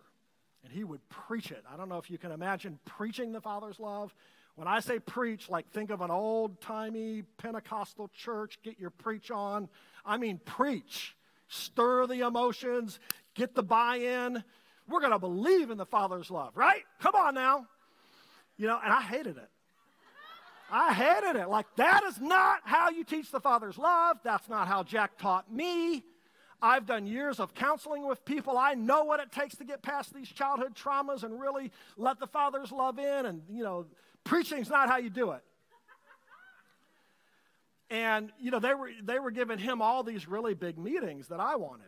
And 0.64 0.74
he 0.74 0.84
would 0.84 1.08
preach 1.10 1.52
it. 1.52 1.64
I 1.72 1.78
don't 1.78 1.90
know 1.90 1.98
if 1.98 2.10
you 2.10 2.18
can 2.18 2.32
imagine 2.32 2.80
preaching 2.86 3.32
the 3.32 3.42
Father's 3.42 3.80
love. 3.80 4.14
When 4.58 4.68
I 4.68 4.80
say 4.80 4.98
preach, 4.98 5.50
like 5.50 5.70
think 5.70 5.92
of 5.92 6.02
an 6.02 6.10
old 6.10 6.60
timey 6.62 7.22
Pentecostal 7.38 8.10
church, 8.16 8.58
get 8.64 8.80
your 8.80 8.90
preach 8.90 9.30
on. 9.30 9.70
I 10.04 10.18
mean, 10.18 10.42
preach. 10.44 11.16
Stir 11.48 12.08
the 12.08 12.26
emotions, 12.26 13.00
get 13.36 13.54
the 13.54 13.62
buy 13.62 13.98
in. 13.98 14.44
We're 14.90 15.00
going 15.00 15.12
to 15.12 15.20
believe 15.20 15.70
in 15.70 15.78
the 15.78 15.86
Father's 15.86 16.32
love, 16.32 16.58
right? 16.58 16.82
Come 17.00 17.14
on 17.14 17.36
now. 17.36 17.68
You 18.58 18.66
know, 18.66 18.80
and 18.84 18.92
I 18.92 19.02
hated 19.02 19.38
it. 19.38 19.50
I 20.72 20.92
hated 20.92 21.40
it. 21.40 21.48
Like, 21.48 21.68
that 21.76 22.04
is 22.06 22.20
not 22.20 22.62
how 22.64 22.90
you 22.90 23.04
teach 23.04 23.30
the 23.30 23.40
Father's 23.40 23.78
love. 23.78 24.18
That's 24.24 24.50
not 24.50 24.68
how 24.68 24.82
Jack 24.82 25.20
taught 25.20 25.54
me. 25.54 26.04
I've 26.62 26.88
done 26.88 27.06
years 27.06 27.40
of 27.40 27.54
counseling 27.54 28.08
with 28.08 28.26
people. 28.26 28.58
I 28.58 28.74
know 28.74 29.04
what 29.04 29.20
it 29.20 29.32
takes 29.32 29.56
to 29.58 29.64
get 29.64 29.84
past 29.84 30.16
these 30.16 30.28
childhood 30.28 30.74
traumas 30.74 31.24
and 31.24 31.40
really 31.40 31.72
let 31.96 32.20
the 32.20 32.26
Father's 32.26 32.72
love 32.72 32.98
in. 32.98 33.28
And, 33.28 33.44
you 33.50 33.64
know, 33.64 33.86
preaching's 34.28 34.70
not 34.70 34.90
how 34.90 34.98
you 34.98 35.10
do 35.10 35.32
it. 35.32 35.42
And, 37.90 38.32
you 38.40 38.52
know, 38.52 38.60
they 38.60 38.74
were, 38.74 38.90
they 39.02 39.18
were 39.18 39.32
giving 39.32 39.58
him 39.58 39.82
all 39.82 40.04
these 40.04 40.28
really 40.28 40.54
big 40.54 40.78
meetings 40.78 41.30
that 41.30 41.40
I 41.40 41.56
wanted. 41.56 41.88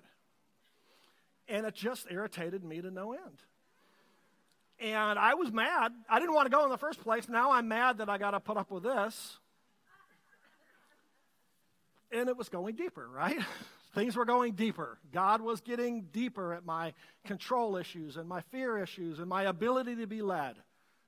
And 1.47 1.65
it 1.65 1.75
just 1.75 2.07
irritated 2.09 2.63
me 2.63 2.81
to 2.81 2.89
no 2.89 3.13
end. 3.13 3.43
And 4.79 5.19
I 5.19 5.33
was 5.33 5.51
mad. 5.51 5.91
I 6.09 6.19
didn't 6.19 6.33
want 6.33 6.45
to 6.45 6.55
go 6.55 6.63
in 6.63 6.69
the 6.69 6.77
first 6.77 7.01
place. 7.01 7.27
Now 7.27 7.51
I'm 7.51 7.67
mad 7.67 7.97
that 7.97 8.07
I 8.07 8.17
got 8.17 8.31
to 8.31 8.39
put 8.39 8.55
up 8.55 8.71
with 8.71 8.83
this. 8.83 9.37
And 12.11 12.29
it 12.29 12.37
was 12.37 12.47
going 12.47 12.75
deeper, 12.75 13.07
right? 13.07 13.39
Things 13.93 14.15
were 14.15 14.25
going 14.25 14.53
deeper. 14.53 14.97
God 15.11 15.41
was 15.41 15.59
getting 15.61 16.03
deeper 16.13 16.53
at 16.53 16.65
my 16.65 16.93
control 17.25 17.75
issues 17.75 18.15
and 18.15 18.29
my 18.29 18.41
fear 18.51 18.77
issues 18.77 19.19
and 19.19 19.27
my 19.27 19.43
ability 19.43 19.95
to 19.97 20.07
be 20.07 20.21
led, 20.21 20.55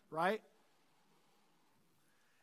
right? 0.10 0.42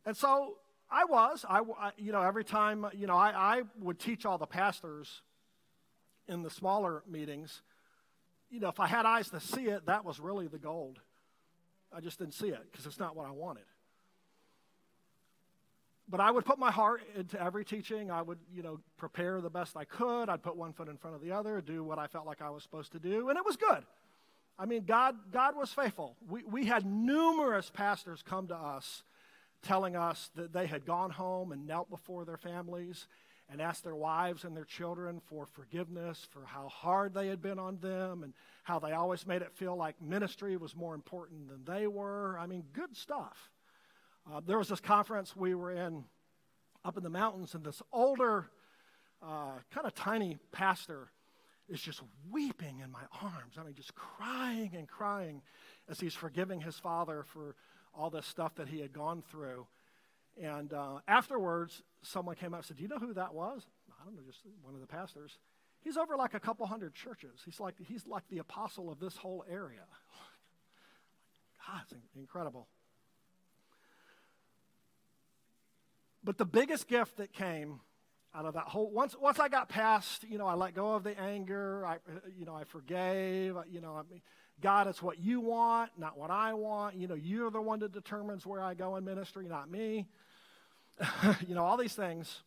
And 0.09 0.17
so 0.17 0.55
I 0.91 1.05
was. 1.05 1.45
I, 1.47 1.61
you 1.99 2.13
know, 2.13 2.23
every 2.23 2.43
time, 2.43 2.87
you 2.95 3.07
know, 3.07 3.15
I, 3.15 3.59
I 3.59 3.63
would 3.79 3.99
teach 3.99 4.25
all 4.25 4.39
the 4.39 4.47
pastors 4.47 5.21
in 6.27 6.43
the 6.43 6.49
smaller 6.49 7.03
meetings. 7.07 7.61
You 8.51 8.61
know, 8.61 8.69
if 8.69 8.81
I 8.81 8.87
had 8.87 9.05
eyes 9.05 9.29
to 9.29 9.39
see 9.39 9.67
it, 9.67 9.85
that 9.85 10.07
was 10.07 10.19
really 10.19 10.47
the 10.47 10.59
gold. 10.59 10.99
I 11.95 12.01
just 12.01 12.19
didn't 12.19 12.33
see 12.33 12.49
it 12.49 12.67
because 12.73 12.87
it's 12.87 12.99
not 12.99 13.17
what 13.17 13.27
I 13.27 13.33
wanted. 13.33 13.65
But 16.09 16.21
I 16.21 16.31
would 16.31 16.47
put 16.47 16.59
my 16.59 16.71
heart 16.71 17.03
into 17.15 17.39
every 17.39 17.67
teaching. 17.67 18.11
I 18.11 18.23
would, 18.23 18.39
you 18.51 18.63
know, 18.63 18.81
prepare 18.97 19.43
the 19.43 19.51
best 19.51 19.77
I 19.77 19.85
could. 19.85 20.31
I'd 20.31 20.43
put 20.43 20.57
one 20.57 20.73
foot 20.73 20.89
in 20.89 20.97
front 20.97 21.17
of 21.17 21.23
the 21.23 21.33
other, 21.33 21.61
do 21.61 21.85
what 21.85 21.99
I 21.99 22.07
felt 22.07 22.25
like 22.25 22.41
I 22.41 22.49
was 22.49 22.63
supposed 22.63 22.93
to 22.93 22.99
do, 22.99 23.29
and 23.29 23.37
it 23.37 23.45
was 23.45 23.59
good. 23.59 23.85
I 24.59 24.65
mean, 24.65 24.85
God, 24.87 25.17
God 25.31 25.55
was 25.55 25.71
faithful. 25.71 26.17
We, 26.31 26.45
we 26.45 26.65
had 26.65 26.87
numerous 26.87 27.69
pastors 27.69 28.25
come 28.27 28.49
to 28.49 28.57
us 28.57 29.03
telling 29.63 29.97
us 29.97 30.31
that 30.35 30.53
they 30.53 30.67
had 30.67 30.87
gone 30.87 31.11
home 31.11 31.53
and 31.53 31.67
knelt 31.67 31.91
before 31.91 32.25
their 32.25 32.37
families 32.37 33.07
and 33.51 33.63
asked 33.63 33.83
their 33.83 33.95
wives 33.95 34.45
and 34.45 34.57
their 34.57 34.65
children 34.65 35.21
for 35.27 35.47
forgiveness 35.47 36.27
for 36.31 36.45
how 36.45 36.69
hard 36.69 37.15
they 37.15 37.29
had 37.29 37.41
been 37.41 37.59
on 37.59 37.79
them 37.79 38.23
and 38.23 38.35
how 38.63 38.79
they 38.79 38.93
always 38.93 39.27
made 39.27 39.41
it 39.41 39.53
feel 39.55 39.75
like 39.75 40.01
ministry 40.03 40.57
was 40.57 40.77
more 40.77 40.95
important 40.95 41.49
than 41.49 41.65
they 41.65 41.87
were. 41.87 42.39
I 42.39 42.47
mean, 42.47 42.65
good 42.73 42.95
stuff. 42.95 43.51
Uh, 44.31 44.41
there 44.47 44.59
was 44.59 44.69
this 44.69 44.81
conference 44.81 45.35
we 45.35 45.55
were 45.55 45.71
in 45.71 46.05
up 46.85 46.97
in 46.97 47.03
the 47.03 47.11
mountains, 47.11 47.55
and 47.55 47.65
this 47.65 47.83
older, 47.93 48.51
uh, 49.23 49.59
kind 49.73 49.87
of 49.87 49.95
tiny 49.95 50.39
pastor 50.53 51.11
is 51.69 51.81
just 51.81 52.03
weeping 52.31 52.81
in 52.81 52.91
my 52.91 53.03
arms. 53.21 53.57
I 53.59 53.65
mean, 53.65 53.75
just 53.75 53.95
crying 53.95 54.71
and 54.75 54.87
crying 54.89 55.43
as 55.89 56.01
he's 56.01 56.15
forgiving 56.15 56.61
his 56.61 56.79
father 56.79 57.25
for 57.27 57.57
all 57.95 58.11
this 58.11 58.27
stuff 58.27 58.55
that 58.57 58.69
he 58.69 58.81
had 58.81 58.93
gone 58.93 59.23
through. 59.31 59.67
And 60.41 60.73
uh, 60.73 60.99
afterwards, 61.09 61.83
someone 62.03 62.37
came 62.37 62.55
up 62.55 62.61
and 62.61 62.67
said, 62.67 62.77
Do 62.77 62.83
you 62.83 62.89
know 62.89 62.99
who 62.99 63.15
that 63.15 63.35
was? 63.35 63.67
I 64.01 64.05
don't 64.05 64.15
know, 64.15 64.23
just 64.27 64.41
one 64.63 64.75
of 64.75 64.81
the 64.81 64.87
pastors. 64.87 65.39
He's 65.81 65.97
over 65.97 66.17
like 66.17 66.35
a 66.35 66.41
couple 66.41 66.67
hundred 66.67 66.95
churches. 66.95 67.41
He's 67.45 67.61
like, 67.61 67.75
he's 67.79 68.07
like 68.07 68.25
the 68.29 68.39
apostle 68.39 68.91
of 68.91 69.01
this 69.01 69.17
whole 69.17 69.45
area. 69.51 69.81
God, 71.67 71.83
it's 71.91 72.17
incredible. 72.17 72.69
But 76.25 76.39
the 76.39 76.45
biggest 76.45 76.89
gift 76.89 77.17
that 77.19 77.33
came 77.33 77.81
out 78.35 78.45
of 78.45 78.55
that 78.55 78.65
whole 78.65 78.91
once 78.91 79.17
once 79.19 79.39
I 79.39 79.49
got 79.49 79.69
past, 79.69 80.25
you 80.29 80.37
know, 80.37 80.47
I 80.47 80.55
let 80.55 80.75
go 80.75 80.95
of 80.95 81.05
the 81.05 81.19
anger, 81.19 81.87
I 81.87 81.99
you 82.37 82.45
know, 82.45 82.55
I 82.55 82.65
forgave, 82.65 83.57
you 83.71 83.81
know, 83.81 83.95
I 83.95 84.03
mean, 84.11 84.21
God, 84.61 84.89
it's 84.89 85.03
what 85.03 85.19
you 85.19 85.41
want, 85.41 85.91
not 85.97 86.19
what 86.19 86.31
I 86.31 86.55
want. 86.55 86.97
You 86.97 87.07
know, 87.07 87.15
you're 87.15 87.51
the 87.51 87.61
one 87.61 87.81
that 87.81 87.93
determines 87.93 88.45
where 88.45 88.63
I 88.63 88.75
go 88.75 88.97
in 88.97 89.05
ministry, 89.05 89.47
not 89.49 89.71
me. 89.71 90.09
you 91.47 91.55
know, 91.55 91.65
all 91.65 91.77
these 91.77 91.95
things. 91.95 92.43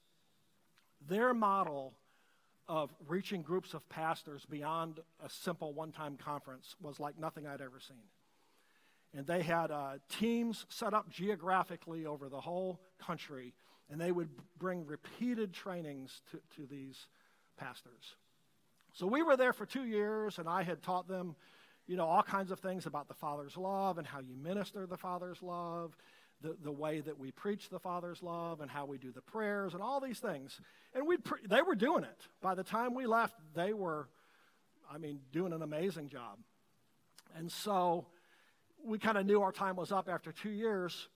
Their 1.07 1.33
model 1.33 1.93
of 2.67 2.93
reaching 3.07 3.41
groups 3.41 3.73
of 3.73 3.87
pastors 3.89 4.45
beyond 4.45 4.99
a 5.23 5.29
simple 5.29 5.73
one 5.73 5.91
time 5.91 6.17
conference 6.17 6.75
was 6.81 6.99
like 6.99 7.17
nothing 7.17 7.47
I'd 7.47 7.61
ever 7.61 7.79
seen. 7.79 7.97
And 9.13 9.27
they 9.27 9.41
had 9.41 9.71
uh, 9.71 9.93
teams 10.09 10.65
set 10.69 10.93
up 10.93 11.09
geographically 11.09 12.05
over 12.05 12.29
the 12.29 12.39
whole 12.39 12.79
country, 12.97 13.53
and 13.89 13.99
they 13.99 14.11
would 14.11 14.29
bring 14.57 14.85
repeated 14.85 15.53
trainings 15.53 16.21
to, 16.31 16.39
to 16.55 16.67
these 16.67 17.07
pastors. 17.57 18.15
So 18.93 19.07
we 19.07 19.21
were 19.21 19.35
there 19.35 19.53
for 19.53 19.65
two 19.65 19.85
years, 19.85 20.37
and 20.37 20.47
I 20.47 20.63
had 20.63 20.81
taught 20.81 21.07
them, 21.07 21.35
you 21.91 21.97
know, 21.97 22.05
all 22.05 22.23
kinds 22.23 22.51
of 22.51 22.59
things 22.61 22.85
about 22.85 23.09
the 23.09 23.13
Father's 23.13 23.57
love 23.57 23.97
and 23.97 24.07
how 24.07 24.19
you 24.19 24.33
minister 24.41 24.87
the 24.87 24.95
Father's 24.95 25.43
love 25.43 25.93
the, 26.41 26.55
the 26.63 26.71
way 26.71 27.01
that 27.01 27.19
we 27.19 27.31
preach 27.31 27.67
the 27.67 27.81
Father's 27.81 28.23
love 28.23 28.61
and 28.61 28.71
how 28.71 28.85
we 28.85 28.97
do 28.97 29.11
the 29.11 29.21
prayers 29.21 29.73
and 29.73 29.83
all 29.83 29.99
these 29.99 30.17
things. 30.17 30.57
And 30.95 31.05
we 31.05 31.17
pre- 31.17 31.45
they 31.45 31.61
were 31.61 31.75
doing 31.75 32.05
it. 32.05 32.27
By 32.41 32.55
the 32.55 32.63
time 32.63 32.93
we 32.93 33.07
left, 33.07 33.35
they 33.55 33.73
were, 33.73 34.07
I 34.89 34.99
mean, 34.99 35.19
doing 35.33 35.51
an 35.51 35.63
amazing 35.63 36.07
job. 36.07 36.37
And 37.35 37.51
so 37.51 38.05
we 38.85 38.97
kind 38.97 39.17
of 39.17 39.25
knew 39.25 39.41
our 39.41 39.51
time 39.51 39.75
was 39.75 39.91
up 39.91 40.07
after 40.07 40.31
two 40.31 40.49
years 40.49 41.09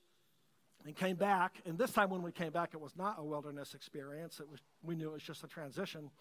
and 0.86 0.94
came 0.94 1.16
back. 1.16 1.54
And 1.66 1.78
this 1.78 1.92
time 1.92 2.10
when 2.10 2.22
we 2.22 2.34
came 2.34 2.52
back, 2.52 2.72
it 2.74 2.82
was 2.82 2.92
not 2.98 3.16
a 3.18 3.24
wilderness 3.24 3.76
experience. 3.76 4.42
It 4.42 4.52
was, 4.52 4.60
we 4.84 4.98
knew 4.98 5.08
it 5.08 5.14
was 5.14 5.24
just 5.24 5.46
a 5.46 5.48
transition. 5.48 6.12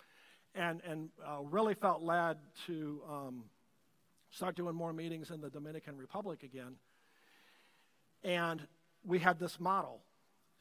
And, 0.54 0.80
and 0.88 1.08
uh, 1.26 1.42
really 1.42 1.74
felt 1.74 2.02
led 2.02 2.36
to 2.68 3.02
um, 3.10 3.44
start 4.34 4.56
doing 4.56 4.74
more 4.74 4.92
meetings 4.92 5.30
in 5.30 5.40
the 5.40 5.48
Dominican 5.48 5.96
Republic 5.96 6.42
again. 6.42 6.76
And 8.24 8.66
we 9.04 9.18
had 9.20 9.38
this 9.38 9.60
model 9.60 10.00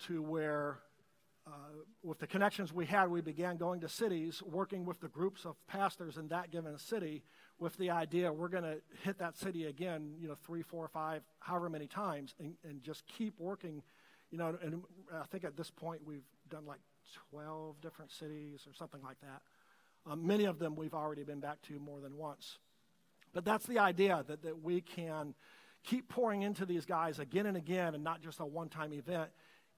to 0.08 0.22
where, 0.22 0.80
uh, 1.48 1.82
with 2.04 2.20
the 2.20 2.28
connections 2.28 2.72
we 2.72 2.86
had, 2.86 3.10
we 3.10 3.22
began 3.22 3.58
going 3.58 3.82
to 3.82 3.90
cities, 3.90 4.44
working 4.44 4.86
with 4.86 5.00
the 5.00 5.08
groups 5.08 5.46
of 5.46 5.56
pastors 5.68 6.18
in 6.18 6.28
that 6.28 6.52
given 6.52 6.78
city, 6.78 7.24
with 7.58 7.76
the 7.78 7.90
idea 7.90 8.32
we're 8.32 8.48
going 8.48 8.64
to 8.64 8.78
hit 9.04 9.18
that 9.18 9.38
city 9.38 9.66
again, 9.66 10.14
you 10.20 10.28
know, 10.28 10.36
three, 10.46 10.62
four, 10.62 10.88
five, 10.88 11.24
however 11.40 11.70
many 11.70 11.88
times, 11.88 12.36
and, 12.40 12.54
and 12.64 12.84
just 12.84 13.04
keep 13.08 13.40
working. 13.40 13.82
You 14.30 14.38
know, 14.38 14.58
and 14.62 14.84
I 15.14 15.26
think 15.26 15.44
at 15.46 15.58
this 15.58 15.72
point 15.72 16.02
we've 16.06 16.26
done 16.50 16.66
like 16.66 16.80
12 17.32 17.82
different 17.82 18.12
cities 18.12 18.66
or 18.68 18.74
something 18.74 19.02
like 19.02 19.20
that. 19.22 19.42
Um, 20.12 20.28
many 20.28 20.46
of 20.46 20.60
them 20.60 20.76
we've 20.76 20.94
already 20.94 21.24
been 21.24 21.40
back 21.40 21.62
to 21.64 21.80
more 21.80 22.02
than 22.02 22.18
once. 22.18 22.58
But 23.34 23.46
that's 23.46 23.66
the 23.66 23.80
idea 23.80 24.24
that, 24.28 24.44
that 24.44 24.62
we 24.62 24.82
can 24.82 25.34
keep 25.84 26.08
pouring 26.08 26.44
into 26.44 26.66
these 26.66 26.86
guys 26.86 27.20
again 27.20 27.46
and 27.46 27.58
again 27.58 27.96
and 27.96 28.04
not 28.04 28.22
just 28.22 28.40
a 28.40 28.46
one 28.46 28.70
time 28.70 28.94
event 28.94 29.30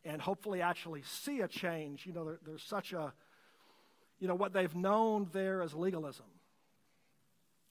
and 0.03 0.21
hopefully 0.21 0.61
actually 0.61 1.01
see 1.03 1.41
a 1.41 1.47
change. 1.47 2.05
You 2.05 2.13
know, 2.13 2.25
there, 2.25 2.39
there's 2.45 2.63
such 2.63 2.93
a, 2.93 3.13
you 4.19 4.27
know, 4.27 4.35
what 4.35 4.53
they've 4.53 4.75
known 4.75 5.29
there 5.33 5.61
as 5.61 5.73
legalism. 5.73 6.25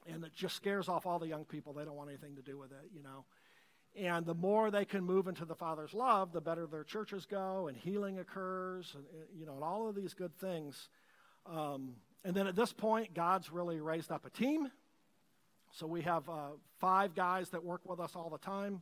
And 0.07 0.24
it 0.24 0.35
just 0.35 0.57
scares 0.57 0.89
off 0.89 1.07
all 1.07 1.18
the 1.18 1.28
young 1.28 1.45
people. 1.45 1.72
They 1.72 1.85
don't 1.85 1.97
want 1.97 2.11
anything 2.11 2.37
to 2.37 2.43
do 2.43 2.59
with 2.59 2.72
it, 2.72 2.91
you 2.95 3.03
know. 3.03 3.24
And 3.97 4.26
the 4.26 4.35
more 4.35 4.70
they 4.70 4.85
can 4.85 5.05
move 5.05 5.28
into 5.28 5.45
the 5.45 5.55
Father's 5.55 5.95
love, 5.95 6.32
the 6.32 6.41
better 6.41 6.66
their 6.66 6.82
churches 6.82 7.26
go 7.26 7.68
and 7.68 7.76
healing 7.76 8.18
occurs, 8.18 8.93
and, 8.95 9.05
you 9.39 9.47
know, 9.47 9.55
and 9.55 9.62
all 9.62 9.89
of 9.89 9.95
these 9.95 10.12
good 10.12 10.37
things. 10.39 10.89
Um, 11.47 11.95
and 12.24 12.35
then 12.35 12.47
at 12.49 12.57
this 12.57 12.72
point, 12.72 13.14
God's 13.14 13.53
really 13.53 13.80
raised 13.80 14.11
up 14.11 14.26
a 14.26 14.30
team 14.30 14.70
so 15.75 15.89
we 15.89 16.03
have 16.03 16.29
uh, 16.29 16.51
five 16.79 17.16
guys 17.16 17.51
that 17.51 17.64
work 17.64 17.81
with 17.85 17.99
us 17.99 18.12
all 18.14 18.31
the 18.31 18.39
time. 18.39 18.81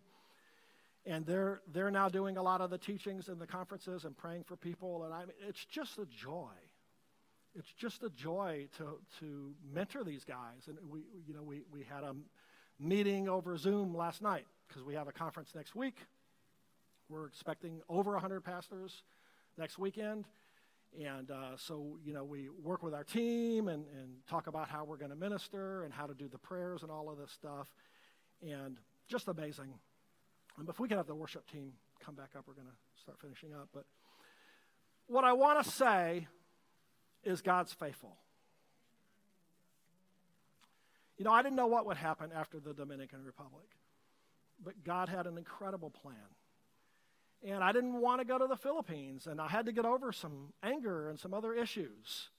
And 1.07 1.25
they're, 1.25 1.63
they're 1.73 1.91
now 1.91 2.11
doing 2.11 2.37
a 2.37 2.43
lot 2.43 2.61
of 2.61 2.69
the 2.71 2.77
teachings 2.77 3.29
and 3.29 3.41
the 3.41 3.47
conferences 3.47 4.05
and 4.05 4.17
praying 4.17 4.45
for 4.45 4.57
people. 4.57 5.05
And 5.05 5.15
I 5.15 5.21
mean, 5.21 5.35
it's 5.49 5.65
just 5.65 5.99
a 5.99 6.05
joy. 6.05 6.53
It's 7.55 7.73
just 7.73 8.03
a 8.03 8.11
joy 8.11 8.69
to, 8.77 9.01
to 9.21 9.55
mentor 9.73 10.05
these 10.05 10.25
guys. 10.25 10.69
And 10.69 10.77
we, 10.91 11.01
you 11.27 11.35
know, 11.35 11.43
we, 11.43 11.63
we 11.73 11.83
had 11.83 12.05
a 12.05 12.15
meeting 12.79 13.27
over 13.27 13.57
Zoom 13.57 13.97
last 13.97 14.21
night 14.21 14.47
because 14.69 14.85
we 14.85 14.95
have 14.95 15.09
a 15.09 15.13
conference 15.13 15.55
next 15.55 15.75
week. 15.75 15.97
We're 17.09 17.27
expecting 17.27 17.81
over 17.89 18.13
100 18.13 18.45
pastors 18.45 19.03
next 19.57 19.79
weekend. 19.79 20.27
And 21.01 21.31
uh, 21.31 21.57
so, 21.57 21.99
you 22.05 22.13
know, 22.13 22.25
we 22.25 22.49
work 22.63 22.83
with 22.83 22.93
our 22.93 23.05
team 23.05 23.69
and, 23.69 23.87
and 23.99 24.11
talk 24.29 24.47
about 24.47 24.69
how 24.69 24.85
we're 24.85 24.99
going 24.99 25.11
to 25.11 25.17
minister 25.17 25.85
and 25.85 25.93
how 25.93 26.07
to 26.07 26.15
do 26.15 26.29
the 26.29 26.39
prayers 26.39 26.83
and 26.83 26.91
all 26.91 27.09
of 27.09 27.17
this 27.17 27.31
stuff. 27.31 27.69
And 28.43 28.79
just 29.09 29.29
amazing. 29.29 29.73
And 30.59 30.69
if 30.69 30.79
we 30.79 30.89
could 30.89 30.99
have 30.99 31.07
the 31.07 31.15
worship 31.15 31.51
team 31.51 31.73
come 32.05 32.15
back 32.15 32.31
up, 32.37 32.45
we're 32.47 32.55
going 32.55 32.67
to 32.67 33.01
start 33.01 33.19
finishing 33.21 33.55
up. 33.55 33.69
But 33.73 33.85
what 35.07 35.25
I 35.25 35.33
want 35.33 35.65
to 35.65 35.71
say 35.71 36.27
is 37.25 37.41
God's 37.41 37.73
faithful. 37.73 38.17
You 41.17 41.25
know, 41.25 41.33
I 41.33 41.43
didn't 41.43 41.57
know 41.57 41.67
what 41.69 41.87
would 41.87 41.97
happen 41.97 42.31
after 42.35 42.59
the 42.61 42.75
Dominican 42.75 43.25
Republic, 43.25 43.67
but 44.63 44.85
God 44.85 45.09
had 45.09 45.27
an 45.27 45.39
incredible 45.39 45.91
plan 45.91 46.17
and 47.47 47.63
I 47.63 47.73
didn't 47.73 48.01
want 48.01 48.21
to 48.21 48.25
go 48.25 48.39
to 48.39 48.47
the 48.47 48.57
Philippines, 48.57 49.27
and 49.27 49.41
I 49.41 49.49
had 49.49 49.67
to 49.67 49.73
get 49.73 49.85
over 49.85 50.13
some 50.13 50.53
anger 50.63 51.09
and 51.09 51.19
some 51.19 51.35
other 51.35 51.55
issues. 51.55 52.31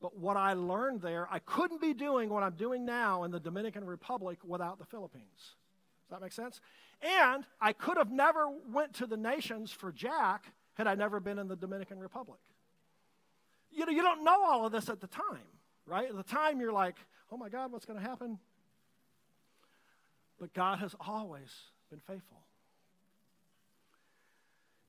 But 0.00 0.18
what 0.18 0.36
I 0.36 0.52
learned 0.52 1.00
there, 1.00 1.26
I 1.30 1.38
couldn't 1.38 1.80
be 1.80 1.94
doing 1.94 2.28
what 2.28 2.42
I'm 2.42 2.54
doing 2.54 2.84
now 2.84 3.24
in 3.24 3.30
the 3.30 3.40
Dominican 3.40 3.84
Republic 3.84 4.38
without 4.44 4.78
the 4.78 4.84
Philippines. 4.84 5.54
Does 6.04 6.10
that 6.10 6.20
make 6.20 6.32
sense? 6.32 6.60
And 7.00 7.44
I 7.60 7.72
could 7.72 7.96
have 7.96 8.10
never 8.10 8.46
went 8.70 8.94
to 8.94 9.06
the 9.06 9.16
nations 9.16 9.72
for 9.72 9.90
Jack 9.90 10.44
had 10.74 10.86
I 10.86 10.94
never 10.94 11.20
been 11.20 11.38
in 11.38 11.48
the 11.48 11.56
Dominican 11.56 11.98
Republic. 11.98 12.40
You 13.70 13.86
know, 13.86 13.92
you 13.92 14.02
don't 14.02 14.24
know 14.24 14.44
all 14.44 14.66
of 14.66 14.72
this 14.72 14.88
at 14.88 15.00
the 15.00 15.06
time, 15.06 15.40
right? 15.86 16.08
At 16.08 16.16
the 16.16 16.22
time, 16.22 16.60
you're 16.60 16.72
like, 16.72 16.96
oh 17.32 17.36
my 17.36 17.48
God, 17.48 17.72
what's 17.72 17.86
going 17.86 17.98
to 17.98 18.04
happen? 18.04 18.38
But 20.38 20.52
God 20.52 20.78
has 20.78 20.94
always 21.00 21.50
been 21.90 22.00
faithful. 22.00 22.38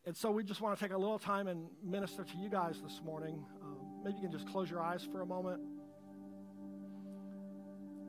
And 0.05 0.15
so 0.15 0.29
we 0.29 0.43
just 0.43 0.61
want 0.61 0.77
to 0.77 0.83
take 0.83 0.93
a 0.93 0.97
little 0.97 1.17
time 1.17 1.47
and 1.47 1.67
minister 1.83 2.23
to 2.23 2.37
you 2.37 2.47
guys 2.47 2.79
this 2.81 3.01
morning. 3.03 3.43
Um, 3.63 3.77
maybe 4.03 4.17
you 4.17 4.21
can 4.21 4.31
just 4.31 4.47
close 4.47 4.69
your 4.69 4.79
eyes 4.79 5.07
for 5.11 5.21
a 5.21 5.25
moment. 5.25 5.59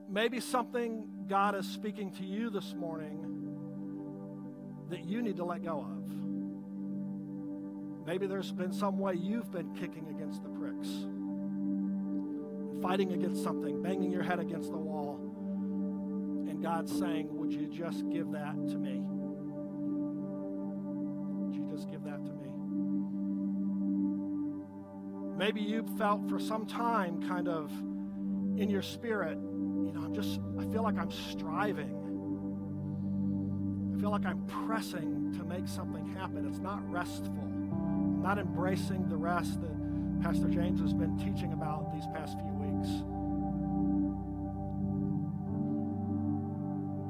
Maybe 0.09 0.41
something 0.41 1.09
God 1.27 1.55
is 1.55 1.67
speaking 1.67 2.13
to 2.17 2.25
you 2.25 2.51
this 2.51 2.75
morning 2.75 3.25
that 4.91 5.05
you 5.05 5.23
need 5.23 5.37
to 5.37 5.45
let 5.45 5.65
go 5.65 5.81
of. 5.81 6.07
Maybe 8.07 8.27
there's 8.27 8.53
been 8.53 8.73
some 8.73 8.99
way 8.99 9.15
you've 9.15 9.51
been 9.51 9.75
kicking 9.75 10.09
against 10.11 10.43
the 10.43 10.51
pricks, 10.51 10.89
fighting 12.83 13.15
against 13.15 13.43
something, 13.43 13.83
banging 13.83 14.13
your 14.13 14.23
head 14.23 14.39
against 14.39 14.71
the 14.71 14.77
wall. 14.77 15.17
And 16.49 16.63
God's 16.63 16.97
saying, 16.97 17.35
Would 17.37 17.53
you 17.53 17.67
just 17.67 18.09
give 18.11 18.31
that 18.33 18.55
to 18.69 18.77
me? 18.77 19.16
Maybe 25.37 25.61
you 25.61 25.85
felt 25.99 26.29
for 26.31 26.39
some 26.39 26.65
time 26.65 27.23
kind 27.29 27.47
of 27.47 27.71
in 28.59 28.69
your 28.71 28.81
spirit, 28.81 29.37
you 29.37 29.93
know, 29.93 30.01
I'm 30.03 30.15
just, 30.15 30.41
I 30.59 30.65
feel 30.73 30.83
like 30.83 30.97
I'm 30.97 31.11
striving. 31.11 31.93
I 33.95 34.01
feel 34.01 34.11
like 34.11 34.25
I'm 34.25 34.47
pressing 34.47 35.35
to 35.37 35.45
make 35.45 35.69
something 35.69 36.07
happen. 36.15 36.47
It's 36.49 36.59
not 36.59 36.81
restful. 36.91 37.37
I'm 37.37 38.23
not 38.23 38.39
embracing 38.39 39.09
the 39.11 39.17
rest 39.17 39.61
that 39.61 40.23
Pastor 40.23 40.49
James 40.49 40.81
has 40.81 40.95
been 40.95 41.19
teaching 41.19 41.53
about 41.53 41.93
these 41.93 42.07
past 42.15 42.39
few 42.39 42.55
weeks. 42.55 42.89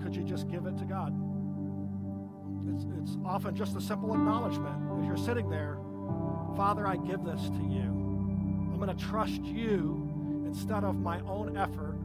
Could 0.02 0.16
you 0.16 0.24
just 0.24 0.48
give 0.48 0.66
it 0.66 0.76
to 0.78 0.84
God? 0.84 1.14
It's, 2.74 2.86
it's 3.00 3.16
often 3.24 3.54
just 3.54 3.76
a 3.76 3.80
simple 3.80 4.12
acknowledgement 4.12 5.00
as 5.00 5.06
you're 5.06 5.16
sitting 5.16 5.48
there 5.48 5.78
Father, 6.56 6.86
I 6.86 6.96
give 6.96 7.22
this 7.22 7.50
to 7.50 7.62
you. 7.68 7.95
I'm 8.76 8.84
going 8.84 8.94
to 8.94 9.04
trust 9.06 9.42
you 9.42 10.44
instead 10.46 10.84
of 10.84 10.96
my 10.96 11.18
own 11.20 11.56
effort. 11.56 11.96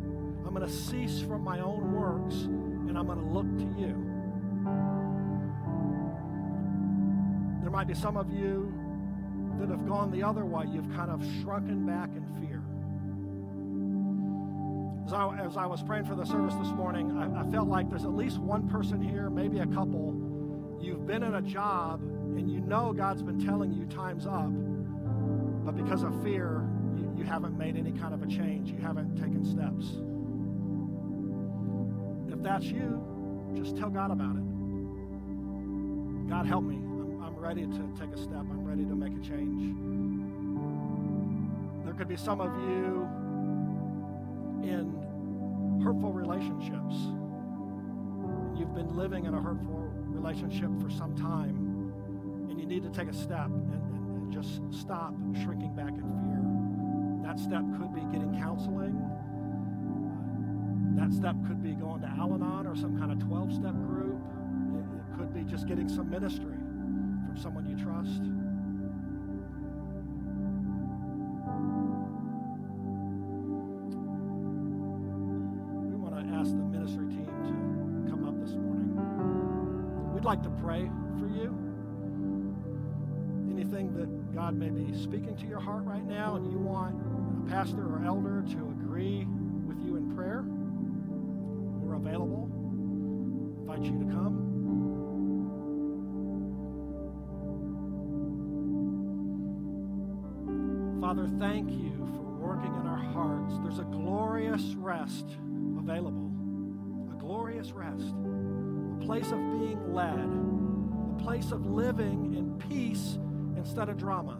I'm 0.46 0.54
going 0.54 0.66
to 0.66 0.72
cease 0.72 1.20
from 1.20 1.44
my 1.44 1.60
own 1.60 1.92
works 1.92 2.36
and 2.44 2.98
I'm 2.98 3.08
going 3.08 3.20
to 3.20 3.26
look 3.26 3.46
to 3.58 3.66
you. 3.78 3.94
There 7.62 7.70
might 7.70 7.90
be 7.90 7.94
some 7.94 8.16
of 8.16 8.32
you 8.32 8.74
that 9.60 9.68
have 9.68 9.86
gone 9.86 10.12
the 10.12 10.24
other 10.24 10.46
way. 10.46 10.64
You've 10.72 10.90
kind 10.96 11.12
of 11.12 11.22
shrunken 11.42 11.86
back 11.86 12.08
in 12.16 12.26
fear. 12.40 12.64
As 15.06 15.12
I, 15.12 15.46
as 15.46 15.58
I 15.58 15.66
was 15.66 15.84
praying 15.84 16.06
for 16.06 16.16
the 16.16 16.26
service 16.26 16.54
this 16.54 16.72
morning, 16.72 17.18
I, 17.18 17.42
I 17.42 17.52
felt 17.52 17.68
like 17.68 17.90
there's 17.90 18.06
at 18.06 18.16
least 18.16 18.38
one 18.38 18.70
person 18.70 19.02
here, 19.02 19.30
maybe 19.30 19.60
a 19.60 19.68
couple, 19.68 20.16
You've 20.82 21.06
been 21.06 21.22
in 21.22 21.36
a 21.36 21.42
job 21.44 22.02
and 22.02 22.50
you 22.50 22.60
know 22.60 22.92
God's 22.92 23.22
been 23.22 23.40
telling 23.40 23.72
you 23.72 23.86
time's 23.86 24.26
up, 24.26 24.50
but 25.64 25.76
because 25.76 26.04
of 26.04 26.24
fear, 26.24 26.68
you, 26.96 27.14
you 27.18 27.24
haven't 27.24 27.58
made 27.58 27.78
any 27.78 27.92
kind 27.92 28.14
of 28.14 28.24
a 28.24 28.28
change. 28.28 28.72
You 28.72 28.78
haven't 28.80 29.16
taken 29.16 29.46
steps. 29.46 29.98
If 32.34 32.42
that's 32.42 32.66
you, 32.66 33.02
just 33.56 33.78
tell 33.78 33.90
God 33.90 34.12
about 34.12 34.36
it. 34.36 34.44
God, 36.30 36.46
help 36.46 36.64
me. 36.64 36.76
I'm, 36.76 37.22
I'm 37.22 37.36
ready 37.36 37.66
to 37.66 37.94
take 38.00 38.12
a 38.14 38.18
step. 38.18 38.40
I'm 38.40 38.66
ready 38.66 38.86
to 38.86 38.96
make 38.96 39.14
a 39.14 39.22
change. 39.28 39.76
There 41.86 41.94
could 41.94 42.08
be 42.08 42.16
some 42.18 42.40
of 42.42 42.52
you 42.56 43.08
in 44.64 45.82
hurtful 45.84 46.14
relationships. 46.14 46.96
You've 48.58 48.74
been 48.74 48.96
living 48.96 49.26
in 49.26 49.34
a 49.34 49.42
hurtful 49.42 49.90
relationship 50.08 50.70
for 50.82 50.90
some 50.90 51.16
time. 51.16 51.56
And 52.50 52.60
you 52.60 52.66
need 52.66 52.84
to 52.84 52.90
take 52.90 53.10
a 53.10 53.14
step 53.14 53.48
and, 53.48 53.91
just 54.32 54.62
stop 54.72 55.14
shrinking 55.44 55.76
back 55.76 55.92
in 55.92 56.08
fear. 56.24 57.28
That 57.28 57.38
step 57.38 57.64
could 57.78 57.94
be 57.94 58.02
getting 58.12 58.34
counseling. 58.40 58.96
That 60.96 61.14
step 61.14 61.36
could 61.48 61.62
be 61.62 61.74
going 61.74 62.02
to 62.02 62.08
Al 62.08 62.34
Anon 62.34 62.66
or 62.66 62.76
some 62.76 62.98
kind 62.98 63.12
of 63.12 63.20
12 63.20 63.54
step 63.54 63.74
group. 63.74 64.22
It, 64.74 64.86
it 64.98 65.18
could 65.18 65.34
be 65.34 65.44
just 65.44 65.68
getting 65.68 65.90
some 65.90 66.10
ministry 66.10 66.56
from 67.26 67.36
someone 67.38 67.68
you 67.68 67.76
trust. 67.76 68.22
We 75.90 75.96
want 75.98 76.16
to 76.16 76.34
ask 76.36 76.52
the 76.52 76.64
ministry 76.64 77.08
team 77.08 77.26
to 78.06 78.10
come 78.10 78.26
up 78.28 78.40
this 78.40 78.56
morning. 78.56 78.96
We'd 80.14 80.26
like 80.26 80.42
to 80.44 80.50
pray 80.50 80.90
for 81.20 81.28
you. 81.28 81.71
God 84.34 84.56
may 84.56 84.70
be 84.70 84.98
speaking 84.98 85.36
to 85.38 85.46
your 85.46 85.60
heart 85.60 85.84
right 85.84 86.06
now, 86.06 86.36
and 86.36 86.50
you 86.50 86.58
want 86.58 86.96
a 87.46 87.50
pastor 87.50 87.82
or 87.82 88.02
elder 88.06 88.44
to 88.52 88.58
agree 88.70 89.26
with 89.68 89.78
you 89.86 89.98
in 89.98 90.16
prayer, 90.16 90.44
we're 90.48 91.96
available. 91.96 92.50
invite 93.62 93.84
you 93.84 94.00
to 94.00 94.06
come. 94.06 94.48
Father, 101.02 101.28
thank 101.38 101.70
you 101.70 101.92
for 102.16 102.22
working 102.48 102.74
in 102.74 102.88
our 102.88 103.04
hearts. 103.12 103.56
There's 103.64 103.80
a 103.80 103.84
glorious 103.84 104.76
rest 104.78 105.26
available, 105.78 106.32
a 107.12 107.20
glorious 107.20 107.72
rest, 107.72 108.14
a 108.14 109.06
place 109.06 109.32
of 109.32 109.40
being 109.60 109.94
led, 109.94 110.30
a 111.20 111.22
place 111.22 111.52
of 111.52 111.66
living 111.66 112.34
in 112.34 112.58
peace 112.70 113.18
instead 113.62 113.90
of 113.90 113.98
drama. 113.98 114.38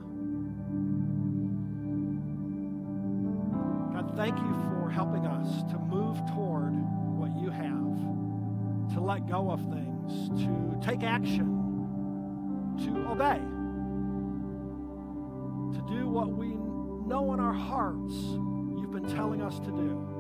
God, 3.94 4.18
thank 4.18 4.36
you 4.38 4.56
for 4.64 4.90
helping 4.90 5.26
us 5.28 5.64
to 5.72 5.78
move 5.78 6.18
toward 6.34 6.74
what 7.18 7.32
you 7.40 7.52
have, 7.52 8.96
to 8.96 9.00
let 9.00 9.28
go 9.28 9.52
of 9.52 9.60
things, 9.70 10.30
to 10.42 10.80
take 10.82 11.04
action, 11.04 11.48
to 12.84 13.12
obey 13.12 13.40
to 15.74 15.82
do 15.84 16.10
what 16.10 16.30
we 16.34 16.48
know 17.08 17.34
in 17.34 17.40
our 17.40 17.54
hearts 17.54 18.14
you've 18.14 18.92
been 18.92 19.08
telling 19.08 19.42
us 19.42 19.60
to 19.60 19.72
do. 19.72 20.11